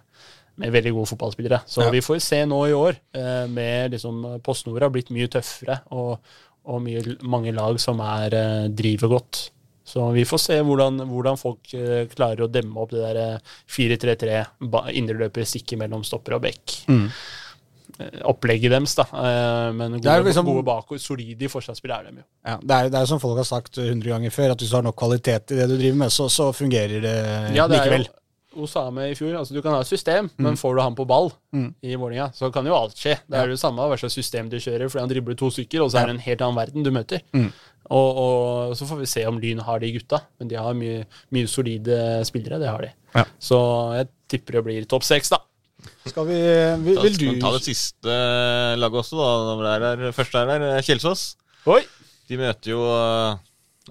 [0.61, 1.61] med veldig gode fotballspillere.
[1.67, 1.89] Så Ja.
[1.91, 6.19] vi får se nå i år, eh, med liksom PostNord har blitt mye tøffere, og,
[6.67, 9.49] og mye, mange lag som er, eh, driver godt.
[9.93, 13.55] Så vi får se hvordan, hvordan folk eh, klarer å demme opp det der eh,
[13.69, 14.39] 4-3-3,
[14.73, 16.79] ba- indreløper stikke mellom stopper og bekk.
[16.89, 17.03] Mm.
[17.99, 19.03] Eh, Opplegget deres, da.
[19.13, 22.25] Eh, Men gode, liksom- gode bakover, solide i forsvarsspill er de jo.
[22.45, 24.75] Ja, det, er, det er som folk har sagt hundre ganger før, at hvis du
[24.79, 28.07] har nok kvalitet i det du driver med, så, så fungerer det Ja, det likevel.
[28.09, 28.19] jo
[28.63, 29.33] Osame i fjor.
[29.39, 31.73] altså Du kan ha et system, men får du han på ball Mm.
[31.81, 33.15] i Vålerenga, så kan jo alt skje.
[33.29, 35.81] Det er jo det samme hva slags system du kjører, fordi han dribler to stykker,
[35.81, 37.21] og så er det en helt annen verden du møter.
[37.33, 37.51] Mm.
[37.93, 41.03] Og, og så får vi se om Lyn har de gutta, men de har mye,
[41.35, 42.57] mye solide spillere.
[42.61, 42.91] Det har de.
[43.13, 43.25] Ja.
[43.37, 43.59] Så
[43.99, 45.43] jeg tipper det blir topp seks, da.
[46.07, 48.17] Skal vi Vil, Da vil skal du vi ta det siste
[48.79, 49.29] laget også, da.
[49.49, 51.25] Når det er der, første er der, Kjelsås.
[51.69, 51.81] Oi!
[52.31, 53.41] De møter jo eh,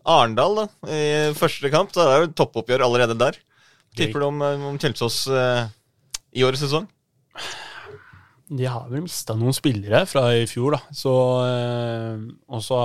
[0.09, 1.03] Arendal da, i
[1.37, 1.93] første kamp.
[1.95, 3.39] Det er jo toppoppgjør allerede der.
[3.97, 5.67] Tipper du om, eh, om Kjelsås eh,
[6.41, 6.89] i årets sesong?
[8.53, 10.81] De har vel mista noen spillere fra i fjor, da.
[10.97, 11.13] Så,
[11.47, 12.79] eh, og så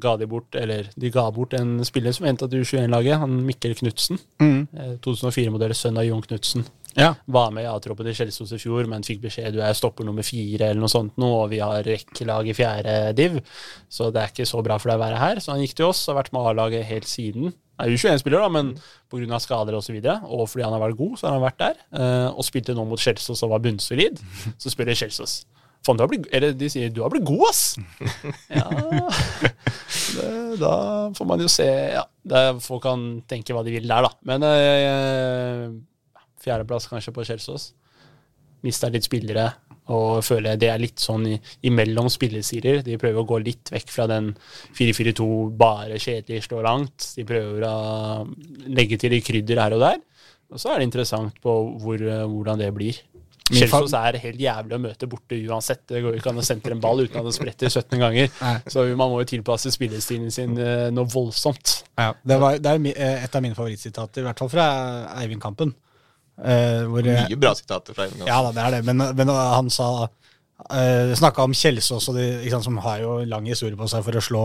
[0.00, 3.76] ga de bort, eller de ga bort en spiller som endte til U21-laget, han Mikkel
[3.76, 4.20] Knutsen.
[4.40, 4.60] Mm.
[4.72, 6.64] Eh, 2004-modell, sønn av Jon Knutsen.
[6.96, 7.12] Ja.
[7.30, 10.26] Var med i A-troppen til Kjelsås i fjor, men fikk beskjed du er stopper nummer
[10.26, 13.38] fire eller noe sånt nå, og vi har rekkelag i fjerde div,
[13.92, 15.42] så det er ikke så bra for deg å være her.
[15.42, 17.54] Så han gikk til oss, har vært med A-laget helt siden.
[17.80, 18.74] Er jo 21-spiller, da, men
[19.10, 19.38] pga.
[19.40, 21.58] skader osv., og, så videre, og fordi han har vært god, så har han vært
[21.62, 21.80] der.
[21.96, 24.20] eh, og spilte nå mot Kjelsås og var bunnsolid.
[24.60, 25.40] Så spiller Kjelsås.
[25.86, 27.76] Faen, du har blitt, eller de sier 'du har blitt god', ass!
[28.52, 28.66] Ja
[30.12, 30.72] det, Da
[31.16, 32.04] får man jo se Ja,
[32.60, 34.10] folk kan tenke hva de vil der, da.
[34.28, 35.70] Men eh,
[36.44, 37.70] fjerdeplass kanskje på Kjelsås.
[38.62, 39.54] Mista litt spillere.
[39.90, 41.36] Og føler det er litt sånn i,
[41.66, 42.84] imellom spillesider.
[42.86, 44.32] De prøver å gå litt vekk fra den
[44.78, 45.30] 4-4-2
[45.60, 47.10] bare kjedelig stå langt.
[47.16, 47.74] De prøver å
[48.70, 49.98] legge til litt krydder her og der.
[50.50, 52.98] Og så er det interessant på hvor, eh, hvordan det blir.
[53.50, 55.82] Kjelsås er helt jævlig å møte borte uansett.
[55.90, 58.30] Det går ikke an å sentre en ball uten at det spretter 17 ganger.
[58.70, 61.80] Så man må jo tilpasse spillestilen sin eh, noe voldsomt.
[61.98, 64.66] Ja, det, var, det er eh, et av mine favorittsitater, i hvert fall fra
[65.18, 65.74] Eivind Kampen.
[66.40, 68.24] Eh, hvor, eh, Mye bra sitater fra Eivind.
[68.28, 72.30] Ja da, det er det, men, men han sa uh, Snakka om Kjelsås, og de,
[72.52, 74.44] sant, som har jo lang historie på seg for å slå,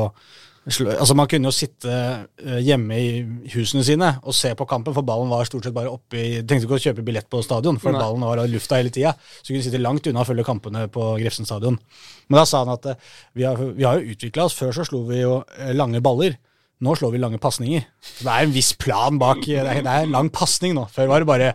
[0.68, 3.10] slå Altså Man kunne jo sitte eh, hjemme i
[3.54, 6.68] husene sine og se på kampen, for ballen var stort sett bare oppe i Trengte
[6.68, 8.02] ikke å kjøpe billett på stadion, for Nei.
[8.02, 9.14] ballen var i lufta hele tida.
[9.40, 11.80] Så du kunne sitte langt unna og følge kampene på Grefsen stadion.
[12.28, 14.58] Men da sa han at eh, vi har, vi har jo utvikla oss.
[14.58, 16.36] Før så slo vi jo eh, lange baller.
[16.84, 17.86] Nå slår vi lange pasninger.
[18.20, 19.40] Det er en viss plan bak.
[19.46, 20.84] Det er, det er en lang pasning nå.
[20.92, 21.52] Før var det bare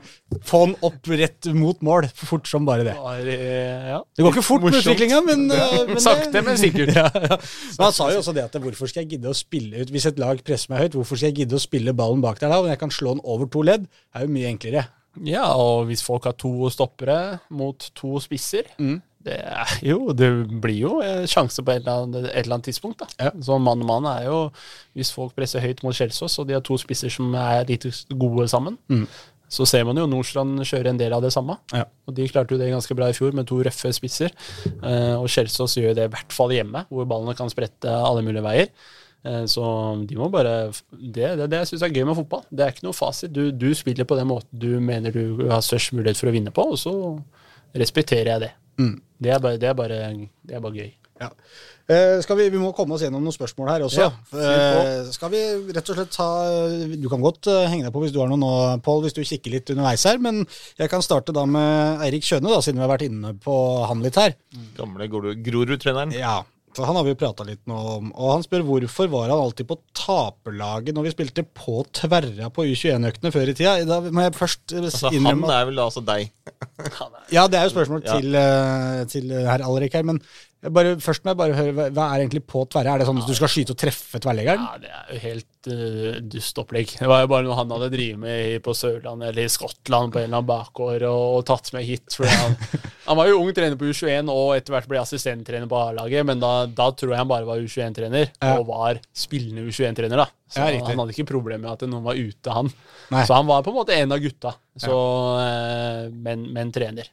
[0.49, 2.07] få den opp rett mot mål.
[2.17, 2.95] Fort som bare det.
[2.97, 3.91] Eh.
[4.17, 6.95] Det går ikke fort med utviklinga, men, eh, men Sakte, men sikkert.
[7.01, 7.37] ja, ja.
[7.37, 10.09] Men han sa jo også det at hvorfor skal jeg gidde å spille ut Hvis
[10.09, 12.63] et lag presser meg høyt, hvorfor skal jeg gidde å spille ballen bak der da?
[12.65, 13.85] Når jeg kan slå den over to ledd,
[14.17, 14.87] er jo mye enklere.
[15.27, 19.01] Ja, og hvis folk har to stoppere mot to spisser Mm.
[19.23, 20.29] Det er jo, det
[20.63, 20.93] blir jo
[21.29, 22.99] sjanse på et eller annet, et eller annet tidspunkt.
[23.03, 23.07] da.
[23.27, 23.31] Ja.
[23.45, 24.39] Så mann og mann er jo
[24.97, 27.85] Hvis folk presser høyt mot Kjelsås, og de har to spisser som er litt
[28.17, 29.05] gode sammen, Mm.
[29.51, 31.59] så ser man jo Nordstrand kjøre en del av det samme.
[31.73, 31.85] Ja.
[32.09, 34.31] Og De klarte jo det ganske bra i fjor med to røffe spisser.
[34.83, 38.43] Eh, og Kjelsås gjør det i hvert fall hjemme, hvor ballene kan sprette alle mulige
[38.43, 38.69] veier.
[39.25, 42.45] Eh, Så de må bare Det det, det jeg syns er gøy med fotball.
[42.51, 43.33] Det er ikke noe fasit.
[43.33, 46.51] Du, du spiller på den måten du mener du har størst mulighet for å vinne
[46.51, 46.95] på, og så
[47.77, 48.53] respekterer jeg det.
[48.81, 48.95] Mm.
[49.21, 50.01] Det, er bare, det, er bare,
[50.49, 50.91] det er bare gøy.
[51.21, 51.29] Ja.
[51.91, 54.05] Eh, skal vi, vi må komme oss gjennom noen spørsmål her også.
[54.07, 55.41] Ja, eh, skal vi
[55.75, 56.29] rett og slett ta
[56.97, 58.51] Du kan godt eh, henge deg på hvis du har noe nå,
[58.87, 60.21] Pål, hvis du kikker litt underveis her.
[60.23, 60.45] Men
[60.79, 63.57] jeg kan starte da med Eirik Kjøne, da, siden vi har vært inne på
[63.91, 64.37] han litt her.
[64.79, 66.15] Gamle Grorud- Grorud-treneren.
[66.17, 66.39] Ja,
[66.77, 68.11] for han har vi jo prata litt nå om.
[68.15, 72.67] Og han spør hvorfor var han alltid på taperlaget når vi spilte på tverra på
[72.69, 73.73] U21-øktene før i tida.
[73.89, 76.31] Da må jeg først eh, Altså, innrømme Han er vel altså deg.
[77.35, 78.19] Ja, det er jo spørsmål Ja.
[78.21, 80.23] til, eh, til herr Alrik her, men
[80.69, 82.93] bare, først må jeg bare høre, hva, er egentlig på tverre?
[82.93, 84.61] Er det sånn at du skal skyte og treffe tverrleggeren?
[84.61, 86.93] Ja, det er jo helt uh, dust opplegg.
[87.01, 90.13] Det var jo bare noe han hadde drevet med i- på Sørlandet eller i Skottland
[90.13, 92.19] på en eller annen bakgård og, og tatt med hit.
[92.21, 92.59] Han,
[93.09, 96.45] han var jo ung trener på U21 og etter hvert ble assistenttrener på A-laget, men
[96.45, 98.53] da, da tror jeg han bare var U21-trener, Ja.
[98.61, 100.21] og var spillende U21-trener.
[100.27, 100.29] da.
[100.51, 102.69] Så Ja, han, hadde ikke problemer med at noen var ute, han.
[103.15, 103.25] Nei.
[103.25, 104.93] Så han var på en måte en av gutta, så,
[105.41, 106.07] ja.
[106.13, 107.09] men, men trener.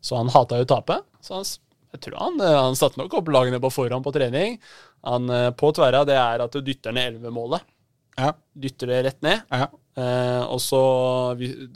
[0.00, 1.00] Så han hata jo å tape.
[1.24, 1.48] Så han,
[1.96, 4.58] jeg tror han, eh, han satte nok opp lagene på forhånd på trening.
[5.04, 7.64] Han, eh, på tverra det er at du dytter ned 11-målet.
[8.16, 8.30] Ja.
[8.56, 9.42] Dytter det rett ned.
[9.52, 9.66] ja.
[9.96, 10.78] Eh, og så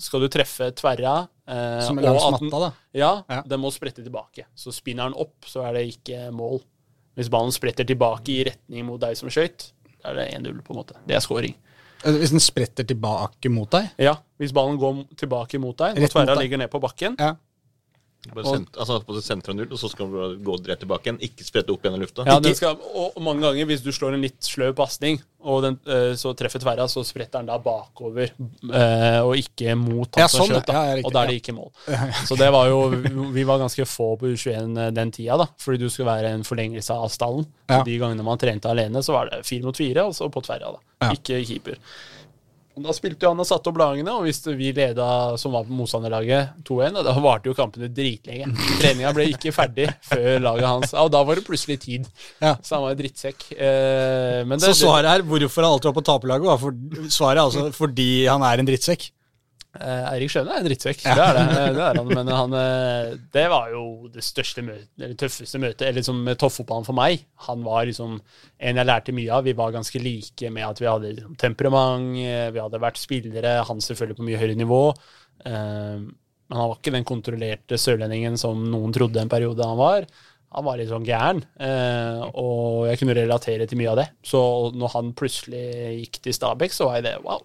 [0.01, 1.23] skal du treffe tverra.
[1.49, 2.71] Eh, Som er langs matta, da.
[2.93, 3.43] Ja, Ja.
[3.49, 4.45] den må sprette tilbake.
[4.55, 6.61] Så spinner den opp, så er det ikke mål.
[7.17, 9.73] Hvis ballen spretter tilbake i retning mot deg som skøyt,
[10.05, 10.95] da er det 1-0, på en måte.
[11.07, 11.55] Det er scoring.
[12.05, 13.91] Eh, Hvis den spretter tilbake mot deg?
[13.99, 17.35] Ja, hvis ballen går tilbake mot deg, Når tverra ligger ned på bakken, Ja.
[18.29, 21.19] Bare sent, altså på sentra null, og så skal du bare gå rett tilbake igjen.
[21.25, 22.27] Ikke sprette opp igjen i lufta.
[22.29, 26.13] Ja, skal, og mange ganger hvis du slår en litt sløv pasning, og den, eh,
[26.21, 30.53] så treffer tverra, så spretter den da bakover, eh, og ikke mot tatt Ja, sånn,
[30.53, 30.69] skjøt.
[30.69, 30.77] da.
[30.77, 31.73] ja, riktig, og da er det ikke mål.
[32.29, 32.79] Så det var jo
[33.33, 36.93] Vi var ganske få på U21 den tida, da, fordi du skulle være en forlengelse
[36.93, 37.49] av stallen.
[37.71, 37.81] Ja.
[37.81, 40.45] Og De gangene man trente alene, så var det fire mot fire, og så på
[40.45, 40.85] tverra, da.
[41.07, 41.15] Ja.
[41.17, 41.81] Ikke keeper.
[42.79, 45.07] Og Da spilte jo han og satte opp lagene, og hvis vi leda
[45.41, 48.47] som var på motstanderlaget 2-1, da varte jo kampene dritlenge.
[48.81, 50.95] Treninga ble ikke ferdig før laget hans.
[51.03, 52.07] Og da var det plutselig tid.
[52.39, 52.55] Ja.
[52.63, 53.49] Så han var en drittsekk.
[53.57, 57.67] Eh, men det, Så svaret er hvorfor han alltid var på taperlaget, svaret er altså
[57.75, 59.11] fordi han er en drittsekk.
[59.79, 61.43] Eh, Eirik Skjøne er en drittsekk, det er det.
[61.55, 65.61] Eh, det er han, men han, eh, det var jo det største møtet, eller tøffeste
[65.63, 67.23] møtet eller liksom toppfotballen for meg.
[67.47, 69.47] Han var liksom en jeg lærte mye av.
[69.47, 72.19] Vi var ganske like med at vi hadde liksom temperament,
[72.55, 74.83] vi hadde vært spillere, han selvfølgelig på mye høyere nivå.
[75.45, 80.09] Men han var ikke den kontrollerte sørlendingen som noen trodde en periode han var.
[80.51, 84.09] Han var litt sånn gæren, eh, og jeg kunne relatere til mye av det.
[84.27, 84.41] Så
[84.75, 85.63] når han plutselig
[86.01, 87.45] gikk til Stabæk, så var jeg det wow.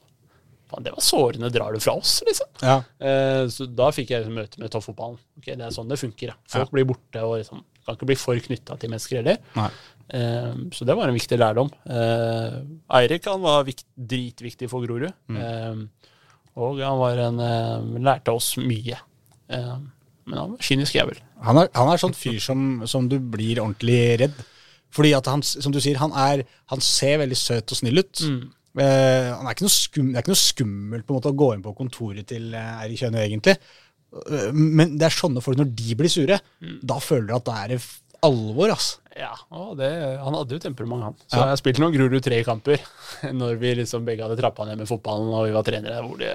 [0.83, 1.49] Det var sårende.
[1.53, 2.47] Drar du fra oss, liksom?
[2.61, 2.77] Ja.
[2.99, 5.19] Eh, så da fikk jeg møte med toppfotballen.
[5.39, 6.33] Ok, det er sånn det funker.
[6.33, 6.37] Ja.
[6.57, 9.39] Folk blir borte og liksom, kan ikke bli for knytta til mennesker heller.
[10.09, 11.71] Eh, så det var en viktig lærdom.
[11.89, 12.57] Eh,
[12.99, 15.11] Eirik han var vikt, dritviktig for Grorud.
[15.31, 15.85] Eh,
[16.55, 18.97] og han var en, eh, lærte oss mye.
[19.49, 19.75] Eh,
[20.25, 21.19] men han var kynisk jævel.
[21.45, 24.43] Han er, han er sånn fyr som, som du blir ordentlig redd.
[24.95, 28.21] Fordi at han, som du sier, han, er, han ser veldig søt og snill ut.
[28.23, 28.45] Eh,
[28.83, 31.49] han er ikke noe skum, det er ikke noe skummelt på en måte å gå
[31.55, 33.55] inn på kontoret til eh, Eirik Kjøne, egentlig.
[34.25, 36.39] øh, men det er sånne folk, når de blir sure,
[36.83, 37.87] da føler du at det er
[38.25, 38.95] alvor, ass.
[39.15, 39.31] Ja,
[39.79, 39.87] det,
[40.19, 41.13] Han hadde jo temperament, han.
[41.31, 41.45] Så Ja.
[41.53, 42.81] jeg spilte noen Grorud 3-kamper
[43.39, 46.01] når vi liksom begge hadde trappa ned med fotballen og vi var trenere.
[46.03, 46.31] hvor det,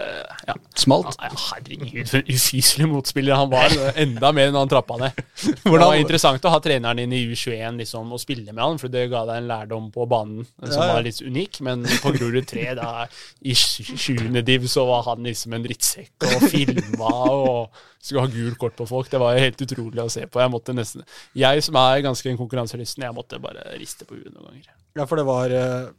[0.48, 0.54] ja.
[0.80, 1.12] Smalt.
[1.20, 3.68] Ja, herregud, for en ufyselig motspiller han var.
[4.00, 5.12] Enda mer enn han trappa ned.
[5.66, 5.76] Hvordan?
[5.76, 8.88] Det var interessant å ha treneren din i U21 liksom, og spille med han, for
[8.88, 11.60] det ga deg en lærdom på banen som var litt unik.
[11.68, 13.04] Men på Grorud 3, da,
[13.44, 18.30] i sj- sjuende div, så var han liksom en drittsekk og filma og skulle ha
[18.32, 19.10] gult kort på folk.
[19.12, 20.40] Det var jo helt utrolig å se på.
[20.40, 21.02] Jeg måtte nesten
[21.36, 22.30] Jeg som er ganske
[22.70, 24.70] konkurranselysten, jeg måtte bare riste på huet noen ganger.
[24.96, 25.90] Ja, for det var øh,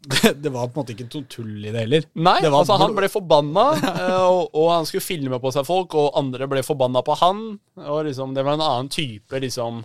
[0.10, 2.06] det, det var på en måte ikke noe tull i det heller.
[2.14, 5.66] Nei, det var altså han ble forbanna, eh, og, og han skulle filme på seg
[5.68, 7.44] folk, og andre ble forbanna på han.
[7.84, 9.84] Og liksom, Det var en annen type, liksom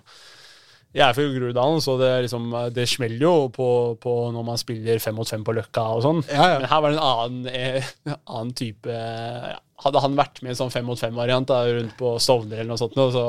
[0.96, 3.68] Jeg er fra Groruddalen, så det, liksom, det smeller jo på,
[4.00, 6.24] på når man spiller fem mot fem på Løkka og sånn.
[6.32, 6.62] Ja, ja.
[6.62, 7.94] Men her var det en annen, eh,
[8.38, 9.60] annen type ja.
[9.84, 12.80] Hadde han vært med i en sånn fem mot fem-variant rundt på Stovner eller noe
[12.80, 13.26] sånt, så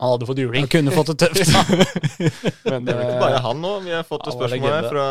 [0.00, 0.64] han hadde fått juling.
[0.66, 1.54] Han kunne fått det tøft.
[2.68, 3.76] Men, Det er vel ikke eh, bare han nå.
[3.86, 5.06] Vi har fått et spørsmål her fra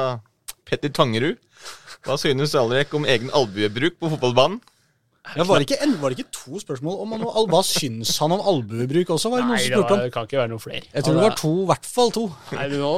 [0.67, 1.39] Petter Tangerud.
[2.03, 4.59] Hva synes Alrek om egen albuebruk på fotballbanen?
[5.37, 8.33] Ja, var, det ikke, en- var det ikke to spørsmål om han, hva syns han
[8.35, 9.29] om albuebruk også?
[9.31, 10.01] Var det noen Nei, som det, spurte var, om?
[10.03, 10.81] det kan ikke være noe flere.
[10.91, 12.23] Jeg tror det var to, i hvert fall to.
[12.51, 12.91] Nei, du, nå,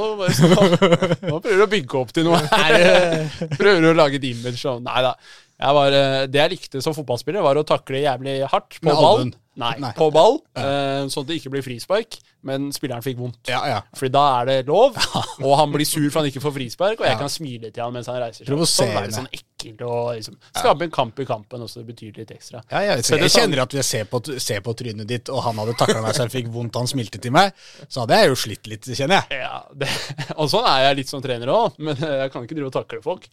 [1.30, 2.40] nå prøver du å bygge opp til noe.
[2.50, 3.30] her.
[3.60, 4.64] Prøver å lage et image.
[4.74, 5.14] av Nei da.
[5.56, 9.30] Jeg var, eh, det jeg likte som fotballspiller, var å takle jævlig hardt på ball.
[9.56, 9.94] Nei, Nei.
[9.96, 13.38] på ball, eh, sånn at det ikke blir frispark, men spilleren fikk vondt.
[13.48, 13.78] Ja, ja.
[13.96, 14.98] Fordi da er det lov,
[15.48, 17.22] og han blir sur for han ikke får frispark, og jeg Ja.
[17.22, 18.52] kan smile til han mens han reiser seg.
[18.68, 22.36] Sånn være sånn ekkelt og liksom, skape en kamp i kampen også, det betyr litt
[22.36, 22.66] ekstra.
[22.70, 25.56] Ja, jeg, jeg sånn- kjenner at jeg ser på, ser på trynet ditt, og han
[25.56, 27.54] hadde takla meg så jeg fikk vondt, han smilte til meg.
[27.88, 29.40] Så hadde jeg jo slitt litt, kjenner jeg.
[29.40, 29.88] Ja, det,
[30.36, 33.00] og sånn er jeg litt som trener òg, men jeg kan ikke drive og takle
[33.08, 33.30] folk.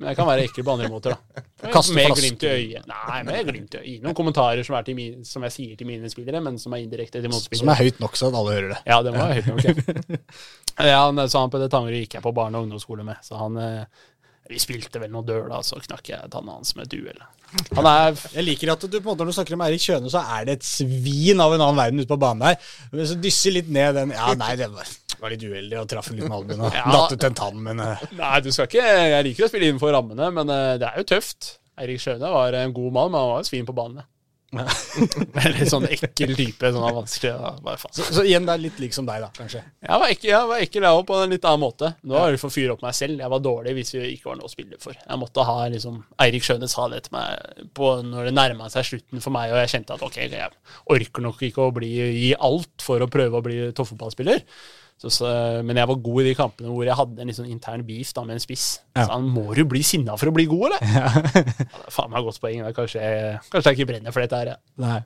[0.00, 1.42] Men jeg kan være ekkel på andre måter, da.
[1.74, 2.86] Kaste med glimt i øyet.
[2.88, 4.04] Nei, med glimt i øyet.
[4.06, 6.80] Noen kommentarer som, er til min, som jeg sier til mine spillere, men som er
[6.86, 7.66] indirekte til motspillere.
[7.66, 8.78] Som er høyt nok så at alle hører det.
[8.88, 10.22] Ja, det må være høyt nok.
[10.78, 13.20] Ja, ja han, så han på det Tangerud gikk jeg på barne- og ungdomsskole med,
[13.26, 14.06] så han eh,
[14.50, 17.20] Vi spilte vel noen dør, da, så knakk jeg tanna hans med et duell.
[17.76, 20.10] Han er Jeg liker at du på en måte når du snakker om Eirik Kjøne,
[20.10, 22.72] så er det et svin av en annen verden ute på banen der.
[22.94, 24.88] Men så dysser litt ned den Ja, nei, det var,
[25.22, 26.84] var litt uheldig og traff litt med albuen og Ja.
[26.92, 29.92] datt ut en tann, men eh, Nei, du skal ikke Jeg liker å spille innenfor
[29.96, 31.56] rammene, men eh, det er jo tøft.
[31.80, 34.02] Eirik Sjøne var en god mann, men han var jo svin på banen.
[35.54, 36.70] litt sånn ekkel type.
[36.74, 37.92] Sånn vanskelig faen.
[37.94, 39.62] så, så igjen, det er litt lik som deg, da, kanskje.
[39.86, 41.92] Jeg var ekkel, jeg var ekkel jeg òg, på en litt annen måte.
[42.02, 43.22] Nå var det for å fyre opp meg selv.
[43.22, 44.98] Jeg var dårlig hvis vi ikke var noe å spille for.
[44.98, 48.88] Jeg måtte ha liksom Eirik Sjøne sa det til meg på, når det nærma seg
[48.90, 50.50] slutten for meg, og jeg kjente at ok, jeg
[50.96, 51.92] orker nok ikke å bli,
[52.26, 54.42] gi alt for å prøve å bli toppfotballspiller.
[55.00, 55.28] Så, så,
[55.64, 58.20] men jeg var god i de kampene hvor jeg hadde en sånn intern beef da,
[58.28, 58.66] med en spiss.
[58.92, 59.06] Ja.
[59.06, 60.92] Så han må jo bli sinna for å bli god, eller?
[60.92, 61.08] Ja.
[61.32, 62.60] det er faen meg godt poeng.
[62.66, 62.74] da.
[62.76, 64.52] Kanskje, jeg- kanskje jeg ikke brenner for dette her.
[64.52, 64.58] Ja.
[64.84, 64.98] Nei.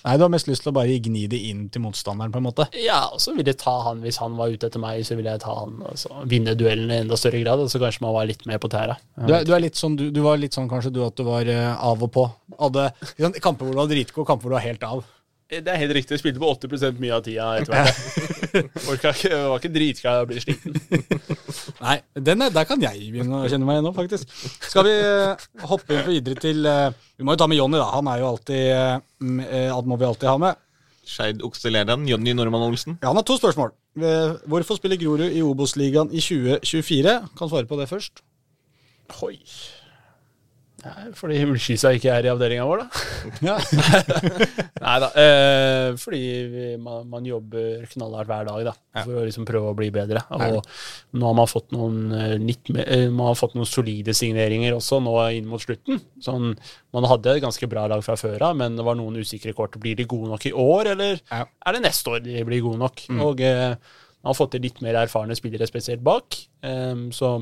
[0.00, 2.46] Nei, du har mest lyst til å bare gni det inn til motstanderen, på en
[2.46, 2.64] måte.
[2.80, 5.34] Ja, og så ville jeg ta han hvis han var ute etter meg, så ville
[5.34, 7.60] jeg ta han og så vinne duellen i enda større grad.
[7.60, 8.96] Og så kanskje man var litt mer på tæra.
[9.26, 11.26] Du er, du er litt sånn, du, du var litt sånn kanskje du at du
[11.28, 12.24] var uh, av og på.
[12.62, 12.86] Hadde
[13.44, 15.04] kamper hvor du var dritgod, kamper hvor du var helt av.
[15.50, 16.14] Det er helt riktig.
[16.14, 18.84] Jeg spilte på 80 mye av tida etter hvert.
[18.92, 20.76] Orka ikke, var ikke dritglad i å bli sliten.
[21.84, 24.30] Nei, den er, der kan jeg begynne å kjenne meg igjen nå, faktisk.
[24.62, 27.88] Skal vi eh, hoppe inn videre til eh, Vi må jo ta med Jonny, da.
[27.96, 30.62] Han er jo alltid alt eh, Han må vi alltid ha med.
[31.10, 33.00] Skeid Okselederen, Jonny Normann Olsen.
[33.02, 33.74] Ja, han har to spørsmål.
[33.98, 37.16] Eh, Hvorfor spiller Grorud i Obos-ligaen i 2024?
[37.38, 38.22] Kan svare på det først.
[39.26, 39.34] Oi.
[40.80, 43.02] Nei, fordi Himmelskisa ikke er i avdelinga vår, da.
[43.50, 43.56] Ja.
[44.84, 45.08] Nei da.
[45.22, 46.20] Eh, fordi
[46.52, 50.22] vi, man, man jobber knallhardt hver dag da, for å liksom prøve å bli bedre.
[50.38, 50.60] Og
[51.20, 55.02] nå har man fått noen eh, litt eh, man har fått noen solide signeringer også
[55.04, 56.00] nå inn mot slutten.
[56.24, 56.54] Sånn,
[56.96, 59.76] man hadde et ganske bra lag fra før av, men det var noen usikre kort.
[59.82, 61.44] Blir de gode nok i år, eller Ja.
[61.44, 63.04] er det neste år de blir gode nok?
[63.20, 63.74] Og eh,
[64.20, 66.36] man har fått til litt mer erfarne spillere spesielt bak.
[66.64, 67.36] Eh, så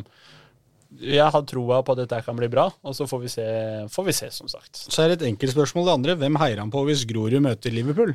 [0.96, 3.44] jeg har troa på at dette kan bli bra, og så får vi se,
[3.92, 4.72] får vi se som sagt.
[4.88, 5.84] Så er det et enkelt spørsmål.
[5.90, 8.14] Det andre, hvem heier han på hvis Grorud møter Liverpool?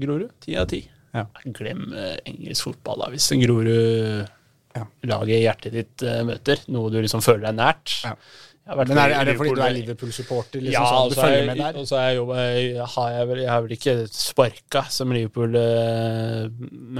[0.00, 0.80] Grorud, ti av ti.
[1.14, 1.26] Ja.
[1.54, 3.10] Glem eh, engelsk fotball, da.
[3.12, 7.92] Hvis en Grorud-laget i hjertet ditt eh, møter, noe du liksom føler deg nært.
[8.08, 8.16] Ja.
[8.64, 10.62] Men er, er det fordi du er Liverpool- Liverpool-supporter?
[10.64, 11.76] Liksom, ja, sånn, du så følger jeg, med der?
[11.82, 15.12] og så er jeg, jobba- jeg, har jeg, vel, jeg har vel ikke sparka som
[15.12, 16.46] Liverpool eh,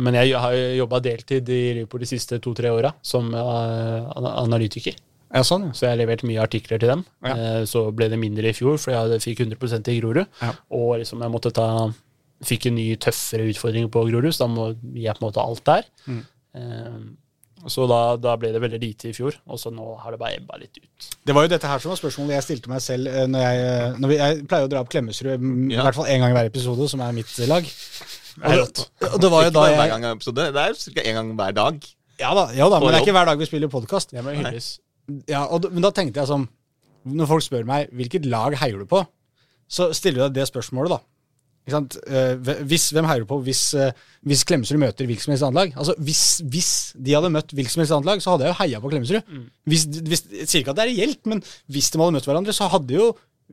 [0.04, 5.00] Men jeg har jobba deltid i Liverpool de siste to-tre åra som analytiker.
[5.34, 5.72] Ja, sånn, ja.
[5.74, 7.04] Så jeg har levert mye artikler til dem.
[7.26, 7.34] Ja.
[7.34, 10.26] Eh, Så ble det mindre i fjor, for jeg fikk 100% i Grorud.
[10.40, 10.52] Ja.
[10.70, 11.68] Og liksom jeg måtte ta
[12.44, 14.64] Fikk en ny, tøffere utfordring på Grorud, så da må
[14.98, 15.84] jeg på en måte alt der.
[16.10, 16.24] Mm.
[16.58, 16.96] Eh,
[17.66, 20.36] Så da, da ble det veldig lite i fjor, og så nå har det bare
[20.36, 21.06] ebba litt ut.
[21.24, 23.94] Det var jo dette her som var spørsmålet jeg stilte meg selv eh, når jeg,
[24.02, 26.36] når vi, jeg pleier å dra opp Klemetsrud mm, i hvert fall én gang i
[26.36, 27.64] hver episode, som er mitt lag.
[27.64, 28.82] Det er rått.
[29.14, 31.06] Og det var jo Ikke da bare hver gang episode, det er ca.
[31.08, 31.88] én gang hver dag.
[32.20, 34.12] Ja da, ja da men det er ikke hver dag vi spiller podkast.
[34.12, 34.74] Det hylles.
[35.28, 36.46] Ja, og, men da tenkte jeg sånn
[37.04, 39.02] Når folk spør meg hvilket lag heier du på,
[39.68, 41.00] så stiller deg det spørsmålet, da.
[41.64, 41.94] Ikke sant?
[42.12, 43.92] Eh, hvis, hvem heier du på hvis, eh,
[44.28, 45.76] hvis Klemetsrud møter hvilket som helst annet lag?
[45.80, 48.58] Altså, hvis, hvis de hadde møtt hvilket som helst annet lag, så hadde jeg jo
[48.58, 49.30] heia på Klemetsrud.
[49.72, 51.40] Hvis, hvis, jeg sier ikke at det er reelt, men
[51.72, 53.06] hvis de hadde møtt hverandre, så hadde jo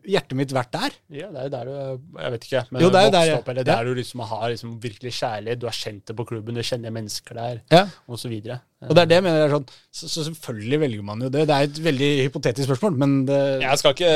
[0.08, 0.94] hjertet mitt vært der.
[1.12, 2.62] Ja, det er jo der du Jeg vet ikke.
[2.72, 3.76] Men Jo, det er jo der, opp, eller Ja.
[3.76, 5.60] der du liksom har liksom virkelig kjærlighet.
[5.60, 7.84] Du har kjent det på klubben, du kjenner mennesker der, Ja.
[8.08, 8.62] og så videre.
[8.82, 11.48] Og det er det jeg mener er sånn, så, så selvfølgelig velger man jo det.
[11.48, 14.12] Det er et veldig hypotetisk spørsmål, men det, Jeg skal ikke,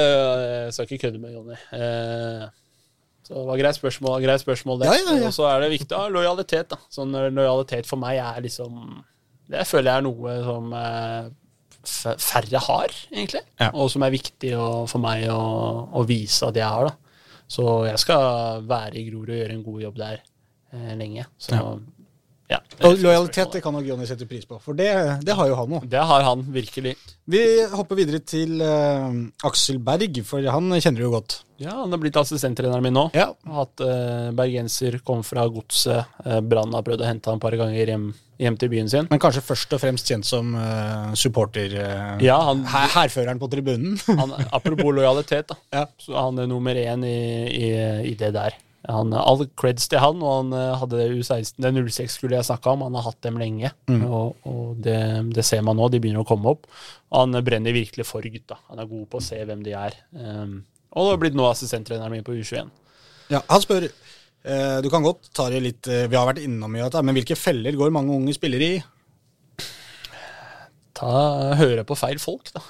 [0.65, 1.59] jeg skal ikke kødde med Jonny.
[1.73, 2.47] Eh,
[3.27, 4.85] så det var greit spørsmål, greit spørsmål det.
[4.87, 5.27] Ja, ja.
[5.27, 6.69] Og så er det viktig ha lojalitet.
[6.69, 6.77] da.
[6.89, 9.03] Sånn Lojalitet for meg er liksom
[9.49, 11.29] Det føler jeg er noe som eh,
[11.87, 13.41] færre har, egentlig.
[13.61, 13.71] Ja.
[13.73, 15.39] Og som er viktig å, for meg å,
[15.95, 16.89] å vise at jeg har.
[16.89, 16.95] da.
[17.47, 20.23] Så jeg skal være i Grorud og gjøre en god jobb der
[20.73, 21.27] eh, lenge.
[21.37, 21.65] Så Ja.
[22.51, 22.59] Ja.
[22.85, 24.91] og lojalitet det kan nok Jonny sette pris på, for det,
[25.25, 25.87] det har jo han òg.
[25.89, 26.95] Det har han virkelig.
[27.25, 27.41] Vi
[27.71, 29.09] hopper videre til uh,
[29.47, 31.39] Aksel Berg, for han kjenner du jo godt.
[31.57, 33.07] Ja, han har blitt assistenttreneren min nå.
[33.15, 33.31] Ja.
[33.55, 36.11] Hatt uh, bergenser, kom fra godset.
[36.25, 38.09] Uh, Brann har prøvd å hente han et par ganger hjem,
[38.43, 39.09] hjem til byen sin.
[39.09, 41.73] Men kanskje først og fremst kjent som uh, supporter.
[41.79, 43.95] Uh, Ja, han, her, herføreren på tribunen.
[44.05, 45.57] han Apropos lojalitet, da.
[45.81, 45.87] Ja.
[45.97, 47.17] Så han er nummer én i,
[47.49, 47.71] i,
[48.11, 48.59] i det der.
[48.91, 52.47] Han, all creds til han, og han eh, hadde det U16, det 06 skulle jeg
[52.47, 52.85] snakka om.
[52.85, 53.71] Han har hatt dem lenge,
[54.05, 54.99] og, og det,
[55.33, 55.89] det ser man nå.
[55.89, 56.69] De begynner å komme opp.
[57.15, 58.59] Han brenner virkelig for gutta.
[58.69, 59.97] Han er god på å se hvem de er.
[60.13, 60.59] Um,
[60.95, 62.69] og har blitt nå assistenttreneren min på U21.
[63.33, 66.69] Ja, han spør eh, Du kan godt ta det litt eh, Vi har vært innom
[66.69, 68.81] mye av dette, men hvilke feller går mange unge spillere i?
[70.95, 71.11] Ta,
[71.59, 72.61] høre på feil folk, da.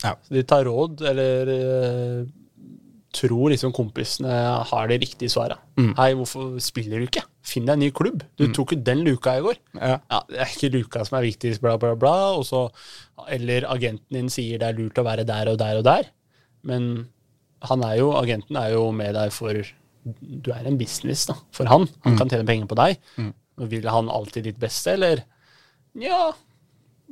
[0.00, 0.14] Ja.
[0.32, 2.22] De tar råd, eller eh,
[3.14, 4.30] tror liksom kompisene
[4.70, 5.58] har det riktige svaret.
[5.80, 5.92] Mm.
[5.98, 7.24] Hei, hvorfor spiller du ikke?
[7.46, 8.22] Finn deg en ny klubb.
[8.38, 9.58] Du tok jo den luka i går.
[9.74, 9.96] Ja.
[9.98, 12.14] Ja, Det er ikke luka som er viktigst, bla, bla, bla.
[12.38, 12.68] Og så,
[13.28, 16.10] eller agenten din sier det er lurt å være der og der og der.
[16.62, 17.08] Men
[17.66, 19.58] han er jo, agenten er jo med deg for
[20.20, 21.88] Du er en business da, for han.
[22.06, 23.00] Han kan tjene penger på deg.
[23.18, 23.34] Mm.
[23.68, 25.24] Vil han alltid ditt beste, eller?
[25.98, 26.30] Ja.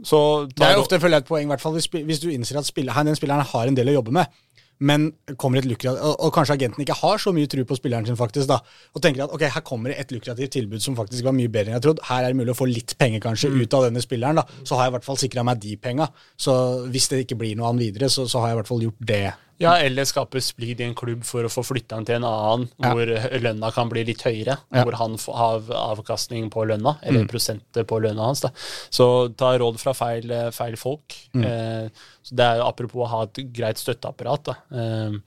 [0.06, 2.30] Så Det er jo ofte føler jeg, et poeng, i hvert fall hvis, hvis du
[2.30, 4.30] innser at spiller, den spilleren har en del å jobbe med.
[4.78, 8.06] Men kommer et lukrativt, og, og kanskje agenten ikke har så mye tro på spilleren
[8.06, 8.60] sin, faktisk, da,
[8.94, 11.72] og tenker at ok, her kommer det et lukrativt tilbud som faktisk var mye bedre
[11.72, 12.06] enn jeg trodde.
[12.06, 14.38] Her er det mulig å få litt penger kanskje ut av denne spilleren.
[14.38, 16.08] da, Så har jeg i hvert fall sikra meg de penga.
[16.38, 16.54] Så
[16.92, 19.06] hvis det ikke blir noe annet videre, så, så har jeg i hvert fall gjort
[19.10, 19.26] det.
[19.58, 22.68] Ja, eller skape splid i en klubb for å få flytta han til en annen,
[22.78, 22.92] Ja.
[22.94, 23.10] hvor
[23.42, 24.54] lønna kan bli litt høyere.
[24.70, 24.84] Ja.
[24.84, 25.60] Hvor han har
[25.96, 28.40] avkastning på lønna, eller prosentet på lønna hans.
[28.40, 28.50] Da.
[28.90, 31.12] Så ta råd fra feil, eh, feil folk.
[31.34, 31.88] Eh,
[32.22, 34.44] så det er jo apropos å ha et greit støtteapparat.
[34.44, 34.54] Da.
[34.72, 35.18] Eh,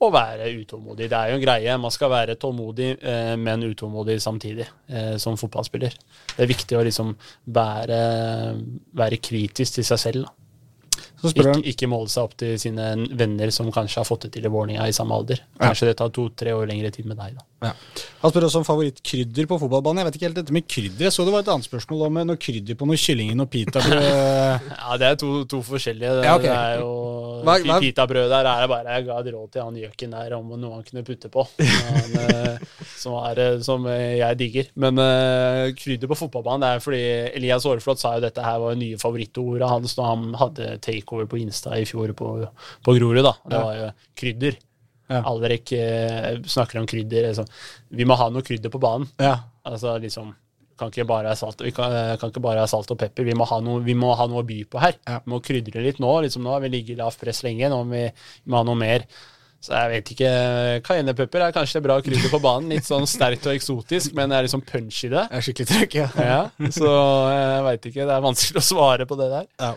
[0.00, 1.08] og være utålmodig.
[1.08, 1.80] Det er jo en greie.
[1.80, 5.90] Man skal være tålmodig, eh, men utålmodig samtidig, eh, som fotballspiller.
[6.36, 7.16] Det er viktig å liksom
[7.48, 7.98] være,
[8.94, 10.24] være kritisk til seg selv.
[10.24, 10.30] Da.
[11.26, 14.52] Ikke, ikke måle seg opp til sine venner som kanskje har fått det til i
[14.52, 15.40] Vålerenga i samme alder.
[15.58, 17.70] Kanskje det tar to-tre år lengre tid med deg, da.
[17.70, 17.72] ja.
[18.22, 20.00] Han spør også om favorittkrydder på fotballbanen.
[20.02, 21.04] Jeg vet ikke helt dette med krydder.
[21.08, 24.06] Jeg så det var et annet spørsmål om noe krydder på noe kylling noe pitabrød.
[24.78, 26.14] Ja, det er to, to forskjellige.
[26.18, 26.48] Det, Ja, okay.
[26.48, 26.92] det er jo
[27.46, 30.32] Hva- hva- Pitabrød der er det bare Jeg ga et råd til han gjøken der
[30.38, 31.44] om noe han kunne putte på.
[31.88, 32.64] Han, eh,
[32.98, 34.70] som, er, eh, som eh, jeg digger.
[34.82, 37.02] Men uh, krydder på fotballbanen det er fordi
[37.38, 40.72] Elias Aareflot sa jo dette her var nye favorittordet hans da han hadde
[41.08, 42.48] takeover på Insta i fjor på,
[42.84, 43.24] på Grorud.
[43.24, 43.34] da.
[43.48, 44.58] Det var jo krydder.
[45.08, 45.22] Ja.
[45.24, 47.30] Alrek eh, snakker om krydder.
[47.30, 47.46] Liksom.
[47.88, 49.08] Vi må ha noe krydder på banen.
[49.18, 49.38] Ja.
[49.64, 50.34] Altså liksom
[50.78, 53.24] kan ikke bare ha salt, Vi kan, eh, kan ikke bare ha salt og pepper.
[53.24, 54.94] Vi må ha noe, vi må ha noe å by på her.
[55.08, 55.18] Ja.
[55.24, 56.12] Vi må krydre litt nå.
[56.22, 57.66] Liksom nå har vi ligget i lavt press lenge.
[57.72, 58.04] Nå må vi,
[58.44, 59.08] vi må ha noe mer.
[59.58, 60.28] Så jeg vet ikke
[60.86, 62.70] Cayennepepper er kanskje bra krydder på banen.
[62.70, 65.24] Litt sånn sterkt og eksotisk, men det er liksom punch i det.
[65.32, 66.08] Det er skikkelig trøkk, ja.
[66.14, 66.92] Ja, så
[67.34, 68.04] jeg veit ikke.
[68.04, 69.48] Det er vanskelig å svare på det der.
[69.58, 69.72] Ja.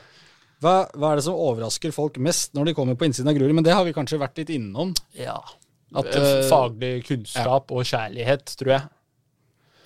[0.61, 3.55] Hva, hva er det som overrasker folk mest når de kommer på innsiden av Grorud?
[3.57, 4.93] Men det har vi kanskje vært litt innom.
[5.17, 5.39] Ja.
[5.97, 8.89] At, eh, Faglig kunnskap og kjærlighet, tror jeg.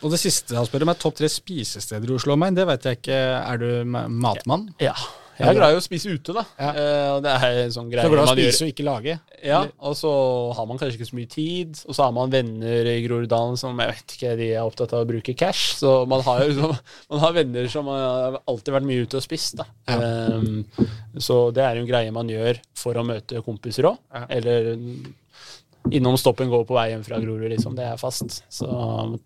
[0.03, 2.35] Og det siste han spør om, er topp tre spisesteder i Oslo.
[2.37, 3.19] Men det vet jeg ikke.
[3.39, 4.67] Er du matmann?
[4.83, 4.91] Ja.
[4.91, 5.24] Ja.
[5.35, 6.43] Jeg er glad i å spise ute, da.
[6.59, 6.69] Ja.
[6.71, 8.67] Eh, det er en sånn greie er glad i å spise gjør.
[8.67, 9.15] og ikke lage?
[9.45, 10.11] Ja, og så
[10.55, 13.81] har man kanskje ikke så mye tid, og så har man venner i Groruddalen som
[13.83, 15.75] jeg vet ikke, de er opptatt av å bruke cash.
[15.81, 16.71] Så man har jo så,
[17.11, 19.59] man har venner som har alltid vært mye ute og spist.
[19.59, 19.67] da.
[19.91, 19.99] Ja.
[20.39, 20.63] Um,
[21.19, 23.99] så det er jo en greie man gjør for å møte kompiser òg.
[24.31, 24.73] Eller
[25.91, 27.75] innom stoppen går på vei hjem fra Grorud, liksom.
[27.77, 28.39] Det er fast.
[28.51, 28.67] Så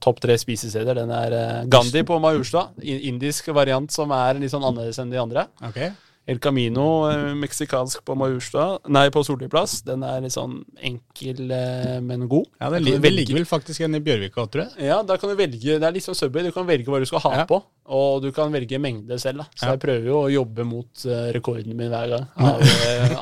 [0.04, 2.70] topp tre spisesteder, den er eh, Gandhi på Majorstua.
[2.84, 5.48] Indisk variant som er litt sånn annerledes enn de andre.
[5.66, 5.82] Ok.
[6.30, 8.78] El Camino, eh, meksikansk på Majorstua.
[8.94, 9.80] Nei, på Solli plass.
[9.88, 12.46] Den er litt sånn enkel, eh, men god.
[12.62, 14.62] Ja, Den det, kan li- du det velge- ligger vel faktisk en i Bjørvika, tror
[14.68, 14.86] jeg.
[14.92, 17.06] Ja, da kan du velge, det er litt som Subway, du kan velge hva du
[17.10, 17.46] skal ha Ja.
[17.50, 19.38] på, og du kan velge mengde selv.
[19.40, 19.44] da.
[19.56, 19.72] Så Ja.
[19.72, 22.62] jeg prøver jo å jobbe mot eh, rekorden min hver gang, av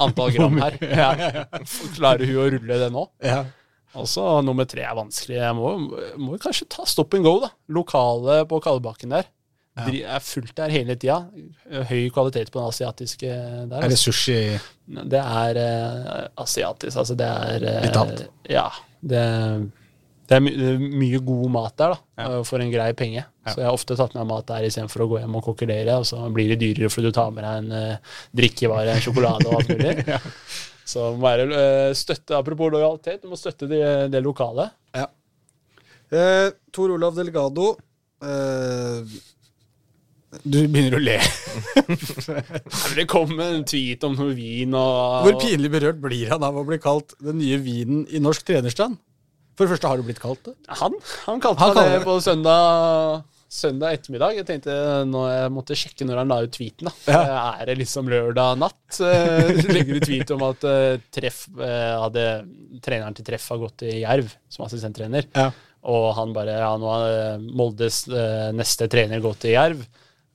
[0.09, 0.77] antall gram her.
[0.81, 1.13] Ja.
[1.95, 3.07] Klarer hun å rulle det nå?
[3.23, 3.45] Ja.
[3.95, 5.37] Og så nummer tre er vanskelig.
[5.39, 5.71] Jeg må,
[6.19, 7.49] må kanskje ta stop and go, da.
[7.69, 9.25] Lokale på Kallebakken der.
[9.85, 11.19] Dri- Er fullt der hele tida.
[11.89, 13.75] Høy kvalitet på den asiatiske der.
[13.77, 14.11] Er det altså.
[14.11, 14.37] sushi
[15.13, 17.15] Det er uh, asiatisk, altså.
[17.19, 18.23] Det er uh, Litt alt?
[18.49, 18.63] Ja.
[19.01, 19.21] Det,
[20.27, 20.53] det er my
[21.03, 22.29] mye god mat der, da, Ja.
[22.39, 23.21] eh, for en grei penge.
[23.23, 23.51] Ja.
[23.53, 26.07] Så jeg har ofte tatt med mat der istedenfor å gå hjem og kokkelere, og
[26.09, 29.59] så blir det dyrere fordi du tar med deg en uh, drikkevare, en sjokolade og
[29.61, 29.93] alt mulig.
[30.15, 30.19] Ja.
[30.87, 33.81] Så må være støtte, apropos lojalitet, du må støtte det,
[34.13, 34.69] det lokale.
[34.95, 37.73] Eh, Tor Olav Delgado.
[38.23, 39.01] Eh,
[40.43, 41.17] du begynner å le.
[42.97, 46.65] Det kom en tweet om noe vin og Hvor pinlig berørt blir han av å
[46.67, 48.99] bli kalt den nye vinen i norsk trenerstand?
[49.57, 50.53] For det første, har du blitt kalt det?
[50.81, 50.93] Han,
[51.25, 54.35] han kalte Han meg det på søndag, søndag ettermiddag.
[54.37, 54.75] Jeg tenkte
[55.09, 56.91] når jeg måtte sjekke når han la ut tweeten.
[56.91, 57.21] da.
[57.57, 58.99] Er det liksom lørdag natt?
[59.01, 62.27] Eh, Legger du tweet om at eh, treff, eh, hadde,
[62.85, 65.25] treneren til Treff har gått til Jerv som assistenttrener.
[65.33, 65.49] Ja.
[65.89, 68.03] Og han bare Ja, nå har Moldes
[68.53, 69.81] neste trener gått til Jerv.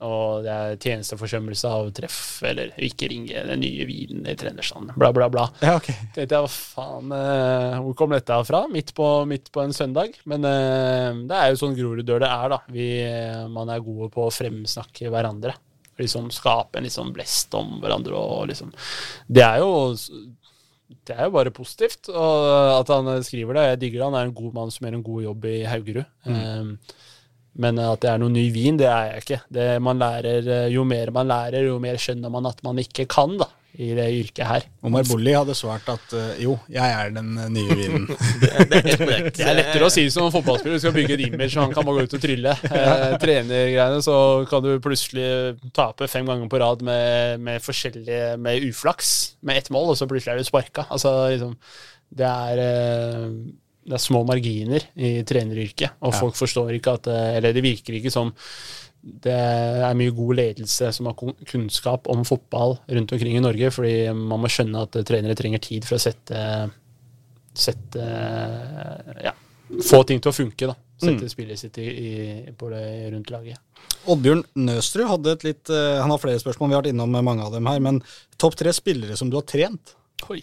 [0.02, 4.96] Og det er tjenesteforsømmelse av treff, eller ikke ringe den nye vinen i trenerstanden.
[4.98, 5.46] Bla, bla, bla.
[5.62, 5.90] Ja, ok.
[6.16, 8.64] Tenkte jeg, hva faen, eh, hvor kom dette fra?
[8.72, 10.18] Midt på, midt på en søndag.
[10.28, 12.60] Men eh, det er jo sånn Groruddør det er, da.
[12.72, 15.54] Vi, eh, man er gode på å fremsnakke hverandre.
[16.00, 18.70] Liksom skape en liksom blest om hverandre og liksom
[19.28, 19.98] Det er jo
[21.06, 22.46] det er jo bare positivt og
[22.78, 23.64] at han skriver det.
[23.70, 24.08] Jeg digger det.
[24.10, 26.04] Han er en god mann som gjør en god jobb i Haugerud.
[26.28, 26.98] Eh,
[27.60, 29.40] men at det er noe ny vin, det er jeg ikke.
[29.52, 33.04] Det man lærer, eh, jo mer man lærer, jo mer skjønner man at man ikke
[33.10, 33.48] kan da,
[33.80, 34.64] i det yrket her.
[34.84, 38.04] Omar Bolli hadde svart at eh, jo, jeg er den eh, nye vinen.
[38.42, 39.36] Det er helt korrekt.
[39.38, 40.76] Det er lettere å si som fotballspiller.
[40.76, 42.56] Du skal bygge et image, han kan bare gå ut og trylle.
[42.82, 44.14] Eh, trenergreiene, så
[44.50, 49.12] kan du plutselig tape fem ganger på rad med, med forskjellige Med uflaks
[49.46, 50.86] med ett mål, og så plutselig er du sparka.
[50.92, 51.54] Altså, liksom,
[52.18, 53.28] det er eh,
[53.82, 57.98] det er små marginer i treneryrket, og folk forstår ikke at eh, Eller det virker
[57.98, 58.32] ikke som
[59.02, 61.16] det er mye god ledelse som har
[61.50, 65.88] kunnskap om fotball rundt omkring i Norge, fordi man må skjønne at trenere trenger tid
[65.88, 66.38] for å sette
[67.52, 68.04] sette
[69.24, 69.34] ja,
[69.90, 70.70] få ting til å funke.
[70.70, 70.76] da.
[71.02, 73.58] Sette spillet sitt i, i, på det rundt laget.
[74.12, 77.44] Oddbjørn Nøstrud hadde et litt eh, Han har flere spørsmål, vi har vært innom mange
[77.44, 77.82] av dem her.
[77.82, 78.00] Men
[78.40, 79.94] topp tre spillere som du har trent?
[80.30, 80.40] Oi.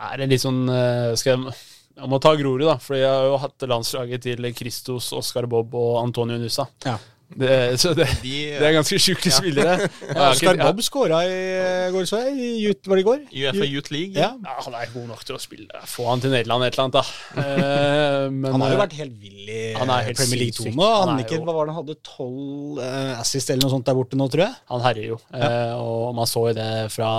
[0.00, 1.56] Er det litt sånn eh, Skal jeg
[2.00, 2.76] jeg må ta Grorud, da.
[2.80, 6.66] For jeg har jo hatt landslaget til Christos, Oscar Bob og Antonio Nusa.
[6.86, 6.96] Ja.
[7.30, 9.88] Det, så det, De, det er ganske sjuke spillere.
[10.30, 13.20] Oskar Bob skåra i eh, går, så jeg, var det i går?
[13.30, 14.16] UFA Youth League.
[14.18, 14.32] Ja.
[14.34, 15.82] Ja, han er god nok til å spille.
[15.86, 17.44] Få han til Nederland et eller annet, da.
[17.44, 20.82] Eh, men, Han har jo eh, vært helt vill i er Premier League 2 nå.
[20.82, 21.98] Han, Han er ikke, hva var det han hadde?
[22.10, 22.82] Tolv
[23.20, 24.58] assist eller noe sånt der borte nå, tror jeg?
[24.72, 25.50] Han herjer jo, ja.
[25.78, 27.10] og man så jo det fra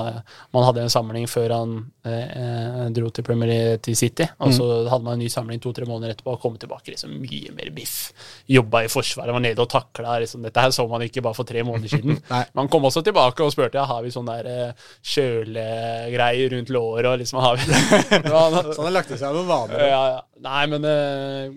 [0.54, 1.76] Man hadde en samling før han
[2.08, 5.88] eh, dro til Premier League til City, og så hadde man en ny samling to-tre
[5.88, 8.12] måneder etterpå og kom tilbake liksom mye mer biff.
[8.52, 10.01] Jobba i forsvaret, var nede og takla.
[10.02, 10.44] Liksom.
[10.46, 12.20] Dette her så man ikke bare for tre måneder siden.
[12.58, 17.10] Man kom også tilbake og spurte ja, har vi sånn der eh, kjølegreier rundt låret.
[17.10, 19.86] og liksom har vi Så han har lagt i seg noen vaner.
[19.90, 20.24] ja, ja.
[20.42, 21.52] Nei, men uh,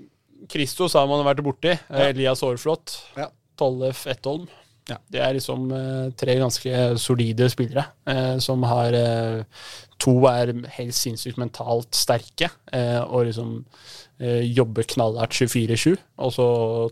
[0.53, 1.73] Christos har man vært borti.
[1.73, 2.11] Ja.
[2.11, 2.99] Elias Aarflot.
[3.17, 3.31] Ja.
[3.57, 4.45] Tollef Etholm.
[4.91, 4.99] Ja.
[5.09, 9.71] Det er liksom uh, tre ganske solide spillere uh, som har uh,
[10.05, 15.97] To er helt sinnssykt mentalt sterke eh, og liksom eh, jobber knallhardt 24-7.
[16.23, 16.47] Og så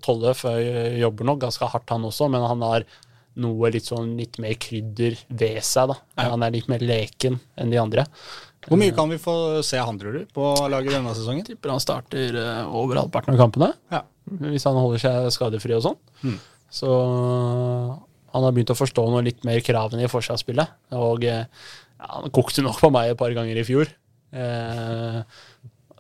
[0.04, 2.86] Tollef eh, jobber nok ganske hardt, han også, men han har
[3.42, 5.92] noe litt sånn litt mer krydder ved seg.
[5.92, 5.98] da.
[6.18, 6.30] Ja.
[6.34, 8.06] Han er litt mer leken enn de andre.
[8.62, 9.34] Hvor mye kan vi få
[9.66, 11.46] se han, tror du, på laget denne sesongen?
[11.46, 13.72] tipper han starter eh, over halvparten av kampene.
[13.90, 14.04] Ja.
[14.44, 15.98] Hvis han holder seg skadefri og sånn.
[16.22, 16.36] Mm.
[16.72, 16.90] Så
[18.32, 20.78] han har begynt å forstå noe litt mer kravene i forsvarsspillet.
[20.98, 23.90] Og eh, ja, han kokte nok på meg et par ganger i fjor.
[24.32, 25.18] Eh,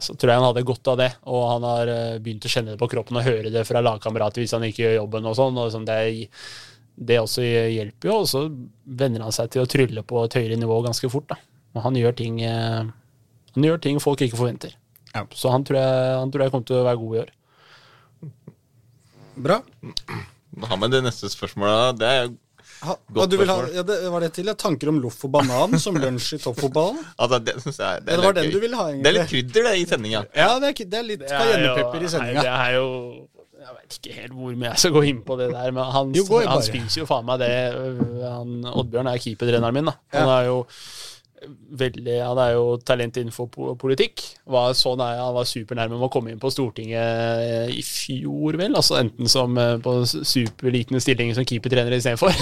[0.02, 2.74] så tror jeg han hadde godt av det, og han har eh, begynt å kjenne
[2.74, 5.60] det på kroppen og høre det fra lagkamerater hvis han ikke gjør jobben og sånn.
[5.62, 5.98] og sånn det,
[6.96, 8.44] det også hjelper jo, og så
[8.84, 11.30] venner han seg til å trylle på et høyere nivå ganske fort.
[11.32, 11.38] da.
[11.76, 12.82] Og han gjør ting, eh,
[13.56, 14.76] han gjør ting folk ikke forventer.
[15.12, 15.26] Ja.
[15.36, 17.34] Så han tror, jeg, han tror jeg kommer til å være god i år.
[19.42, 19.58] Bra.
[20.52, 22.00] Da har vi det neste spørsmålet.
[22.00, 22.32] Det er
[22.82, 24.48] Ha, Godt du vil ha, ja, det, var det til?
[24.50, 26.98] Ja, tanker om loff og banan som lunsj i toppfotballen?
[27.22, 29.04] Altså, det, synes jeg, er det var den du ville ha, egentlig.
[29.04, 30.24] Det er litt krydder det i sendinga.
[30.34, 32.42] Ja, det er, det er litt Det er cayennepepper i sendinga.
[32.42, 32.88] Det er jo
[33.62, 36.10] Jeg vet ikke helt hvor mye jeg skal gå inn på det der, men han,
[36.18, 37.52] Jo, han spiser jo faen meg det.
[37.78, 39.86] øh, Han, Oddbjørn er keepertreneren min.
[39.92, 40.38] da Han Ja.
[40.40, 40.56] er jo
[41.78, 43.48] veldig Han er jo talent innenfor
[43.80, 44.22] politikk.
[44.52, 48.58] Var så nær, han var supernærme med å komme inn på Stortinget eh, i fjor,
[48.60, 48.76] vel.
[48.78, 52.36] Altså Enten som eh, på superliten stilling som keepertrener istedenfor.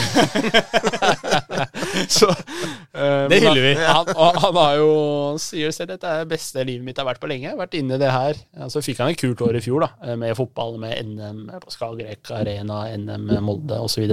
[2.19, 3.75] så uh, Det hyller vi.
[3.79, 4.91] Han, han, han har jo
[5.31, 7.55] han sier selv dette er det beste livet mitt har vært på lenge.
[7.59, 8.39] Vært inne i det her.
[8.67, 11.73] Så Så fikk han et kult år i fjor, da, med fotball, med NM på
[11.75, 14.07] Skagerrak Arena, NM Molde osv.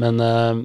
[0.00, 0.62] Men eh,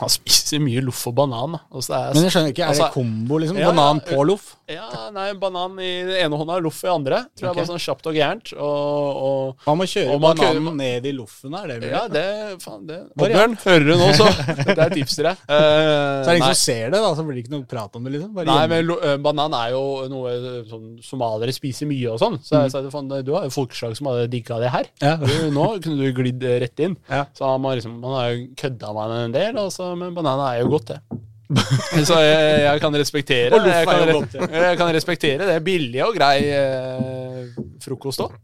[0.00, 1.56] han spiser mye loff og banan.
[1.70, 3.58] Altså, er, Men jeg skjønner ikke, er Altså, det kombo, liksom?
[3.60, 4.46] ja, Banan ja, på loff?
[4.70, 7.18] ja, nei, banan i den ene hånda, loff i den andre.
[7.36, 7.60] Tror okay.
[7.60, 8.52] jeg var sånn kjapt og gærent.
[8.56, 11.90] Og, og Man må kjøre Og bananen kører- ned i loffen, er det mulig?
[11.92, 12.24] ja, det
[12.64, 12.98] faen, det.
[13.18, 14.28] Oddbjørn, hører du nå, så
[14.74, 15.44] det er tips til deg.
[15.44, 15.54] Uh,
[16.24, 18.04] Så er det ingen som ser det, da, så blir det ikke noe prat om
[18.08, 18.32] det, liksom?
[18.34, 18.80] Bare Nei, hjemme.
[18.88, 22.38] men eh, banan er jo noe eh, sånn somaliere spiser mye og sånn.
[22.44, 24.88] Så jeg sa faen, du har jo folkeslag som hadde digga det her.
[25.04, 25.14] Ja.
[25.20, 26.96] Du, nå kunne du glidd rett inn.
[27.10, 27.24] Ja.
[27.36, 29.60] Så man, liksom, man har jo kødda med en del,
[29.98, 31.20] men banana er jo godt, det.
[32.08, 33.60] så jeg, jeg kan respektere det.
[33.68, 35.58] jeg kan, jeg kan respektere det.
[35.64, 37.42] Billig og grei eh,
[37.84, 38.38] frokost òg.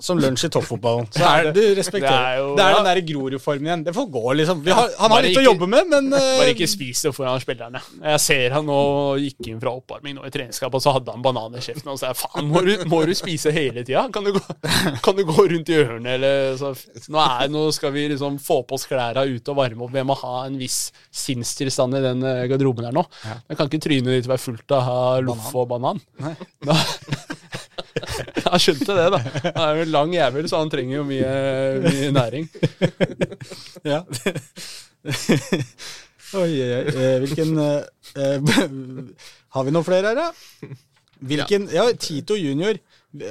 [0.00, 1.08] Som lunsj i toppfotballen.
[1.10, 2.12] Så er det, du respekterer.
[2.12, 3.84] Det er jo- det er den der Grorud-formen igjen.
[3.84, 4.62] Det får gå, liksom.
[4.64, 7.12] Vi har, han har litt litt å jobbe med, men uh, Bare ikke spis det
[7.16, 7.80] foran spillerne.
[8.04, 8.78] Jeg ser han nå
[9.24, 11.90] gikk inn fra oppvarming nå i treningskamp, og så hadde han banan i kjeften.
[11.90, 12.62] Og så jeg faen, må
[12.92, 14.06] må du spise hele tida?
[14.14, 16.72] Kan, du gå- kan du gå rundt i ørene, eller så
[17.10, 19.92] nå, er, nå skal vi liksom få på oss klærne ute og varme opp.
[19.98, 23.04] Vi må ha en viss sinnstilstand i den eh, garderoben her nå.
[23.24, 26.00] Jeg kan ikke trynet ditt være fullt av loff og banan.
[26.22, 26.34] Nei.
[26.64, 26.78] Da,
[28.54, 29.20] jeg skjønte det, da.
[29.46, 31.32] Han er jo en lang jævel, så han trenger jo mye,
[31.86, 32.50] mye næring.
[33.88, 34.02] Ja.
[36.42, 37.84] oi, eh, Hvilken eh,
[38.18, 38.56] eh,
[39.54, 40.74] Har vi noen flere her, da?
[41.30, 42.78] Hvilken Ja, Tito junior.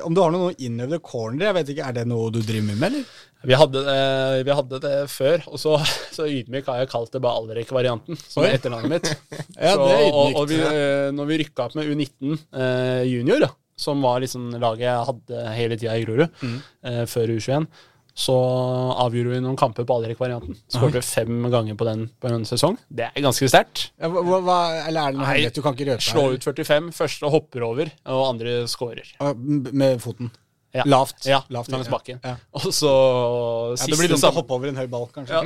[0.04, 2.88] Om du har noen innøvde cornere, jeg vet ikke, er det noe du driver med,
[2.88, 3.12] eller?
[3.48, 5.76] Vi hadde, det, vi hadde det før, og så,
[6.16, 9.12] så ydmyk har jeg kalt det bare Alrek-varianten, som er etternavnet mitt.
[9.54, 10.40] Ja, så, det er og, ydmykt.
[10.40, 14.50] og vi, eh, når vi rykka opp med U19 eh, junior, da, som var liksom
[14.60, 16.58] laget jeg hadde hele tida i Grorud, Mm.
[16.84, 17.68] eh, før U21,
[18.18, 18.34] så
[18.98, 20.56] avgjorde vi noen kamper på Alderek-varianten.
[20.74, 22.78] Skåret fem ganger på den på en sesong.
[22.90, 23.92] Det er ganske sterkt.
[24.02, 26.02] Ja, hva, hva, eller er det noe hemmelighet du kan ikke røpe?
[26.08, 29.14] Slå ut 45, første hopper over, og andre scorer.
[29.38, 30.32] Med foten?
[30.76, 30.84] Ja.
[30.86, 31.26] Lavt?
[31.26, 32.20] Ja, Lavt, langs bakken.
[32.26, 32.36] Ja.
[32.54, 32.90] Og så
[33.78, 35.38] Ja, det blir dumt å hoppe over en høy ball, kanskje.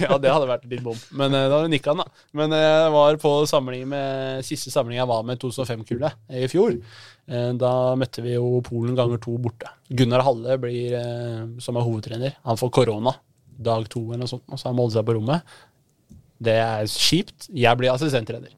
[0.00, 0.96] Ja, det hadde vært litt bom.
[1.14, 2.24] Men uh, da nikka han, da.
[2.32, 6.78] Men jeg jeg var på samling med, siste samling jeg var med 2005-kullet i fjor.
[7.28, 9.70] Eh, Da møtte vi jo Polen ganger to borte.
[9.90, 13.14] Gunnar Halle blir, eh, som er hovedtrener, han får korona
[13.60, 15.42] dag to eller noe sånt, og så har han holdt seg på rommet.
[16.42, 17.48] Det er kjipt.
[17.54, 18.50] Jeg blir assistenttrener.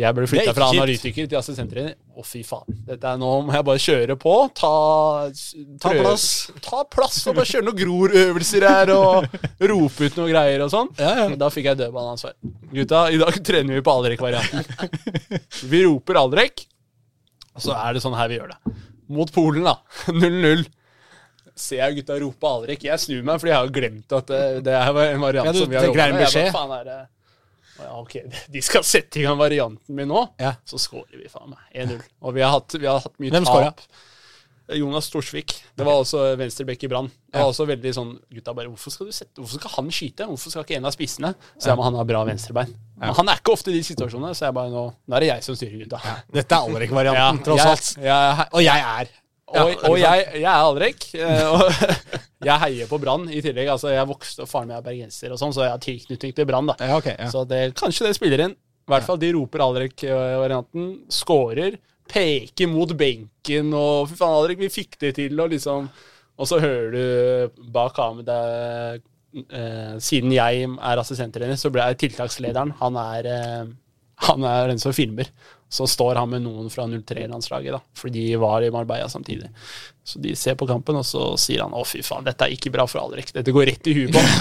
[0.00, 0.80] Jeg ble flytta fra kjipt.
[0.80, 1.94] analytiker til assistenttrener.
[2.16, 2.64] Å, fy faen.
[2.88, 4.32] Dette er, nå må jeg bare kjøre på.
[4.56, 5.28] Ta,
[5.82, 6.24] Ta plass.
[6.64, 9.28] Ta plass og bare kjøre noen grorøvelser her og
[9.60, 10.88] rope ut noen greier og sånn.
[10.96, 11.28] Ja, ja.
[11.36, 12.32] Da fikk jeg dødballansvar.
[12.72, 14.64] Gutta, i dag trener vi på Alrek-varianten.
[15.68, 16.69] Vi roper Aldrek, og
[17.58, 18.74] så er det sånn her vi gjør det.
[19.10, 19.78] Mot Polen, da.
[20.12, 20.66] 0-0.
[21.60, 22.84] Ser jeg gutta rope Alrik.
[22.86, 25.64] Jeg snur meg, for jeg har glemt at det, det er en variant Ja, du
[25.64, 26.22] som vi har jobbet med.
[26.24, 27.00] Jeg bare, faen er det...
[27.80, 28.14] Ja, ok,
[28.54, 30.22] de skal sette i gang varianten min nå.
[30.40, 30.54] Ja.
[30.68, 32.00] Så scorer vi faen meg 1-0.
[32.22, 33.84] Og vi har hatt, vi har hatt mye Hvem tap.
[34.78, 35.54] Jonas Storsvik.
[35.76, 37.08] Det var også venstrebekk i Brann.
[37.30, 40.26] Det var også veldig sånn Gutta bare Hvorfor skal du sette Hvorfor skal han skyte?
[40.30, 41.30] Hvorfor skal ikke en av spissene?
[41.58, 42.72] Så jeg må han ha bra venstrebein.
[43.00, 45.30] Men han er ikke ofte i de situasjonene, så jeg bare nå Nå er det
[45.32, 46.00] jeg som styrer, gutta.
[46.34, 47.90] Dette er Alrek-varianten, tross alt.
[48.54, 49.12] Og jeg er.
[49.50, 51.06] og, og jeg, jeg er Alrek.
[51.14, 51.62] eh, Og
[52.50, 53.68] jeg heier på Brann i tillegg.
[53.72, 56.46] Altså, jeg vokste opp, faren min er bergenser, og sånn, så jeg har tilknytning til
[56.48, 56.70] Brann.
[56.78, 57.30] Ja, okay, Ja.
[57.32, 58.54] så det, kanskje det spiller inn.
[58.54, 60.86] I hvert fall de roper Alrek-varianten.
[61.14, 61.76] Skårer.
[62.10, 65.88] Peker mot benken og Fy faen, Alrik, vi fikk det til, og liksom
[66.40, 69.04] Og så hører du bak kameraet
[69.36, 72.74] eh, Siden jeg er assistenttrener, så ble jeg tiltakslederen.
[72.80, 73.72] Han er, eh,
[74.26, 75.30] han er den som filmer.
[75.70, 77.78] Så står han med noen fra 03-landslaget, da.
[77.94, 79.52] For de var i Marbella samtidig.
[80.02, 82.72] Så de ser på kampen, og så sier han å, fy faen, dette er ikke
[82.74, 83.30] bra for Alrik'.
[83.36, 84.32] Dette går rett i huet på ham.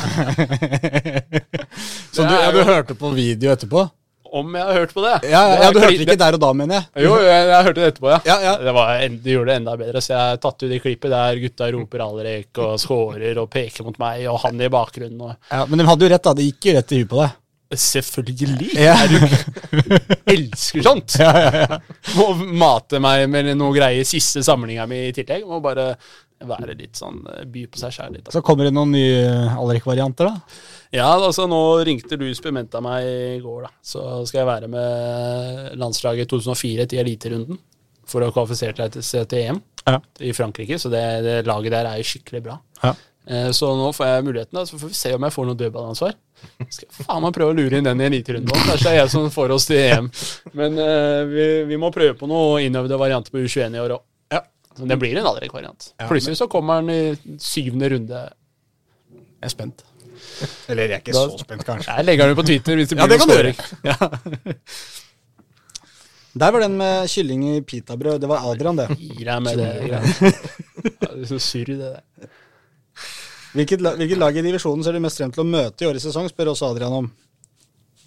[2.15, 3.85] Så du, ja, du hørte på video etterpå?
[4.29, 5.15] Om jeg har hørt på det?
[5.31, 7.05] Ja, ja, ja du hørte det ikke der og da, mener jeg.
[7.07, 8.19] Jo, jeg, jeg hørte det etterpå, ja.
[8.29, 8.53] Ja, ja.
[8.61, 10.03] Det, var, det gjorde det enda bedre.
[10.05, 13.87] Så jeg har tatt ut det klippet der gutta roper Alrek og scorer og peker
[13.87, 15.21] mot meg, og han i bakgrunnen.
[15.25, 16.35] Og Ja, men de hadde jo rett, da.
[16.37, 17.37] Det gikk jo rett i huet på deg.
[17.69, 18.71] Selvfølgelig!
[18.73, 18.95] Ja.
[19.05, 19.19] Du
[20.33, 21.19] elsker sånt!
[22.17, 25.45] Må mate meg med noe greier siste samlinga mi i tillegg.
[25.45, 25.91] Må bare
[26.47, 28.25] være litt sånn eh, by på seg sjæl litt.
[28.27, 28.33] da.
[28.33, 29.23] Så kommer det noen nye
[29.59, 30.78] Alrek-varianter, da?
[30.91, 33.69] Ja, altså nå ringte Luis Pimenta meg i går, da.
[33.85, 37.59] Så skal jeg være med landslaget 2004 til eliterunden
[38.09, 39.99] for å kvalifisere til- til EM Ja.
[40.19, 40.79] i Frankrike.
[40.81, 42.57] Så det, det laget der er jo skikkelig bra.
[42.83, 42.95] Ja.
[43.27, 45.55] Eh, Så nå får jeg muligheten, da, så får vi se om jeg får noe
[45.59, 46.13] dødballansvar.
[46.71, 48.65] Skal jeg faen meg prøve å lure inn den i eliterunden òg.
[48.65, 50.09] Kanskje det er jeg som får oss til EM.
[50.55, 54.01] Men uh, vi, vi må prøve på noe innøvde varianter på U21 i år òg.
[54.33, 54.41] Ja.
[54.73, 55.91] Så det blir en allerede variant.
[56.09, 58.23] Plutselig så kommer han i syvende runde.
[59.13, 59.83] Jeg er spent.
[60.69, 61.95] Eller jeg er ikke Da- så spent, kanskje.
[61.97, 63.57] Jeg legger den ut på Twitter hvis det Ja, blir det kan noe du scoring.
[63.83, 64.55] gjøre.
[66.39, 68.19] Der var den med kylling i pitabrød.
[68.21, 68.85] Det var Adrian, det.
[68.99, 69.69] Gi deg med det.
[69.89, 69.99] Ja,
[71.09, 72.29] det er så surr, det der.
[73.57, 76.05] Hvilket, la- hvilket lag i divisjonen ser du mest frem til å møte i årets
[76.05, 77.07] sesong, spør også Adrian om.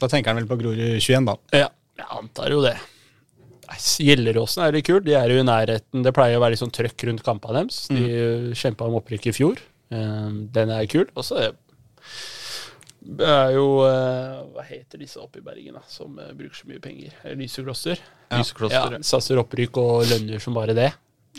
[0.00, 1.34] Da tenker han vel på Grorud 21, da.
[1.64, 1.68] Ja,
[1.98, 2.76] jeg antar jo det.
[3.72, 5.04] Gjelleråsen er litt kult.
[5.09, 6.02] De er jo i nærheten.
[6.06, 7.82] Det pleier å være litt sånn trøkk rundt kampene deres.
[7.90, 8.48] De mm.
[8.62, 9.60] kjempa om opprykk i fjor.
[9.90, 11.09] Eh, Den er kul.
[11.16, 11.50] Og så
[13.02, 16.68] det er jo eh, Hva heter disse oppe i Bergen, da, som eh, bruker så
[16.70, 17.14] mye penger?
[17.24, 18.02] Eh, Lysekloster.
[18.30, 19.00] Ja, Lysekloster.
[19.06, 20.92] satser opprykk og lønner som bare det.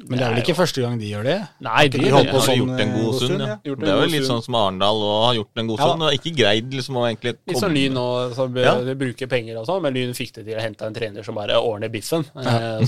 [0.09, 1.35] Men det er vel ikke første gang de gjør det?
[1.61, 3.57] Nei, de, de har har sånn, gjort en god stund, ja.
[3.61, 3.75] ja.
[3.77, 6.17] Det er jo litt sånn som Arendal og har gjort en god Ja stund, og
[6.17, 8.73] ikke greid liksom å egentlig Litt sånn Lyn nå, som Ja.
[8.81, 8.95] ja.
[9.03, 11.61] bruker penger og sånn, men Lyn fikk det til å hente en trener som bare
[11.61, 12.25] ordner biffen.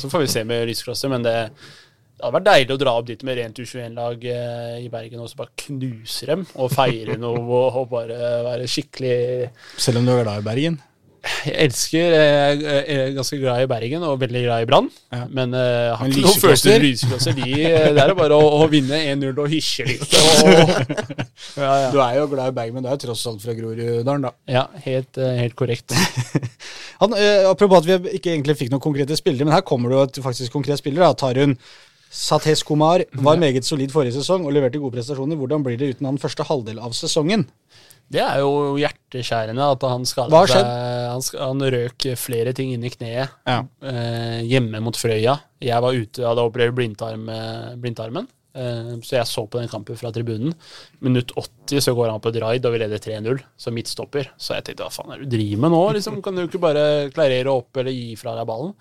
[0.01, 1.35] Så får vi se med Lysklosser, men det,
[2.15, 5.27] det hadde vært deilig å dra opp dit med rent U21-lag eh, i Bergen og
[5.27, 9.15] så bare knuse dem og feire noe og, og bare være skikkelig
[9.75, 10.77] Selv om du er glad i Bergen?
[11.45, 15.23] Jeg elsker Jeg er ganske glad i Bergen og veldig glad i Brann, Ja.
[15.33, 17.37] men eh, jeg har ikke noen følelse Lyseklosser?
[17.39, 20.13] De, eh, det er bare å, å vinne 1-0 og hysje litt.
[21.55, 21.89] Ja, ja.
[21.93, 24.31] Du er jo glad i Bergen, men du er jo tross alt fra Groruddalen, da.
[24.51, 25.93] ja helt, eh, helt korrekt.
[27.01, 29.97] Han, uh, apropos at vi ikke egentlig fikk noen konkrete spillere, men her kommer det
[29.97, 31.03] jo et faktisk konkret spiller.
[31.03, 31.57] da, Tarun
[32.11, 35.35] Sates Kumar var meget solid forrige sesong og leverte gode prestasjoner.
[35.39, 37.47] Hvordan blir det uten han første halvdel av sesongen?
[38.11, 40.67] Det er jo hjerteskjærende at han skadet seg.
[41.09, 43.63] Han, han røk flere ting inn i kneet Ja.
[43.81, 45.39] eh, hjemme mot Frøya.
[45.65, 49.67] Jeg var ute og hadde operert blindtarm, eh, blindtarmen, eh, så jeg så på den
[49.73, 50.53] kampen fra tribunen.
[51.01, 54.29] Minutt 80 så går han på et raid, og vi leder 3-0 som midtstopper.
[54.37, 55.81] Så jeg tenkte hva faen er det du driver med nå?
[55.97, 58.75] Liksom, kan du ikke bare klarere opp eller gi fra deg ballen?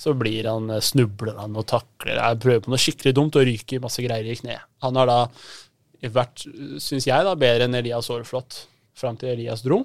[0.00, 2.16] Så blir han, eh, snubler han og takler.
[2.18, 4.64] Jeg prøver på noe skikkelig dumt og ryker masse greier i kneet.
[4.82, 5.18] Han har da
[6.02, 6.46] vært,
[6.82, 8.64] syns jeg, da, bedre enn Elias Aareflot
[8.98, 9.84] fram til Elias dro.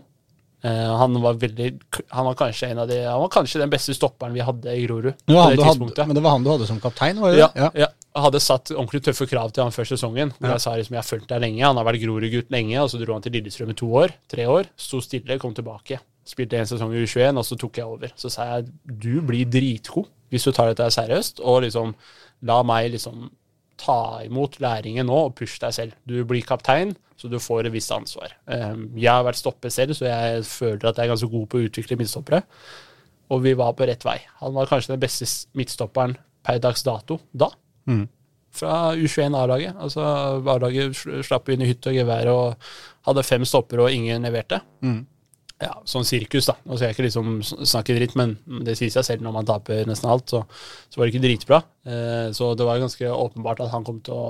[0.65, 1.67] Eh, han var veldig
[2.09, 4.87] Han var kanskje en av de Han var kanskje den beste stopperen vi hadde i
[4.87, 5.13] Grorud.
[5.27, 7.19] Det hadde, men det var han du hadde som kaptein?
[7.21, 7.69] var det Ja, ja.
[7.75, 7.87] ja.
[8.17, 10.31] Jeg hadde satt ordentlig tøffe krav til han før sesongen.
[10.39, 10.55] Hvor Ja.
[10.57, 11.61] Jeg sa liksom, jeg har fulgt deg lenge.
[11.61, 14.15] Han har vært Grorud-gutt lenge, og så dro han til Lillestrøm i to år.
[14.27, 14.65] Tre år.
[14.75, 15.99] Sto stille, kom tilbake.
[16.27, 18.11] Spilte en sesong i U21, og så tok jeg over.
[18.19, 21.93] Så sa jeg du blir dritgod hvis du tar dette seriøst, og liksom
[22.47, 23.29] la meg liksom
[23.79, 25.93] ta imot læringen nå og push deg selv.
[26.09, 28.33] Du blir kaptein, så du får et visst ansvar.
[28.49, 31.61] Um, jeg har vært stopper selv, så jeg føler at jeg er ganske god på
[31.61, 32.41] å utvikle midtstoppere.
[33.33, 34.17] Og vi var på rett vei.
[34.41, 35.27] Han var kanskje den beste
[35.57, 36.17] midtstopperen
[36.47, 37.49] per dags dato da.
[37.87, 38.05] Mm.
[38.57, 39.75] Fra U21 A-laget.
[39.83, 42.69] Altså A-laget sl- slapp inn i hytte og gevær og
[43.07, 44.61] hadde fem stoppere, og ingen leverte.
[44.81, 45.05] Mm.
[45.61, 46.53] Ja, sånn sirkus, da.
[46.69, 48.35] Nå skal jeg ikke liksom snakke dritt, men
[48.65, 50.43] det sier seg selv når man taper nesten alt, så,
[50.89, 51.61] så var det ikke dritbra.
[51.87, 54.27] Eh, så det var ganske åpenbart at han kom til å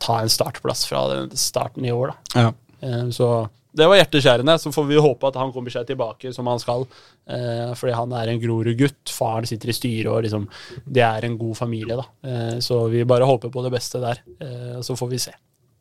[0.00, 2.44] ta en startplass fra den starten i år, da.
[2.44, 2.52] Ja.
[2.86, 3.30] Eh, Så
[3.74, 4.54] det var hjerteskjærende.
[4.58, 6.86] Så får vi håpe at han kommer seg tilbake som han skal.
[7.30, 9.10] Eh, fordi han er en Grorud-gutt.
[9.14, 10.46] Faren sitter i styret, og liksom,
[10.86, 11.98] det er en god familie.
[12.00, 12.06] da.
[12.26, 14.22] Eh, så vi bare håper på det beste der.
[14.40, 15.34] Eh, så får vi se.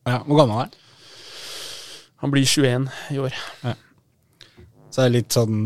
[0.09, 0.19] ja.
[0.26, 0.76] Hvor gammel er han?
[2.26, 3.34] Han blir 21 i år.
[4.90, 5.57] Så det er litt sånn,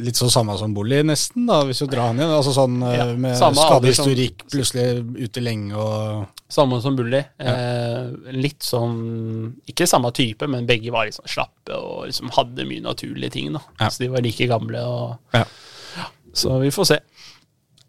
[0.00, 2.30] litt sånn samme som Bolli, nesten, da, hvis du drar han igjen.
[2.32, 7.20] Altså sånn eh, Ja, med skadehistorikk, plutselig ute lenge og Samme som Bulli.
[7.40, 8.96] Eh, litt sånn
[9.68, 13.52] Ikke samme type, men begge var liksom slappe og liksom hadde mye naturlige ting.
[13.52, 13.60] da.
[13.80, 13.88] Ja.
[13.92, 14.80] Så de var like gamle.
[14.80, 15.44] og Ja.
[16.32, 16.98] Så vi får se.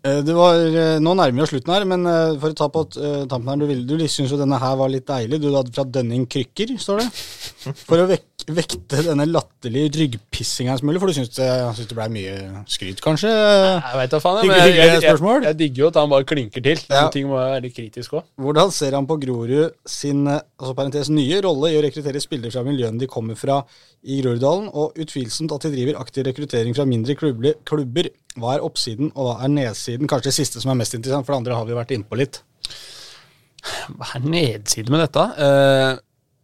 [0.04, 2.04] Eh, Det var, eh, Nå nærmer vi oss slutten her, men
[2.42, 2.84] for å ta på
[3.30, 5.40] tampen her, du, vil- du syns jo denne her var litt deilig.
[5.40, 7.08] Du hadde fra Dønning Krykker, står det.
[7.88, 8.08] For å
[8.48, 11.48] vek, vekte denne latterlige ryggpissinga som mulig, for du syns det,
[11.78, 12.34] syns det ble mye
[12.72, 13.32] skryt, kanskje?
[13.32, 14.40] Jeg vet da faen.
[14.42, 16.84] jeg, men jeg, jeg, jeg, digger jo at han bare klinker til.
[16.92, 17.08] Ja.
[17.14, 18.28] Ting må være litt kritisk òg.
[18.44, 22.66] Hvordan ser han på Grorud sin altså parentes, nye rolle i å rekruttere spillere fra
[22.68, 23.62] miljøene de kommer fra
[24.04, 28.10] i Groruddalen, og utvilsomt at de driver aktiv rekruttering fra mindre klubber?
[28.40, 30.10] Hva er oppsiden, og hva er nedsiden?
[30.10, 32.42] Kanskje det siste som er mest interessant, for det andre har vi vært innpå litt.
[33.94, 35.28] Hva er nedsiden med dette?
[35.38, 35.94] Eh,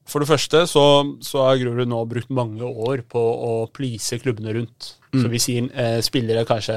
[0.09, 0.83] for det første så,
[1.23, 4.93] så har Grorud nå brukt mange år på å please klubbene rundt.
[5.13, 6.75] Så vi sier eh, spillere kanskje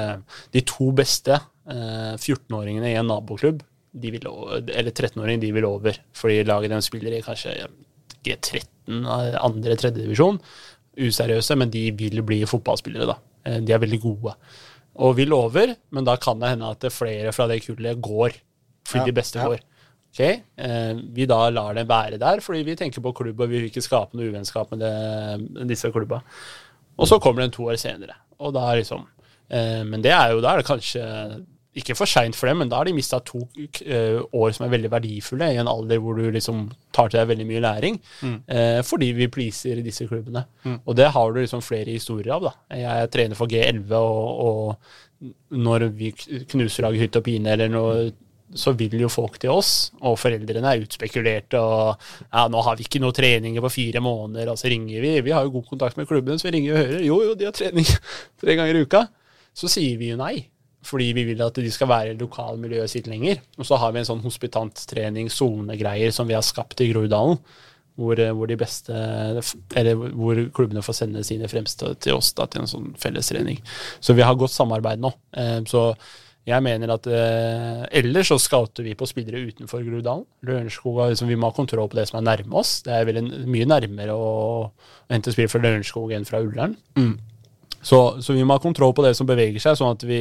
[0.55, 3.61] De to beste eh, 14-åringene i en naboklubb
[3.93, 5.99] de vil, eller 13-åringer, de vil over.
[6.17, 7.51] Fordi laget de spiller i kanskje
[8.25, 8.63] G13,
[9.37, 10.39] andre, tredjedivisjon.
[10.97, 13.17] Useriøse, men de vil bli fotballspillere, da.
[13.45, 14.33] Eh, De er veldig gode.
[15.03, 18.35] Og vil over, men da kan det hende at flere fra det kullet går.
[18.89, 19.45] Fordi Ja, de beste ja.
[19.49, 19.61] går.
[20.13, 23.57] Ok, eh, Vi da lar det være der, fordi vi tenker på klubb, og vi
[23.57, 26.21] vil ikke skape noe uvennskap med det, disse klubba.
[27.01, 28.13] Og så kommer den to år senere.
[28.39, 29.07] Og da liksom
[29.49, 31.07] eh, Men det er jo da er det kanskje
[31.73, 34.73] ikke for seint for dem, men da har de mista to eh, år som er
[34.75, 37.97] veldig verdifulle, i en alder hvor du liksom tar til deg veldig mye læring,
[38.45, 40.43] eh, fordi vi pleaser disse klubbene.
[40.85, 42.43] Og det har du liksom flere historier av.
[42.45, 42.51] da.
[42.77, 46.11] Jeg er trener for G11, og, og når vi
[46.51, 48.11] knuser lag i hytte og pine, eller noe
[48.53, 51.57] så vil jo folk til oss, og foreldrene er utspekulerte.
[51.57, 51.97] og
[52.31, 55.21] ja, 'Nå har vi ikke noe treninger på fire måneder', og så ringer vi.
[55.21, 57.05] Vi har jo god kontakt med klubben, så vi ringer og hører.
[57.05, 57.85] Jo, jo, de har trening
[58.41, 59.07] tre ganger i uka.
[59.53, 60.47] Så sier vi jo nei,
[60.83, 63.39] fordi vi vil at de skal være i lokalmiljøet sitt lenger.
[63.57, 67.39] Og så har vi en sånn hospitanttrening, sonegreier, som vi har skapt i Groruddalen.
[67.95, 68.89] Hvor, eh, hvor de beste
[69.75, 73.59] Eller hvor klubbene får sende sine fremste til oss da, til en sånn fellestrening.
[74.01, 75.13] Så vi har godt samarbeid nå.
[75.37, 75.95] Eh, Så
[76.43, 80.25] jeg mener at eh, ellers så scouter vi på spillere utenfor Groruddalen.
[80.43, 82.81] Lørenskog liksom, Vi må ha kontroll på det som er nærme oss.
[82.83, 84.33] Det er vel en, mye nærmere å,
[85.11, 86.75] hente spillere fra Lørenskog enn fra Ullern.
[87.83, 90.19] Så, så vi må ha kontroll på det som beveger seg, sånn at, vi,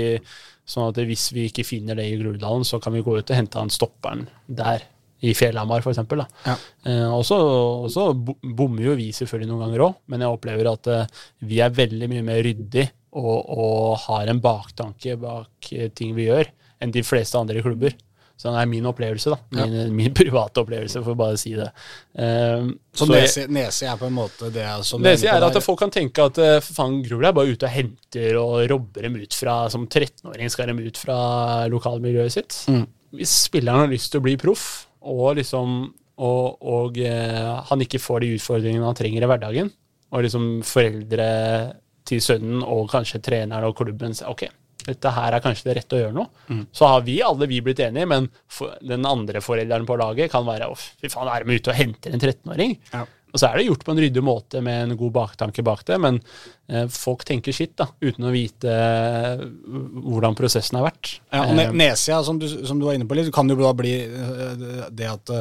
[0.66, 3.38] sånn at hvis vi ikke finner det i Groruddalen, så kan vi gå ut og
[3.38, 4.86] hente han stopperen der.
[5.22, 6.00] I Fjellhamar, f.eks.
[6.46, 6.56] Ja.
[6.90, 11.20] Eh, og så bommer jo vi selvfølgelig noen ganger òg, men jeg opplever at eh,
[11.46, 16.30] vi er veldig mye mer ryddig og, og har en baktanke bak eh, ting vi
[16.30, 16.48] gjør,
[16.82, 17.94] enn de fleste andre klubber.
[18.42, 19.38] Så det er min opplevelse, da.
[19.54, 21.68] Min, min private opplevelse, for å bare si det.
[22.16, 25.58] Um, Så, så nese, nese er på en måte det som Nese jeg er at
[25.62, 29.06] folk kan tenke at eh, for faen, Grorud er bare ute og henter og robber
[29.06, 31.18] dem ut fra Som 13-åring skal dem ut fra
[31.70, 32.58] lokalmiljøet sitt.
[32.72, 32.86] Mm.
[33.20, 34.66] Hvis spilleren har lyst til å bli proff,
[35.06, 39.70] og liksom og, og eh, han ikke får de utfordringene han trenger i hverdagen,
[40.12, 41.28] og liksom foreldre
[42.12, 44.44] til sønnen og kanskje treneren og klubben sier ok,
[44.82, 46.62] dette her er kanskje det rette å gjøre nå, Mm.
[46.74, 48.28] så har vi alle vi blitt enige, men
[48.82, 52.12] den andre forelderen på laget kan være å fy faen, er de ute og henter
[52.16, 52.78] en 13-åring?
[52.92, 53.04] Ja.
[53.32, 55.96] Og så er det gjort på en ryddig måte med en god baktanke bak det,
[56.02, 56.18] men
[56.68, 59.44] eh, folk tenker sitt da, uten å vite eh,
[60.04, 61.14] hvordan prosessen har vært.
[61.32, 63.56] Ja, og ne Eh, Nesia, som du, som du var inne på litt, kan jo
[63.62, 65.32] da bli øh, det at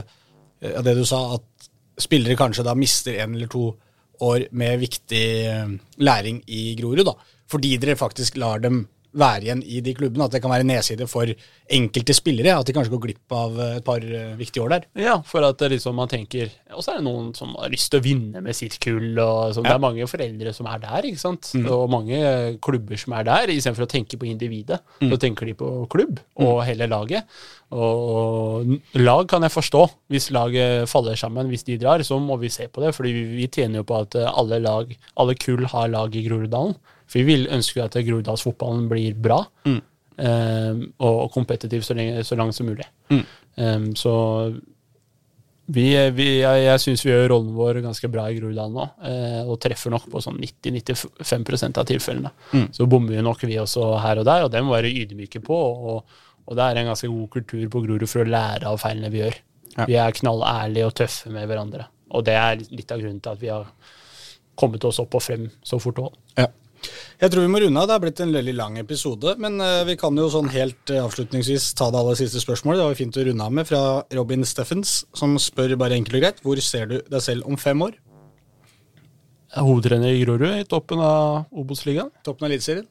[0.86, 1.68] Det du sa, at
[2.00, 3.72] spillere kanskje da mister en eller to
[4.22, 7.16] år med viktig øh, læring i Grorud, da.
[7.52, 8.86] Fordi dere faktisk lar dem
[9.18, 10.28] være igjen i de klubbene.
[10.28, 11.30] At det kan være nedside for
[11.72, 12.58] enkelte spillere.
[12.58, 14.88] At de kanskje går glipp av øh, et par øh, viktige år der.
[15.04, 18.02] Ja, for at liksom man tenker Og så er det noen som har lyst til
[18.02, 19.14] å vinne med sitt kull.
[19.20, 21.54] Og så Det er mange foreldre som er der, ikke sant.
[21.62, 22.22] Og mange
[22.64, 23.52] klubber som er der.
[23.52, 27.28] Istedenfor å tenke på individet, så tenker de på klubb og hele laget.
[27.72, 28.68] Og
[29.00, 29.84] lag kan jeg forstå.
[30.12, 32.94] Hvis laget faller sammen, hvis de drar, så må vi se på det.
[32.96, 36.76] fordi vi, tjener jo på at eh, alle, lag, alle kull har lag i Groruddalen.
[37.12, 39.44] For vi vil ønske at Groruddalsfotballen blir bra.
[40.22, 42.88] eh, og kompetitiv så, lenge, så langt som mulig.
[43.12, 44.16] Eh, så
[45.72, 45.86] vi,
[46.16, 49.60] vi, jeg, jeg syns vi gjør rollen vår ganske bra i Groruddalen nå, uh, og
[49.64, 52.32] treffer nok på sånn 90-95% av tilfellene.
[52.76, 55.56] Så bommer vi nok vi også her og der, og det må være ydmyke på.
[55.56, 59.14] Og, og det er en ganske god kultur på Grorud for å lære av feilene
[59.14, 59.40] vi gjør.
[59.78, 59.88] Ja.
[59.88, 61.88] Vi er knallærlige og tøffe med hverandre.
[62.12, 63.70] Og det er litt av grunnen til at vi har
[64.60, 66.18] kommet oss opp og frem så fort òg.
[66.42, 66.50] Ja.
[67.22, 67.86] Jeg tror vi må runde av.
[67.86, 69.36] Det har blitt en veldig lang episode.
[69.42, 72.82] Men øh, vi kan jo sånn helt øh, avslutningsvis ta det aller siste spørsmålet.
[72.82, 73.82] Det var fint å runde av med fra
[74.18, 77.86] Robin Steffens, som spør bare enkelt og greit hvor ser du deg selv om fem
[77.86, 77.94] år?
[79.52, 82.10] Jeg er hovedtrener i Grorud, i toppen av Obos-ligaen.
[82.26, 82.88] Toppen av Eliteserien?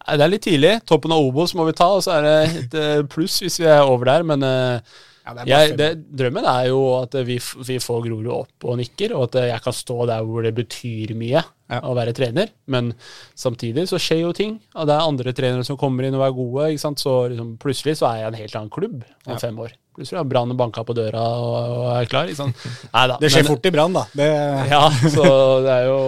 [0.00, 0.72] Nei, Det er litt tidlig.
[0.88, 3.68] Toppen av Obos må vi ta, og så er det et eh, pluss hvis vi
[3.70, 4.26] er over der.
[4.26, 5.88] Men eh, Ja, er jeg, det,
[6.18, 9.64] drømmen er jo at vi, vi får Grorud opp og nikker, og at eh, jeg
[9.64, 11.78] kan stå der hvor det betyr mye Ja.
[11.86, 12.50] å være trener.
[12.66, 12.92] Men
[13.38, 14.56] samtidig så skjer jo ting.
[14.74, 16.70] Og det er andre trenere som kommer inn og er gode.
[16.74, 16.98] ikke sant?
[16.98, 19.76] Så liksom, plutselig så er jeg en helt annen klubb om fem år.
[19.94, 22.26] Plutselig har Brann banka på døra og, og er klar.
[22.30, 22.66] ikke sant?
[22.94, 24.04] Neida, Det skjer men- fort i Brann, da.
[24.18, 24.28] Det,
[24.70, 24.82] Ja,
[25.14, 25.24] så
[25.66, 26.00] det er jo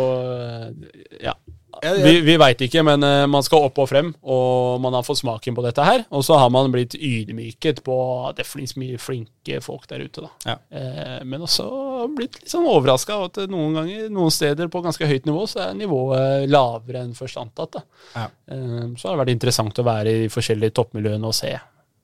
[1.23, 1.35] Ja.
[1.83, 5.19] Vi, vi veit ikke, men eh, man skal opp og frem, og man har fått
[5.19, 6.05] smaken på dette her.
[6.15, 7.97] Og så har man blitt ydmyket på
[8.29, 10.31] at det finnes mye flinke folk der ute, da.
[10.53, 10.57] Ja.
[10.79, 11.67] Eh, men også
[12.15, 15.65] blitt litt sånn overraska av at noen ganger, noen steder på ganske høyt nivå, så
[15.67, 17.81] er nivået lavere enn først antatt.
[17.81, 17.85] da.
[18.15, 18.29] Ja.
[18.55, 21.57] Eh, så har det vært interessant å være i de forskjellige toppmiljøene og se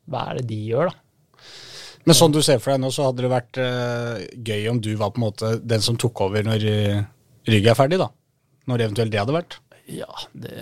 [0.09, 1.05] hva er det de gjør, da.
[2.09, 4.94] Men sånn du ser for deg nå, så hadde det vært uh, gøy om du
[4.96, 7.02] var på en måte den som tok over når uh,
[7.44, 8.09] rygget er ferdig, da.
[8.70, 9.59] Når eventuelt det hadde vært.
[9.89, 10.55] Ja, det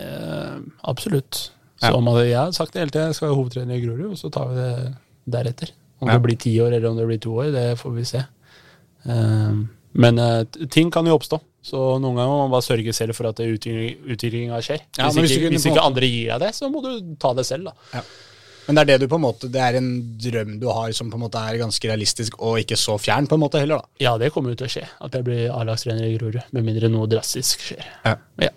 [0.87, 1.51] Absolutt.
[1.81, 1.91] Ja.
[1.91, 4.21] Så om jeg har sagt det hele tiden, jeg skal være hovedtrener i Grorud, og
[4.21, 4.95] så tar vi det
[5.37, 5.73] deretter.
[6.01, 6.15] Om Ja.
[6.15, 8.23] det blir ti år eller om det blir to år, det får vi se.
[9.05, 11.41] Um, men uh, ting kan jo oppstå.
[11.67, 14.85] Så noen ganger må man bare sørge selv for at utviklinga skjer.
[14.99, 17.47] Ja, hvis hvis ikke, hvis ikke andre gir deg det, så må du ta det
[17.49, 18.03] selv, da.
[18.67, 21.11] Men det er det du på en måte Det er en drøm du har som
[21.11, 24.03] på en måte er ganske realistisk, og ikke så fjern, på en måte heller, da.
[24.03, 24.85] Ja, det kommer jo til å skje.
[25.07, 26.39] At jeg blir A-lagstrener i Grorud.
[26.55, 27.87] Med mindre noe drastisk skjer.
[28.05, 28.17] Ja.
[28.43, 28.51] Ja.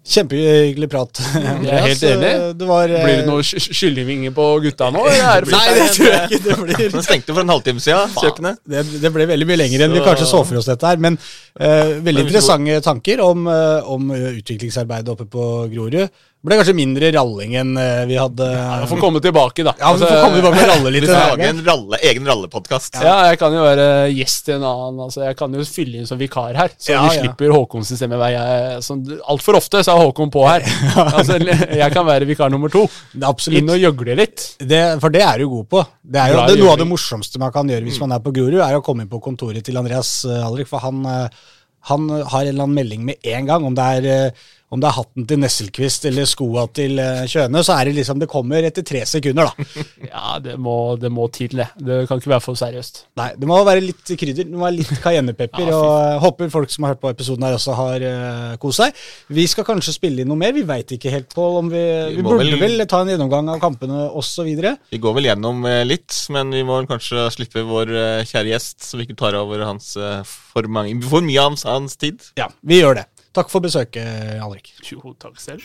[0.00, 1.20] Kjempehyggelig prat.
[1.66, 2.30] Jeg er helt enig.
[2.56, 5.02] Det var eh, Blir det noe kyllingvinger på gutta nå?
[5.04, 6.80] eller det Nei, det tror jeg ikke det blir.
[6.94, 8.62] Den stengte for en halvtime siden, kjøkkenet.
[8.64, 11.02] Det, det ble veldig mye lenger enn vi kanskje så for oss dette her.
[11.04, 16.08] Men uh, veldig interessante tanker om, eh, om utviklingsarbeidet oppe på Grorud.
[16.40, 19.74] Det ble kanskje mindre ralling enn eh, vi hadde Jeg får komme tilbake, da.
[19.76, 21.04] Ja, vi får komme tilbake og ralle litt.
[21.04, 22.96] Vi får lage en ralle, egen rallepodkast.
[23.04, 25.02] Ja, jeg kan jo være gjest i en annen.
[25.04, 27.26] Altså, jeg kan jo fylle inn som vikar her, så Ja, vi ja.
[27.26, 29.02] slipper Håkons stemme hver jeg sånn,
[29.34, 30.64] Altfor ofte så er Håkon på her.
[31.18, 32.86] altså, jeg kan være vikar nummer to.
[33.12, 33.60] Det absolutt.
[33.60, 34.46] Inn og gjøgle litt.
[34.64, 35.82] Det, for det er du god på.
[36.00, 38.24] Det er jo det er noe av det morsomste man kan gjøre hvis man er
[38.24, 41.44] på Grorud, er å komme inn på kontoret til Andreas eh, Alrik, for han, eh,
[41.92, 43.68] han har en eller annen melding med en gang.
[43.68, 47.62] Om det er, eh, om det er hatten til Nesselquist eller skoa til eh, Kjøne,
[47.66, 49.82] så er det liksom Det kommer etter tre sekunder, da.
[50.10, 51.66] Ja, det må, det må til, det.
[51.78, 53.02] Det kan ikke være for seriøst.
[53.18, 54.46] Nei, det må være litt krydder.
[54.46, 55.66] Det må være litt cayennepepper.
[55.70, 58.80] Ja, og eh, Håper folk som har hørt på episoden her, også har uh, kost
[58.82, 59.00] seg.
[59.34, 60.54] Vi skal kanskje spille inn noe mer.
[60.56, 63.50] Vi veit ikke helt på om vi Vi, Vi burde vel, vel- ta en gjennomgang
[63.54, 64.48] av kampene osv.
[64.90, 68.78] Vi går vel gjennom eh, litt, men vi må kanskje slippe vår eh, kjære gjest,
[68.86, 72.22] så vi ikke tar over hans eh, for, mange, for mye av hans, hans tid.
[72.38, 73.08] Ja, vi gjør det.
[73.36, 74.72] Takk for besøket, Alrik.
[74.88, 75.62] Jo, takk selv.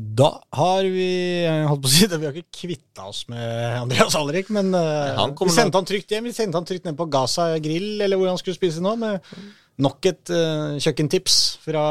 [0.00, 1.10] Da har vi
[1.68, 5.22] holdt på å si det, Vi har ikke kvitta oss med Andreas Alrik, men eh,
[5.38, 6.26] vi sendte han trygt hjem.
[6.26, 9.22] Vi sendte han trygt ned på Gaza grill, eller hvor han skulle spise nå, med
[9.80, 11.84] nok et uh, kjøkkentips fra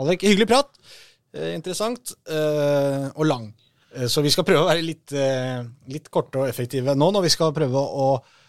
[0.00, 0.22] Alrik.
[0.24, 0.70] Hyggelig prat.
[1.34, 3.50] Uh, interessant Uh, og lang.
[3.94, 5.62] Eh, så vi skal prøve å være litt, eh,
[5.92, 8.40] litt korte og effektive nå når vi skal prøve å eh,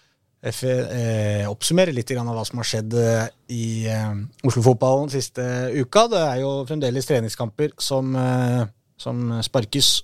[1.49, 4.11] oppsummere litt av hva som har skjedd eh, i eh,
[4.45, 5.41] Oslo-fotballen siste
[5.73, 6.05] uka.
[6.11, 8.65] Det er jo fremdeles treningskamper som, eh,
[9.01, 10.03] som sparkes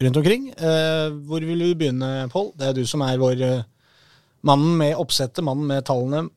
[0.00, 0.50] rundt omkring.
[0.52, 2.52] Eh, hvor vil du begynne, Pål?
[2.56, 3.62] Det er du som er vår eh,
[4.44, 6.28] mannen med oppsettet, mannen med tallene.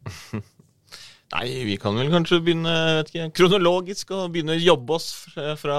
[1.34, 5.08] Nei, vi kan vel kanskje begynne vet ikke, kronologisk og begynne å jobbe oss
[5.60, 5.78] fra,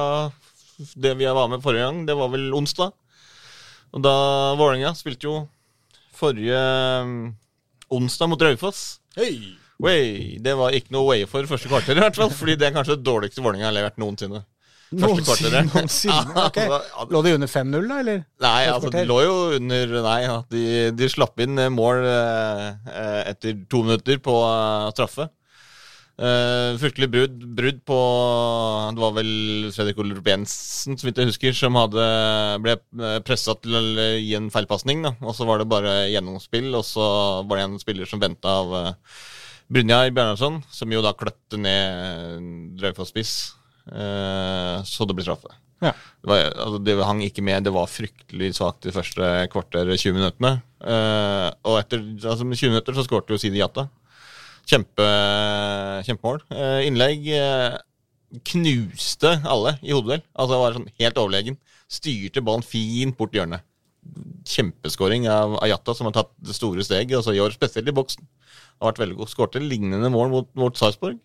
[0.99, 2.05] det vi var med forrige gang.
[2.09, 2.93] Det var vel onsdag.
[3.95, 4.15] Og da
[4.59, 5.37] Vålerenga spilte jo
[6.15, 6.59] forrige
[7.99, 8.83] onsdag mot Raufoss.
[9.19, 9.55] Hei!
[9.83, 10.39] Way.
[10.43, 12.31] Det var ikke noe way for første kvarter, i hvert fall.
[12.35, 14.45] Fordi det er kanskje det dårligste Vålerenga har levert noensinne.
[14.95, 15.65] Noensinne?
[15.73, 16.35] Noensinne?
[16.47, 16.59] Ok.
[17.11, 18.21] Lå det under 5-0, da, eller?
[18.45, 20.19] Nei, altså, de lå jo under Nei,
[20.53, 20.65] de,
[20.95, 25.29] de slapp inn eh, mål eh, eh, etter to minutter på uh, straffe.
[26.15, 27.97] Eh, fryktelig brudd, brudd på
[28.95, 29.31] Det var vel
[29.75, 32.05] Fredrik Olrup Jensen, så vidt jeg husker, som hadde,
[32.63, 32.77] ble
[33.27, 33.83] pressa til å
[34.23, 35.03] gi en feilpasning.
[35.17, 37.07] Og så var det bare gjennomspill, og så
[37.49, 39.19] var det en spiller som venta av uh,
[39.75, 43.35] Brynjar Bjørnarsson som jo da kløtte ned Draufoss-spiss.
[43.91, 45.51] Uh, så det ble straffe.
[45.83, 45.91] Ja.
[45.93, 47.67] Det, var, altså, det hang ikke med.
[47.67, 50.55] Det var fryktelig svakt de første kvarter 20 minuttene.
[50.79, 53.89] Uh, og etter altså, 20 minutter så skårte jo Sidi Jatta.
[54.65, 55.07] Kjempe,
[56.07, 56.41] kjempemål.
[56.55, 57.77] Eh, innlegg eh,
[58.49, 60.23] knuste alle i hodeduell.
[60.35, 61.59] Altså var sånn helt overlegen.
[61.93, 63.65] Styrte ballen fint bort i hjørnet.
[64.49, 68.27] Kjempeskåring av Ayata, som har tatt det store steget, altså i år spesielt i boksen.
[68.81, 69.33] Har vært veldig god.
[69.33, 71.21] Skårte lignende mål mot, mot Sarpsborg.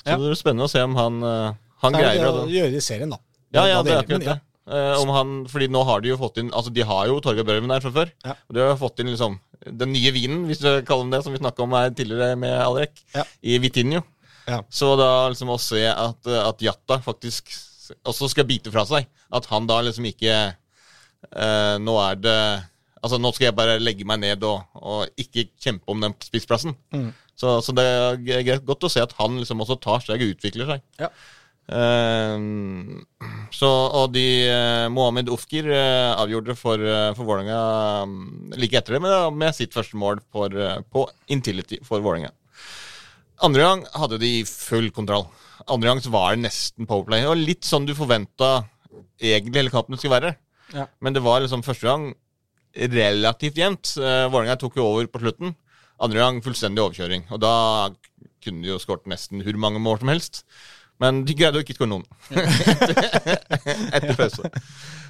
[0.00, 0.16] Så Ja.
[0.16, 2.70] det blir spennende å se om han, eh, han er det greier å å gjøre
[2.70, 3.18] det i serien, da.
[3.52, 4.40] ja, ja, det er akkurat det.
[4.66, 7.44] Eh, om han, fordi nå har de jo fått inn Altså, de har jo Torgeir
[7.46, 8.10] Børven der fra før.
[8.24, 8.34] Ja.
[8.48, 11.34] Og de har fått inn liksom den nye vinen, hvis du kaller den det, som
[11.34, 13.24] vi snakka om her tidligere med Alrek, Ja.
[13.42, 14.02] i Vitinho.
[14.46, 14.60] Ja.
[14.70, 17.50] Så da liksom å se at, at Jatta faktisk
[18.06, 19.06] også skal bite fra seg.
[19.34, 20.32] At han da liksom ikke
[21.34, 22.38] eh, Nå er det
[23.02, 26.72] Altså, nå skal jeg bare legge meg ned og, og ikke kjempe om den spissplassen.
[26.90, 27.12] Mm.
[27.38, 30.70] Så, så det er godt å se at han liksom også tar seg og utvikler
[30.72, 30.82] seg.
[30.98, 31.10] Ja.
[31.66, 33.02] Ehm,
[33.50, 38.96] så, og de eh, Mohammed Ofkir eh, avgjorde for, uh, for Vålerenga um, like etter
[38.96, 42.30] det, med, med sitt første mål for, eh, på Intility for Vålerenga.
[43.46, 45.26] Andre gang hadde de full kontroll.
[45.66, 47.24] Andre gang så var det nesten powerplay.
[47.24, 48.52] Det var litt sånn du forventa
[49.18, 50.36] egentlig hele kampen skulle være.
[50.76, 50.86] Ja.
[51.02, 52.06] Men det var liksom første gang
[52.96, 53.92] relativt jevnt.
[53.98, 55.52] Vålerenga tok jo over på slutten.
[56.00, 57.26] Andre gang fullstendig overkjøring.
[57.34, 57.52] Og da
[58.44, 60.42] kunne de jo skåret nesten hvor mange mål som helst.
[61.02, 62.04] Men de greide jo ikke å skåre noen
[63.96, 64.50] etter pause.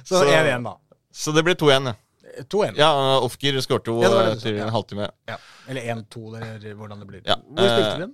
[0.07, 0.75] Så 1-1, da.
[1.15, 1.91] Så det ble 2-1.
[1.93, 1.95] ja.
[2.51, 2.75] 2-1.
[2.77, 2.89] Ja,
[3.25, 5.07] Ofker skårte jo Ja, det var det etter en halvtime.
[5.31, 5.37] Ja.
[5.71, 7.21] Eller 1-2, eller hvordan det blir.
[7.25, 8.09] Ja, Hvor spilte eh, de?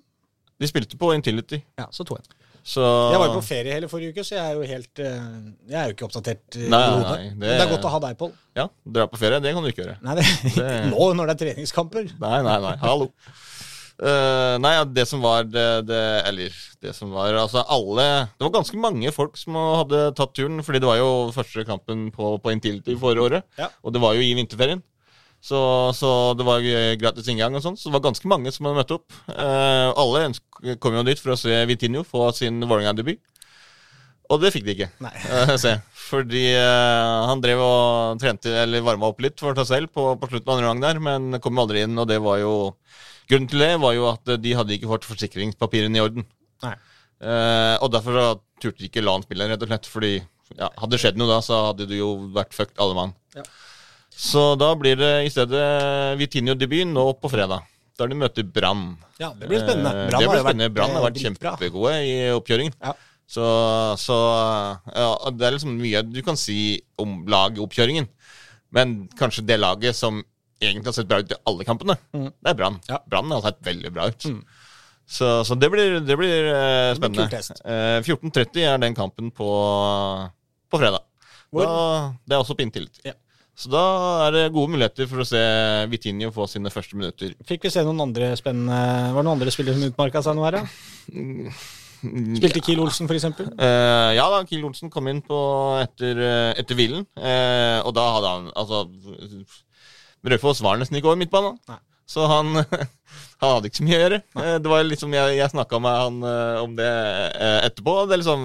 [0.64, 1.60] De spilte på Intility.
[1.82, 2.32] Ja, så 2-1.
[2.64, 2.80] Så
[3.12, 5.26] Jeg var jo på ferie hele forrige uke, så jeg er jo helt eh,
[5.68, 6.46] Jeg er jo ikke oppdatert.
[6.56, 8.32] eh, Nei, nei, nei, det- Men det er godt å ha deg, Pål.
[8.56, 9.98] Ja, dra på ferie, det kan du ikke gjøre.
[10.06, 12.08] Nei, det, Det- nå når det er treningskamper.
[12.24, 12.76] Nei, nei, nei.
[12.86, 13.10] Hallo.
[14.04, 18.58] Eh, nei, det som var det, det Eller det som var Altså, alle Det var
[18.58, 22.52] ganske mange folk som hadde tatt turen, fordi det var jo første kampen på, på
[22.52, 23.46] Intility forrige året.
[23.60, 23.70] Ja.
[23.84, 24.84] Og det var jo i vinterferien.
[25.44, 25.60] Så,
[25.96, 26.10] så
[26.40, 27.78] det var eh, gratis inngang og sånn.
[27.80, 29.08] Så det var ganske mange som hadde møtt opp.
[29.28, 33.20] Uh, alle kom jo dit for å se Vitinho få sin Vålerenga-debut.
[34.32, 34.90] Og det fikk de ikke.
[35.04, 35.12] Nei.
[35.28, 35.76] Uh, se.
[36.08, 40.32] Fordi uh, han drev og trente, eller varma opp litt for seg selv på, på
[40.32, 42.54] slutten av andre gang der, men kom aldri inn, og det var jo
[43.30, 46.28] Grunnen til det var jo at de hadde ikke fått forsikringspapirene i orden.
[46.66, 46.76] Nei.
[47.24, 49.90] Eh, og derfor turte de ikke la han spille, rett og slett.
[49.90, 53.16] Fordi ja, hadde det skjedd noe da, så hadde du jo vært fucked alle mann.
[53.38, 53.46] Ja.
[54.14, 55.64] Så da blir det i stedet
[56.20, 57.66] Vitinho-debut nå på fredag.
[57.98, 58.94] Da de møter Brann.
[59.22, 59.94] Ja, det blir spennende.
[59.94, 60.74] Eh, Brann har vært, spennende.
[60.74, 62.78] Brann har eh, vært kjempegode i oppkjøringen.
[62.82, 62.94] Ja.
[63.34, 63.46] Så,
[64.02, 64.18] så
[64.94, 66.58] ja, det er liksom mye du kan si
[67.02, 68.10] om lagoppkjøringen.
[68.74, 70.22] Men kanskje det laget som
[70.70, 72.80] egentlig har sett bra ut i alle kampene, det er Brann.
[72.90, 73.02] Ja.
[73.10, 74.30] Brann har sett veldig bra ut.
[75.06, 77.42] Så, så det blir, det blir uh, spennende.
[77.66, 78.00] Uh.
[78.00, 79.50] Eh, 14.30 er den kampen på,
[80.72, 81.04] på fredag.
[81.54, 81.68] Da,
[82.26, 82.98] det er også på inntillit.
[83.06, 83.14] Ja.
[83.54, 83.84] Så da
[84.26, 85.42] er det gode muligheter for å se
[85.92, 87.36] Vitinho få sine første minutter.
[87.46, 88.80] Fikk vi se noen andre spennende
[89.14, 91.60] Var det noen andre spillere som utmarka seg noe her, da?
[92.40, 93.52] Spilte Kiel Olsen, for eksempel?
[93.54, 95.38] Eh, ja da, Kiel Olsen kom inn på
[95.84, 96.24] etter,
[96.58, 97.06] etter hvilen.
[97.14, 98.82] Uh, og da hadde han Altså
[100.32, 101.58] Raufoss var nesten ikke over midtbanen.
[101.70, 101.80] Nei.
[102.14, 102.52] Så han,
[103.42, 104.20] han hadde ikke så mye å gjøre.
[104.38, 104.48] Nei.
[104.64, 107.96] det var liksom, Jeg, jeg snakka med han eh, om det eh, etterpå.
[108.10, 108.44] Det er liksom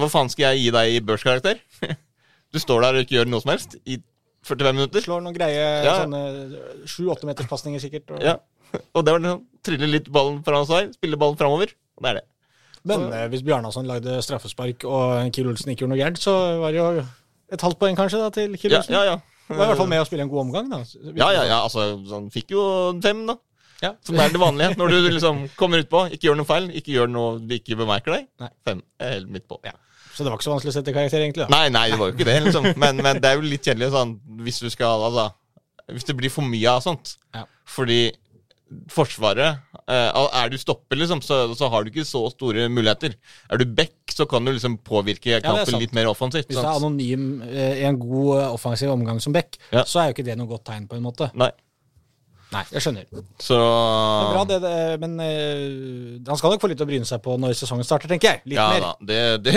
[0.00, 1.62] Hva faen skal jeg gi deg i børskarakter?
[2.54, 3.96] Du står der og ikke gjør noe som helst i
[4.46, 5.02] 45 minutter.
[5.04, 5.96] Slår noen greie Ja.
[6.04, 6.20] sånne
[6.88, 8.12] sju-åtte meters pasninger, sikkert.
[8.14, 8.22] Og...
[8.22, 8.36] Ja.
[8.94, 11.74] Og det var liksom trille litt ballen fra hans vei, spille ballen framover.
[11.98, 12.24] Og det er det.
[12.86, 13.24] Men så...
[13.34, 16.86] hvis Bjarnason lagde straffespark og Kiel Olsen ikke gjorde noe gærent, så var det jo
[17.58, 18.96] et halvt poeng kanskje da til Kiel Ja, Olsen.
[18.96, 19.18] ja, ja.
[19.46, 20.80] Det var i hvert fall med å spille en god omgang, da.
[21.14, 22.62] Ja, ja, ja, altså, han fikk jo
[23.04, 23.36] fem, da.
[23.82, 23.92] Ja.
[24.06, 24.74] Som er det vanlige.
[24.80, 28.16] Når du liksom kommer utpå, ikke gjør noe feil, ikke gjør noe vi ikke bemerker
[28.16, 28.28] deg.
[28.42, 28.48] Nei.
[28.66, 29.60] Fem er helt midt på.
[29.66, 29.74] Ja.
[30.16, 31.44] Så det var ikke så vanskelig å sette karakter, egentlig.
[31.44, 31.52] da.
[31.52, 32.70] Nei, nei, det var jo ikke det, liksom.
[32.80, 34.14] Men, men det er jo litt kjedelig sånn
[34.46, 35.26] hvis du skal Altså,
[35.92, 37.18] hvis det blir for mye av sånt.
[37.36, 37.44] Ja.
[37.68, 38.00] Fordi
[38.90, 43.14] Forsvaret eh, Er du stopper, liksom, så, så har du ikke så store muligheter.
[43.50, 46.48] Er du back, så kan du liksom påvirke kampen ja, litt mer offensivt.
[46.50, 49.84] Hvis du er anonym eh, i en god eh, offensiv omgang som back, Ja.
[49.86, 51.30] så er jo ikke det noe godt tegn, på en måte.
[51.38, 51.52] Nei.
[52.54, 53.06] Nei, jeg skjønner.
[53.42, 57.08] Så Det er bra, det, det, men uh, han skal nok få litt å bryne
[57.08, 58.42] seg på når sesongen starter, tenker jeg.
[58.52, 58.84] Litt Ja mer.
[58.84, 58.92] da,
[59.42, 59.56] det,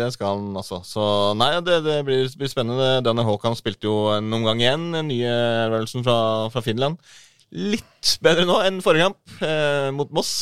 [0.00, 0.80] det, skal han altså.
[0.86, 1.04] Så
[1.38, 2.96] nei, det, det blir, blir spennende.
[3.06, 5.36] Denne Håkan spilte jo en omgang igjen, den nye
[5.68, 6.18] øvelsen fra,
[6.50, 6.98] fra Finland.
[7.54, 10.32] Litt bedre nå enn forrige kamp, eh, mot Moss,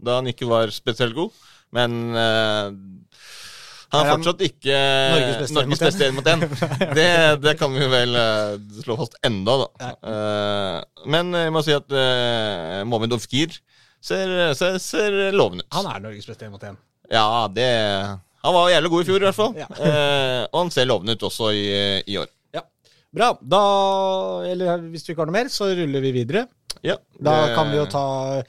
[0.00, 1.34] da han ikke var spesielt god.
[1.74, 2.70] Men eh,
[3.94, 4.78] han Er fortsatt ikke
[5.54, 6.42] Norges beste en mot én.
[6.98, 7.10] Det,
[7.44, 9.90] det kan vi vel eh, slå fast enda, da.
[10.10, 13.54] Eh, men jeg må si at uh, Mohamed Ofkir
[14.02, 15.72] ser, ser, ser lovende ut.
[15.76, 16.78] Han er Norges beste én mot én.
[17.12, 17.68] Ja, det
[18.44, 19.54] Han var jævlig god i fjor, i hvert fall.
[19.60, 19.68] Ja.
[19.76, 21.66] eh, og han ser lovende ut også i,
[22.08, 22.30] i år.
[23.14, 23.30] Bra.
[23.40, 23.62] Da,
[24.50, 26.46] eller hvis du ikke har noe mer, så ruller vi videre.
[26.82, 28.42] Ja, Da det- kan vi jo ta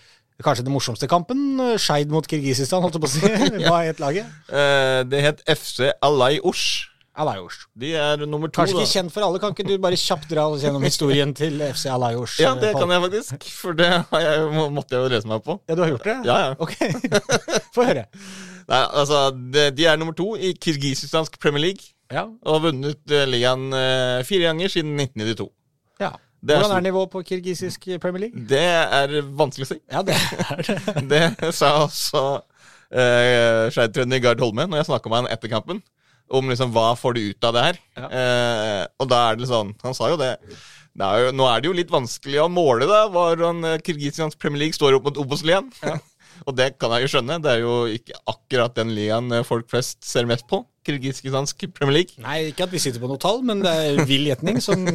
[0.43, 1.59] kanskje den morsomste kampen.
[1.79, 3.21] Skeid mot Kirgisistan, holdt jeg på å si.
[3.69, 4.25] Hva het laget?
[4.49, 6.89] eh, Det het FC Alay Osh.
[7.15, 7.61] Alayosh.
[7.79, 8.59] De er nummer to.
[8.59, 8.81] Kanskje da.
[8.83, 9.39] ikke kjent for alle.
[9.39, 12.41] Kan ikke du bare kjapt dra oss gjennom historien til FC Alayosh?
[12.43, 13.45] Ja, det kan jeg faktisk.
[13.55, 15.55] For det har jeg, måtte jeg jo lese meg på.
[15.69, 16.17] Ja, du har gjort det?
[16.27, 16.49] Ja, ja.
[16.59, 16.75] Ok.
[17.77, 18.03] Få høre.
[18.71, 21.91] Nei, altså, de, de er nummer to i kirgisistansk Premier League.
[22.13, 22.25] Ja.
[22.45, 25.49] Og har vunnet eh, ligaen eh, fire ganger siden 1992.
[26.05, 26.15] ja.
[26.45, 28.41] Er Hvordan er nivået på kirgisisk Premier League?
[28.49, 29.79] Det er vanskelig å si.
[29.89, 31.23] Ja, det er det.
[31.41, 35.81] Det sa også uh, Skeid-trener Gard Holme når jeg snakka med han etter kampen.
[36.29, 37.81] Om liksom hva får du ut av det her.
[37.97, 38.09] Ja.
[38.11, 40.31] Uh, og da er det sånn Han sa jo det.
[40.93, 44.37] det er jo, nå er det jo litt vanskelig å måle da hvordan uh, Kirgisians
[44.37, 45.71] Premier League står opp mot Obos-ligaen.
[46.43, 47.39] og det kan jeg jo skjønne.
[47.43, 50.63] Det er jo ikke akkurat den ligaen eh, folk flest ser mest på.
[50.85, 52.19] Kirgisistansk Premier League.
[52.21, 54.59] Nei, ikke at vi sitter på noe tall, men det er vill gjetning.
[54.61, 54.85] Som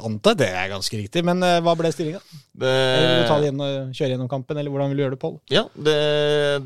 [0.00, 1.24] antar det er ganske riktig.
[1.28, 2.22] Men uh, hva ble stillinga?
[2.56, 5.16] Det, Vil du ta det igjen og kjøre gjennom kampen, eller hvordan vil du gjøre
[5.18, 5.36] det, Pål?
[5.52, 5.98] Ja, det,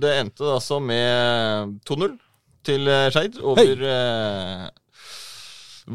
[0.05, 2.15] det endte altså med 2-0
[2.65, 4.67] til eh, Skeid over eh,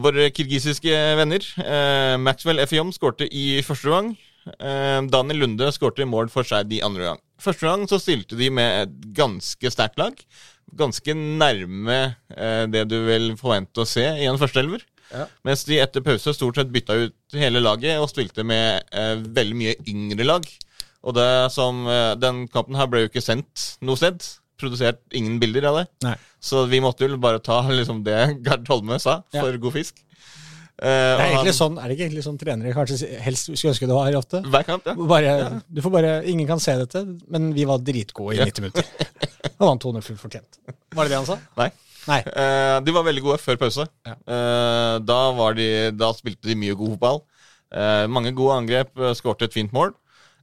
[0.03, 1.45] våre kirgisiske venner.
[1.63, 4.11] Eh, Maxwell Effiom skårte i første gang.
[4.47, 7.19] Eh, Daniel Lunde skårte mål for Skeid i andre gang.
[7.39, 10.15] Første gang så stilte de med et ganske sterkt lag.
[10.79, 11.99] Ganske nærme
[12.35, 14.83] eh, det du vil forvente å se i en førsteelver.
[15.09, 15.25] Ja.
[15.47, 19.57] Mens de etter pause stort sett bytta ut hele laget og spilte med eh, veldig
[19.57, 20.45] mye yngre lag.
[20.99, 21.85] Og det som,
[22.19, 24.19] den kampen her ble jo ikke sendt noe sted
[24.59, 25.85] produsert ingen bilder av det.
[26.03, 26.15] Nei.
[26.43, 29.45] Så vi måtte jo bare ta liksom det Gard Holme sa Ja.
[29.45, 30.03] for god fisk.
[30.79, 33.87] Eh, Det er, egentlig sånn, er det ikke egentlig sånn trenere kanskje helst skulle ønske
[33.89, 34.39] det var ofte?
[34.47, 34.95] Hver kamp, ja.
[35.11, 35.33] Bare,
[35.67, 38.47] du får bare, Ingen kan se dette, men vi var dritgode i Ja.
[38.47, 38.85] 90 minutter.
[39.59, 40.59] Og vant 200 fullt fortjent.
[40.95, 41.37] Var det det han sa?
[41.59, 41.69] Nei.
[42.07, 42.19] Nei.
[42.23, 43.85] Eh, de var veldig gode før pause.
[44.07, 44.15] Ja.
[44.15, 47.21] Eh, da, var de, da spilte de mye god fotball.
[47.69, 49.91] Eh, mange gode angrep, uh, skårte et fint mål.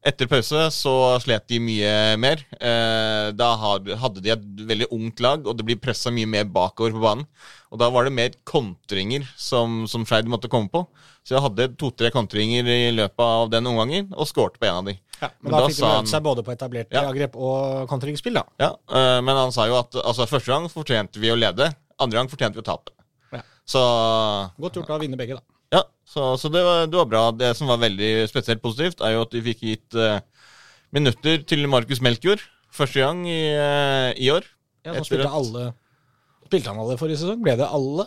[0.07, 0.93] Etter pause så
[1.25, 1.93] slet de mye
[2.23, 2.43] mer.
[2.61, 6.95] Eh, da hadde de et veldig ungt lag, og det blir pressa mye mer bakover
[6.95, 7.27] på banen.
[7.75, 10.85] Og da var det mer kontringer som, som Skeid måtte komme på.
[11.27, 14.87] Så jeg hadde to-tre kontringer i løpet av den omgangen, og skårte på en av
[14.93, 14.95] de.
[15.19, 17.03] Ja, men, Men da, da fikk de møte seg både på etablert Ja.
[17.09, 18.45] angrep og kontringsspill, da.
[18.63, 22.21] Ja, eh, Men han sa jo at altså, første gang fortjente vi å lede, andre
[22.21, 22.95] gang fortjente vi å tape.
[23.35, 23.43] Ja.
[23.67, 23.83] Så
[24.61, 25.56] Godt gjort å vinne begge, da.
[25.77, 27.23] Ja, så, så det, var, det var bra.
[27.37, 30.19] Det som var veldig spesielt positivt, er jo at de fikk gitt uh,
[30.97, 32.45] minutter til Markus Melkjord.
[32.77, 34.47] Første gang i, uh, i år.
[34.87, 35.73] Ja, så spilte at- alle
[36.47, 37.41] Spilte han alle forrige sesong?
[37.43, 38.05] Ble det alle?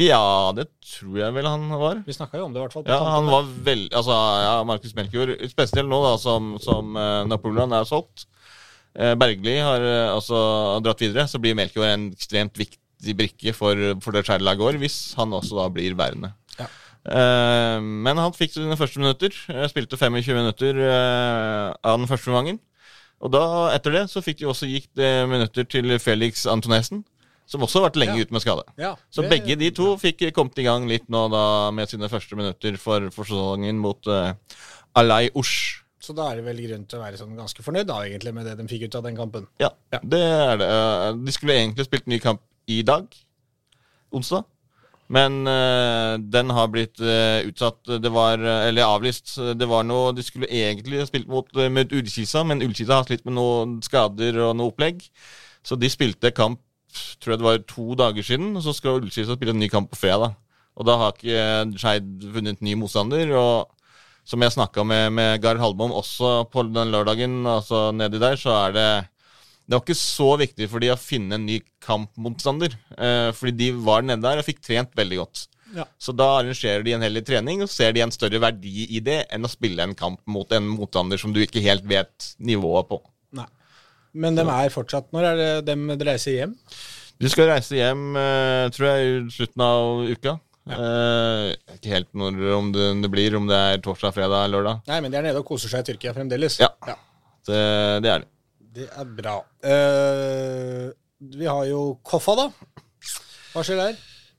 [0.00, 2.00] Ja, det tror jeg vel han var.
[2.02, 2.82] Vi snakka jo om det, i hvert fall.
[2.82, 7.22] på Ja, han var veldig Altså, ja, Markus Melkjord, spesielt nå da, som, som uh,
[7.30, 8.26] Napoleon er solgt.
[8.90, 9.84] Bergli har
[10.16, 10.34] altså
[10.82, 14.96] dratt videre, så blir Melkjord en ekstremt viktig brikke for, for det skjærelaget går hvis
[15.14, 16.32] han også da blir værende.
[16.58, 16.66] Ja.
[17.08, 19.32] Eh, men han fikk sine første minutter.
[19.48, 22.58] eh, Spilte 25 minutter eh, av den første omgangen.
[23.20, 23.44] Og da,
[23.74, 24.88] etter det så fikk de også gikk
[25.28, 27.02] minutter til Felix Antonesen,
[27.46, 28.22] som også har vært lenge Ja.
[28.24, 28.62] ute med skade.
[28.78, 32.34] Ja, Så begge de to fikk kommet i gang litt nå da med sine første
[32.38, 34.32] minutter for, for sesongen mot uh,
[34.96, 35.82] Alay Ush.
[36.00, 38.46] Så da er det vel grunn til å være sånn ganske fornøyd da, egentlig, med
[38.48, 39.46] det de fikk ut av den kampen.
[39.60, 39.98] Ja, Ja.
[40.02, 40.70] det er det.
[41.26, 42.40] De skulle egentlig spilt ny kamp
[42.72, 43.04] i dag,
[44.16, 44.46] onsdag.
[45.10, 47.82] Men eh, den har blitt eh, utsatt.
[48.02, 49.34] Det var, eh, eller avlyst.
[49.58, 53.34] Det var noe, De skulle egentlig spilt mot, mot Ullkisa, men Ullkisa har slitt med
[53.38, 55.02] noen skader og noe opplegg.
[55.66, 56.62] Så de spilte kamp
[57.22, 59.90] tror jeg det var to dager siden, og så skal Ullkisa spille en ny kamp
[59.92, 60.38] på fredag.
[60.78, 63.34] Og da har ikke Skeid funnet ny motstander.
[63.34, 63.76] og
[64.30, 68.52] som jeg snakka med, med Gard Halbom også på den lørdagen, altså nedi der, så
[68.68, 68.90] er det
[69.70, 72.72] Det var ikke så viktig for de å finne en ny kampmotstander.
[72.98, 75.44] Eh, fordi de var nede der og fikk trent veldig godt.
[75.76, 75.84] Ja.
[75.94, 79.20] Så da arrangerer de en hellig trening, og ser de en større verdi i det
[79.30, 82.98] enn å spille en kamp mot en motstander som du ikke helt vet nivået på.
[83.38, 83.46] Nei.
[84.10, 86.56] Men de er fortsatt Når er det dem reiser hjem?
[87.22, 90.34] Du skal reise hjem, eh, tror jeg, i slutten av uka.
[90.66, 94.82] Eh, ikke helt når om det, det blir, om det er torsdag, fredag, lørdag.
[94.90, 96.58] Nei, men de er nede og koser seg i Tyrkia fremdeles.
[96.58, 96.74] Ja.
[97.46, 97.62] Det,
[98.02, 98.32] det er det.
[98.70, 99.38] Det er bra.
[99.66, 100.90] Uh,
[101.36, 102.48] vi har jo Koffa, da.
[103.52, 103.96] Hva skjer der?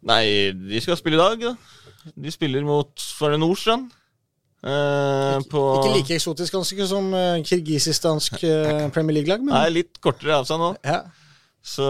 [0.08, 0.24] Nei,
[0.56, 2.12] de skal spille i dag, da.
[2.18, 3.92] De spiller mot Var det Nordstrand?
[4.62, 10.00] Uh, på Ikke like eksotisk ganske som uh, kirgisistansk uh, Premier League-lag, men Nei, litt
[10.02, 10.72] kortere avstand nå.
[10.86, 11.02] ja.
[11.62, 11.86] Så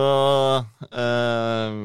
[0.91, 1.76] eh,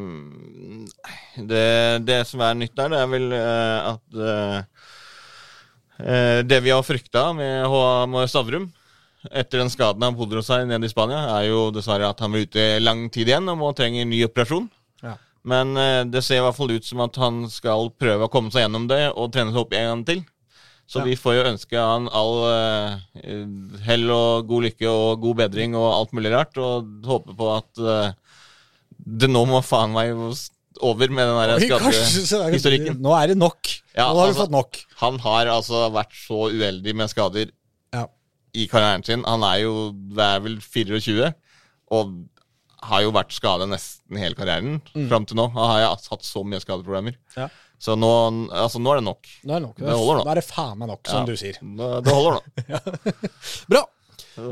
[1.46, 1.66] det,
[2.02, 4.56] det som er nytt der, det er vel eh, at eh,
[6.02, 8.24] eh, Det vi har frykta med H.A.
[8.26, 8.66] Stavrum
[9.32, 12.46] etter den skaden han pådro seg nede i Spania, er jo dessverre at han blir
[12.48, 14.68] ute lang tid igjen og må trenge en ny operasjon.
[15.04, 15.16] Ja.
[15.46, 18.50] Men eh, det ser i hvert fall ut som at han skal prøve å komme
[18.54, 20.24] seg gjennom det og trene seg opp en gang til.
[20.86, 21.04] Så Ja.
[21.08, 23.30] vi får jo ønske han all eh,
[23.88, 27.80] hell og god lykke og god bedring og alt mulig rart, og håpe på at
[27.82, 28.12] eh,
[29.06, 30.14] det nå må faen meg
[30.84, 33.00] over med den der er skadehistorikken.
[33.02, 33.58] Nå er det nok.
[33.96, 34.80] Ja, nå har altså, vi fått nok.
[35.02, 37.50] Han har altså vært så uheldig med skader.
[38.56, 39.22] I karrieren sin.
[39.28, 39.74] Han er jo
[40.16, 41.28] det er vel 24
[41.96, 42.16] og
[42.86, 44.80] har jo vært skada nesten hele karrieren
[45.10, 45.48] fram til nå.
[45.54, 47.16] Han har jo hatt så mye skadeproblemer.
[47.34, 47.38] Mm.
[47.44, 47.48] Ja.
[47.82, 48.08] Så nå,
[48.56, 49.28] altså, nå er det nok.
[49.44, 49.76] Nå er det nok.
[49.82, 50.24] Det holder nå.
[50.24, 51.28] Nå er det faen meg nok, som Ja.
[51.28, 51.58] du sier.
[51.60, 53.06] Det, det holder nå.
[53.74, 53.84] Bra.
[54.32, 54.50] Så,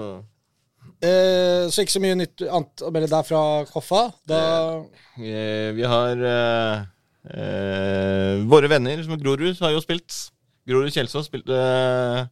[1.04, 4.06] Eh, så ikke så mye nytt å melde der fra Koffa.
[4.30, 4.38] Da
[5.20, 6.84] eh, vi har eh,
[7.34, 10.14] eh, våre venner som er Grorud, har jo spilt.
[10.68, 12.22] Grorud Kjelsås spilte eh,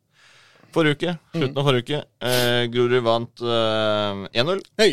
[0.74, 1.15] forrige uke.
[1.36, 2.01] Slutten av forrige uke.
[2.28, 4.62] Eh, Grorud vant eh, 1-0.
[4.81, 4.93] Hei!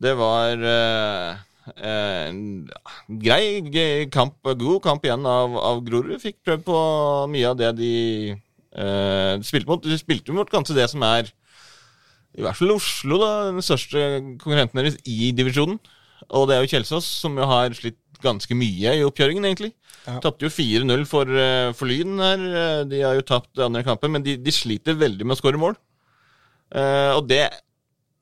[0.00, 1.40] Det var eh,
[1.76, 2.38] eh, en
[3.20, 6.16] grei kamp, god kamp igjen av, av Grorud.
[6.22, 6.78] Fikk prøvd på
[7.34, 7.92] mye av det de
[8.32, 9.84] eh, spilte mot.
[9.84, 11.28] De spilte mot kanskje det som er,
[12.38, 14.06] i hvert fall Oslo, da, den største
[14.40, 15.80] konkurrenten deres i divisjonen.
[16.30, 19.72] Og det er jo Kjelsås, som jo har slitt ganske mye i oppkjøringen, egentlig.
[20.06, 20.18] Ja.
[20.24, 22.44] Tapte jo 4-0 for, eh, for Lyn her.
[22.62, 25.60] Eh, De har jo tapt andre kampen, men de, de sliter veldig med å skåre
[25.60, 25.76] mål.
[26.70, 27.48] Uh, og det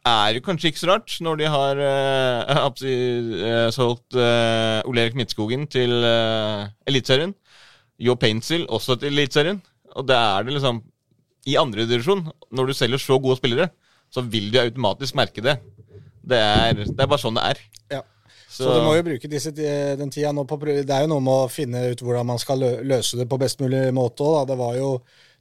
[0.09, 5.05] er jo kanskje ikke så rart, når de har uh, absolutt, uh, solgt uh, Ole
[5.05, 7.35] Erik Midtskogen til uh, Eliteserien.
[8.01, 9.61] Jo Paintsill også til Eliteserien.
[9.99, 10.81] Og det er det liksom
[11.49, 13.69] I andre divisjon, når du selger så gode spillere,
[14.09, 15.59] så vil de automatisk merke det.
[16.29, 17.61] Det er, det er bare sånn det er.
[17.99, 18.03] Ja.
[18.49, 21.21] Så, du må jo bruke disse, den tida nå på prøve Det er jo noe
[21.21, 24.55] med å finne ut hvordan man skal løse det på best mulig måte òg, da.
[24.55, 24.93] Det var jo,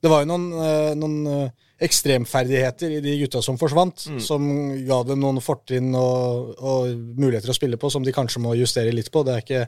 [0.03, 4.47] det var jo noen, eh, noen eh, ekstremferdigheter i de gutta som forsvant, som
[4.88, 6.88] ga dem noen fortrinn og, og
[7.21, 9.23] muligheter å spille på som de kanskje må justere litt på.
[9.23, 9.65] Det er ikke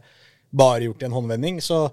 [0.49, 1.61] bare gjort i en håndvending.
[1.61, 1.83] Så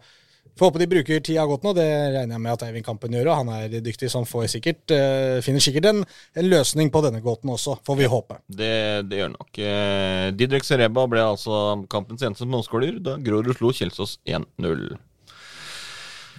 [0.57, 1.73] får håpe de bruker tida godt nå.
[1.77, 4.47] Det regner jeg med at Eivind Kampen gjør, og han er dyktig, så han får
[4.55, 6.05] sikkert, eh, finner sikkert en,
[6.37, 8.39] en løsning på denne gåten også, får vi håpe.
[8.49, 8.77] Det,
[9.11, 9.51] det gjør nok.
[9.61, 14.87] Eh, Didrik Sereba ble altså kampens eneste målskåler da Grorud slo Kjelsås 1-0.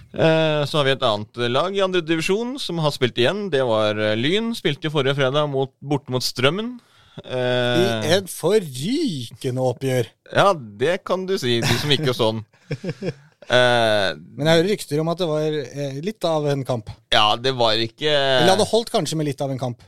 [0.08, 3.46] Eh, så har vi et annet lag i andre divisjon som har spilt igjen.
[3.54, 4.50] Det var Lyn.
[4.58, 6.78] Spilte forrige fredag mot, borte mot Strømmen.
[7.18, 7.38] I
[7.82, 10.06] en et forrykende oppgjør.
[10.30, 12.44] ja, det kan du si, du som ikke sånn.
[13.48, 16.90] Eh, Men jeg hører rykter om at det var eh, litt av en kamp.
[17.14, 19.82] ja, det var ikke Eller det hadde holdt kanskje med litt av en kamp.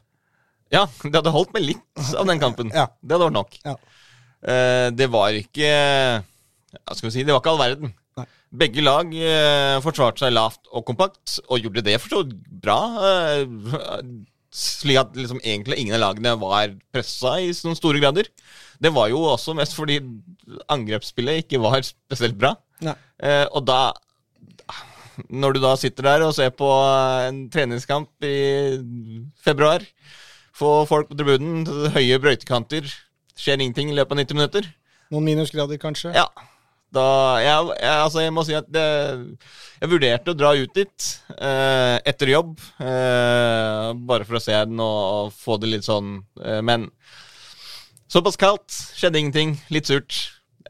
[0.73, 2.71] Ja, det hadde holdt med litt av den kampen.
[2.73, 2.87] Ja.
[3.03, 3.59] Det hadde vært nok.
[3.67, 3.75] Ja.
[4.41, 5.71] Eh, det var ikke
[6.73, 7.25] Hva skal vi si?
[7.27, 7.93] Det var ikke all verden.
[8.17, 8.27] Nei.
[8.63, 9.13] Begge lag
[9.85, 12.79] forsvarte seg lavt og kompakt, og gjorde det for så vidt bra.
[14.51, 18.27] Slik at liksom egentlig ingen av lagene var pressa i sånne store grader.
[18.83, 20.01] Det var jo også mest fordi
[20.73, 22.57] angrepsspillet ikke var spesielt bra.
[22.83, 22.97] Nei.
[23.21, 23.93] Eh, og da
[25.29, 26.69] Når du da sitter der og ser på
[27.29, 28.79] en treningskamp i
[29.45, 29.85] februar,
[30.57, 32.89] få folk på tribunen, høye brøytekanter,
[33.37, 34.71] skjer ingenting i løpet av 90 minutter
[35.11, 36.15] Noen minusgrader, kanskje.
[36.15, 36.29] Ja.
[36.91, 37.05] Da
[37.39, 38.85] Jeg, jeg, altså jeg må si at det,
[39.79, 44.83] jeg vurderte å dra ut dit eh, etter jobb, eh, bare for å se den
[44.83, 46.89] og, og få det litt sånn eh, Men
[48.11, 50.19] såpass kaldt, skjedde ingenting, litt surt.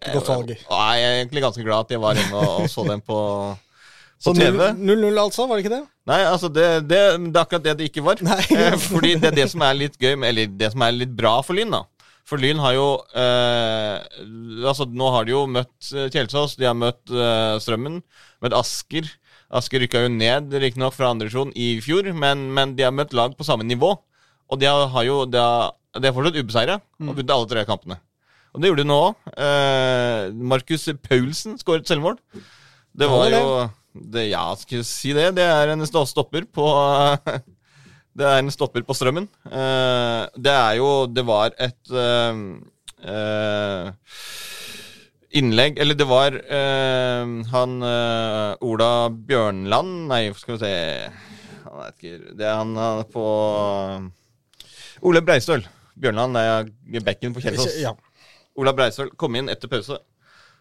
[0.00, 0.54] Godt valg.
[0.56, 3.18] Jeg er egentlig ganske glad at jeg var inne og, og så den på,
[4.20, 4.70] Så TV.
[4.76, 5.84] 0-0 altså, var det ikke det?
[6.08, 8.20] Nei, altså det, det, det er akkurat det det ikke var.
[8.56, 11.38] Eh, Fordi det er det som er litt gøy, eller det som er litt bra
[11.44, 11.84] for Lyn, da.
[12.28, 13.96] For Lyn har jo eh,
[14.68, 18.00] Altså, nå har de jo møtt eh, Kjelsås, de har møtt eh, Strømmen,
[18.44, 19.08] møtt Asker.
[19.50, 23.34] Asker rykka jo ned, riktignok fra andredivisjon i fjor, men, men de har møtt lag
[23.36, 23.96] på samme nivå.
[24.50, 27.66] Og de har, har jo De har, de er fortsatt ubeseira og vunnet alle tre
[27.66, 27.98] kampene.
[28.50, 29.28] Og det gjorde du nå òg.
[29.38, 32.18] Eh, Markus Paulsen skåret selvmål.
[32.90, 33.54] Det var er jo
[33.94, 35.28] det, Ja, skal jeg si det.
[35.38, 36.66] Det er en stopper på
[38.20, 39.28] Det er en stopper på strømmen.
[39.46, 42.40] Eh, det er jo Det var et eh,
[43.06, 43.92] eh,
[45.38, 50.72] innlegg Eller det var eh, han eh, Ola Bjørnland Nei, skal vi se
[51.68, 53.26] Han vet ikke Det er han, han er på
[55.06, 55.62] Ole Breistøl.
[55.96, 56.66] Bjørnland er
[57.06, 57.78] bekken på Kjelsås.
[57.80, 57.94] Ja.
[58.58, 59.98] Ola Breistøl kom inn etter pause.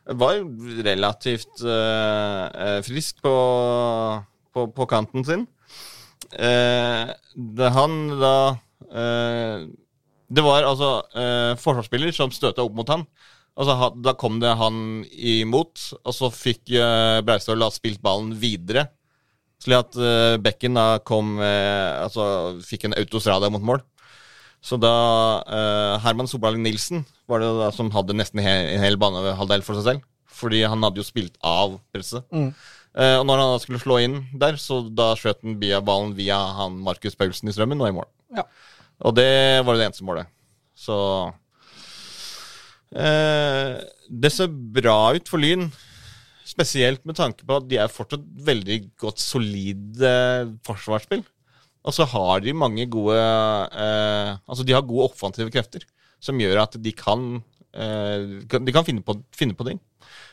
[0.09, 0.41] Var
[0.85, 3.33] relativt eh, frisk på,
[4.53, 5.47] på, på kanten sin.
[6.29, 9.63] Uh, det han da uh,
[10.29, 10.89] Det var altså
[11.57, 13.07] forsvarsspiller som støta opp mot han.
[13.59, 18.85] Altså, da kom det han imot, og så fikk uh, Breistøl spilt ballen videre.
[19.59, 22.23] Slik at uh, bekken da kom uh, Altså
[22.63, 23.81] fikk en autostrada mot mål.
[24.63, 24.93] Så da
[25.43, 29.87] uh, Herman Soberling Nilsen var det da som hadde nesten en hel banehalvdel for seg
[29.87, 30.07] selv.
[30.39, 32.25] Fordi han hadde jo spilt av presset.
[32.31, 32.51] Mm.
[32.97, 36.15] Eh, og når han da skulle slå inn der, så da skjøt han via ballen
[36.17, 38.09] via han Markus Paulsen i strømmen og i mål.
[38.37, 38.45] Ja.
[39.05, 39.29] Og det
[39.65, 40.29] var det eneste målet.
[40.79, 40.95] Så
[42.95, 43.77] eh,
[44.09, 45.69] Det ser bra ut for Lyn.
[46.49, 50.13] Spesielt med tanke på at de er fortsatt veldig godt solide
[50.65, 51.21] forsvarsspill.
[51.85, 55.85] Og så har de mange gode eh, Altså de har gode offensive krefter
[56.23, 57.39] som gjør at de kan
[57.73, 59.79] eh, De kan finne på, finne på ting.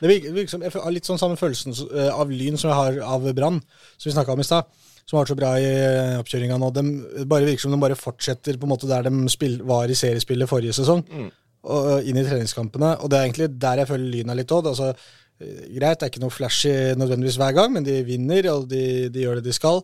[0.01, 2.77] Det virker, virker som, jeg har litt sånn samme følelsen eh, av Lyn som jeg
[2.79, 3.61] har av Brann,
[3.95, 4.69] som vi snakka om i stad.
[5.07, 6.71] Som har vært så bra i eh, oppkjøringa nå.
[6.75, 6.83] De
[7.25, 10.49] bare virker som de bare fortsetter på en måte der de spill, var i seriespillet
[10.49, 11.05] forrige sesong.
[11.07, 11.29] Mm.
[11.67, 12.97] Og inn i treningskampene.
[13.01, 14.69] Og det er egentlig der jeg føler Lyn er litt odd.
[14.73, 14.91] Altså,
[15.37, 19.25] greit, det er ikke noe flashy nødvendigvis hver gang, men de vinner, og de, de
[19.25, 19.81] gjør det de skal.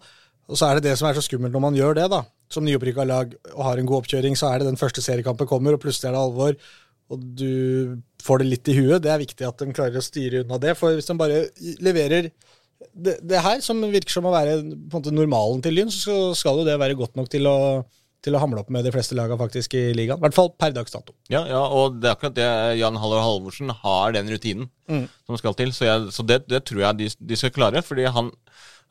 [0.51, 2.23] Og så er det det som er så skummelt når man gjør det, da.
[2.51, 5.73] Som nyopprykka lag og har en god oppkjøring, så er det den første seriekampen kommer,
[5.77, 6.57] og plutselig er det alvor.
[7.13, 9.01] Og du får det litt i huet.
[9.03, 10.75] Det er viktig at de klarer å styre unna det.
[10.79, 11.41] For hvis de bare
[11.83, 12.29] leverer
[12.93, 14.57] det, det her, som virker som å være
[14.91, 17.55] måte normalen til Lyn, så skal jo det være godt nok til å,
[18.23, 20.19] til å hamle opp med de fleste lagene faktisk i ligaen.
[20.19, 21.15] I hvert fall per dags dato.
[21.31, 22.49] Ja, ja, og det er akkurat det
[22.81, 25.05] Jan Haller Halvorsen har den rutinen Mm.
[25.25, 25.69] som skal til.
[25.71, 27.79] Så, jeg, så det, det tror jeg de, de skal klare.
[27.87, 28.33] Fordi han,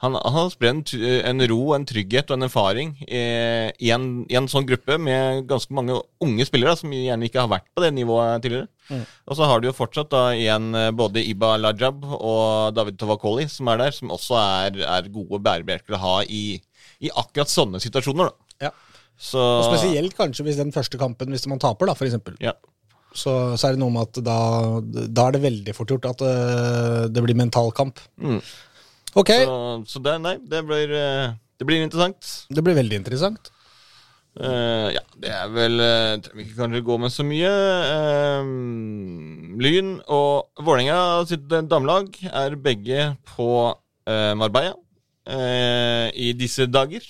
[0.03, 3.21] han, han har spredd en, en ro, en trygghet og en erfaring i,
[3.79, 7.53] i, en, i en sånn gruppe med ganske mange unge spillere som gjerne ikke har
[7.53, 8.67] vært på det nivået tidligere.
[8.91, 9.05] Mm.
[9.07, 13.47] Og så har du jo fortsatt da igjen eh, både Iba Lajab og David Tovakoli
[13.53, 16.59] som er der, som også er, er gode bærebjelker å ha i,
[16.99, 18.33] i akkurat sånne situasjoner.
[18.33, 18.67] da.
[18.67, 18.73] Ja.
[19.23, 22.35] Så Og spesielt kanskje hvis den første kampen, hvis man taper, da, eksempel.
[22.43, 22.57] Ja.
[23.15, 23.31] Så,
[23.61, 24.37] så er det noe med at da,
[24.83, 28.03] da er det veldig fort gjort at eh, det blir mental kamp.
[28.19, 28.43] Mm.
[29.15, 29.57] Ok, Så,
[29.93, 32.31] så det, nei, det blir, eh, det blir interessant.
[32.49, 33.53] det blir veldig interessant.
[34.33, 37.51] Uh, ja, det er vel uh, Trenger vi ikke kanskje gå med så mye.
[37.93, 44.73] Uh, Lyn og Vålerenga sitt damelag er begge på uh, Marbella
[45.27, 47.05] eh, i disse dager.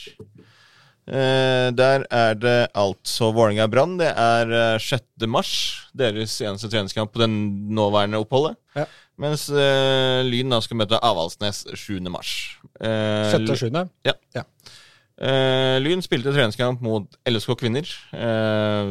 [1.03, 3.99] Eh, der er det altså Vålerenga-Brann.
[3.99, 5.27] Det er eh, 6.
[5.27, 5.53] mars,
[5.99, 7.35] deres eneste treningskamp på den
[7.75, 8.57] nåværende oppholdet.
[8.77, 8.87] Ja.
[9.23, 12.01] Mens uh, Lyn da skal møte Avaldsnes 7.
[12.11, 12.33] mars.
[12.83, 13.45] Uh, 7.
[13.53, 13.69] og 7.
[14.09, 14.15] ja.
[14.35, 14.43] Ja.
[15.23, 17.87] Uh, Lyn spilte treningskamp mot LSK Kvinner
[18.17, 18.89] eh,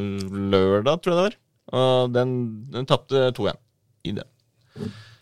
[0.54, 1.36] lørdag, tror jeg det var.
[1.82, 2.32] Og den,
[2.72, 3.58] den tapte 2-1
[4.08, 4.24] i det.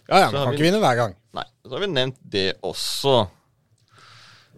[0.09, 1.15] Ja, ja, man kan vi- ikke vinne hver gang.
[1.37, 3.15] Nei, så har vi nevnt det også.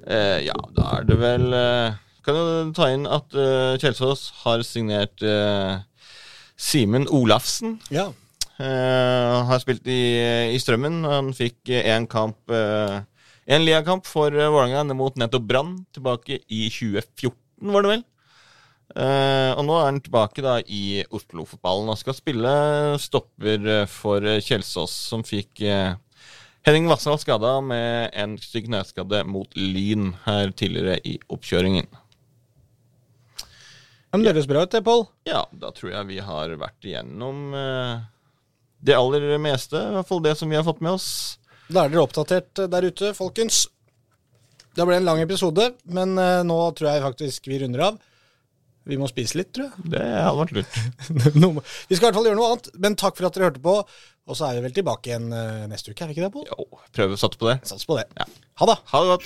[0.07, 1.93] Eh, ja, da er det vel eh,
[2.25, 5.77] Kan jo ta inn at eh, Kjelsås har signert eh,
[6.61, 7.75] Simen Olafsen.
[7.93, 8.07] Ja.
[8.61, 10.01] Eh, har spilt i,
[10.53, 11.01] i Strømmen.
[11.07, 13.01] Han fikk én kamp uh,
[13.49, 17.33] En liakamp for uh, Vålerenga mot nettopp Brann tilbake i 2014,
[17.73, 18.03] var det vel.
[18.91, 22.53] Uh, og nå er han tilbake da i Oslo-fotballen og skal spille
[23.01, 25.63] stopper for Kjelsås, som fikk
[26.61, 31.89] Henning Vassdal skada med en stygg kneskade mot Lyn her tidligere i oppkjøringen.
[34.11, 35.05] Men det høres bra ut, det, Pål.
[35.25, 37.55] Ja, da tror jeg vi har vært igjennom
[38.81, 39.77] det aller meste.
[39.77, 41.09] I hvert fall det som vi har fått med oss.
[41.71, 43.65] Da er dere oppdatert eh, der ute, folkens.
[44.75, 47.99] Det ble en lang episode, men eh, nå tror jeg faktisk vi runder av.
[48.89, 49.91] Vi må spise litt, tror jeg.
[49.93, 50.79] Det hadde vært lurt.
[51.91, 53.75] Vi skal i hvert fall gjøre noe annet, men takk for at dere hørte på.
[54.31, 56.49] Og så er vi vel tilbake igjen eh, neste uke, er vi ikke det, Pål?
[56.49, 57.57] Jo, prøver å satse på det.
[57.67, 58.07] Sats på det.
[58.17, 58.25] Ja.
[58.61, 58.77] Ha det.
[58.93, 59.25] Ha det godt.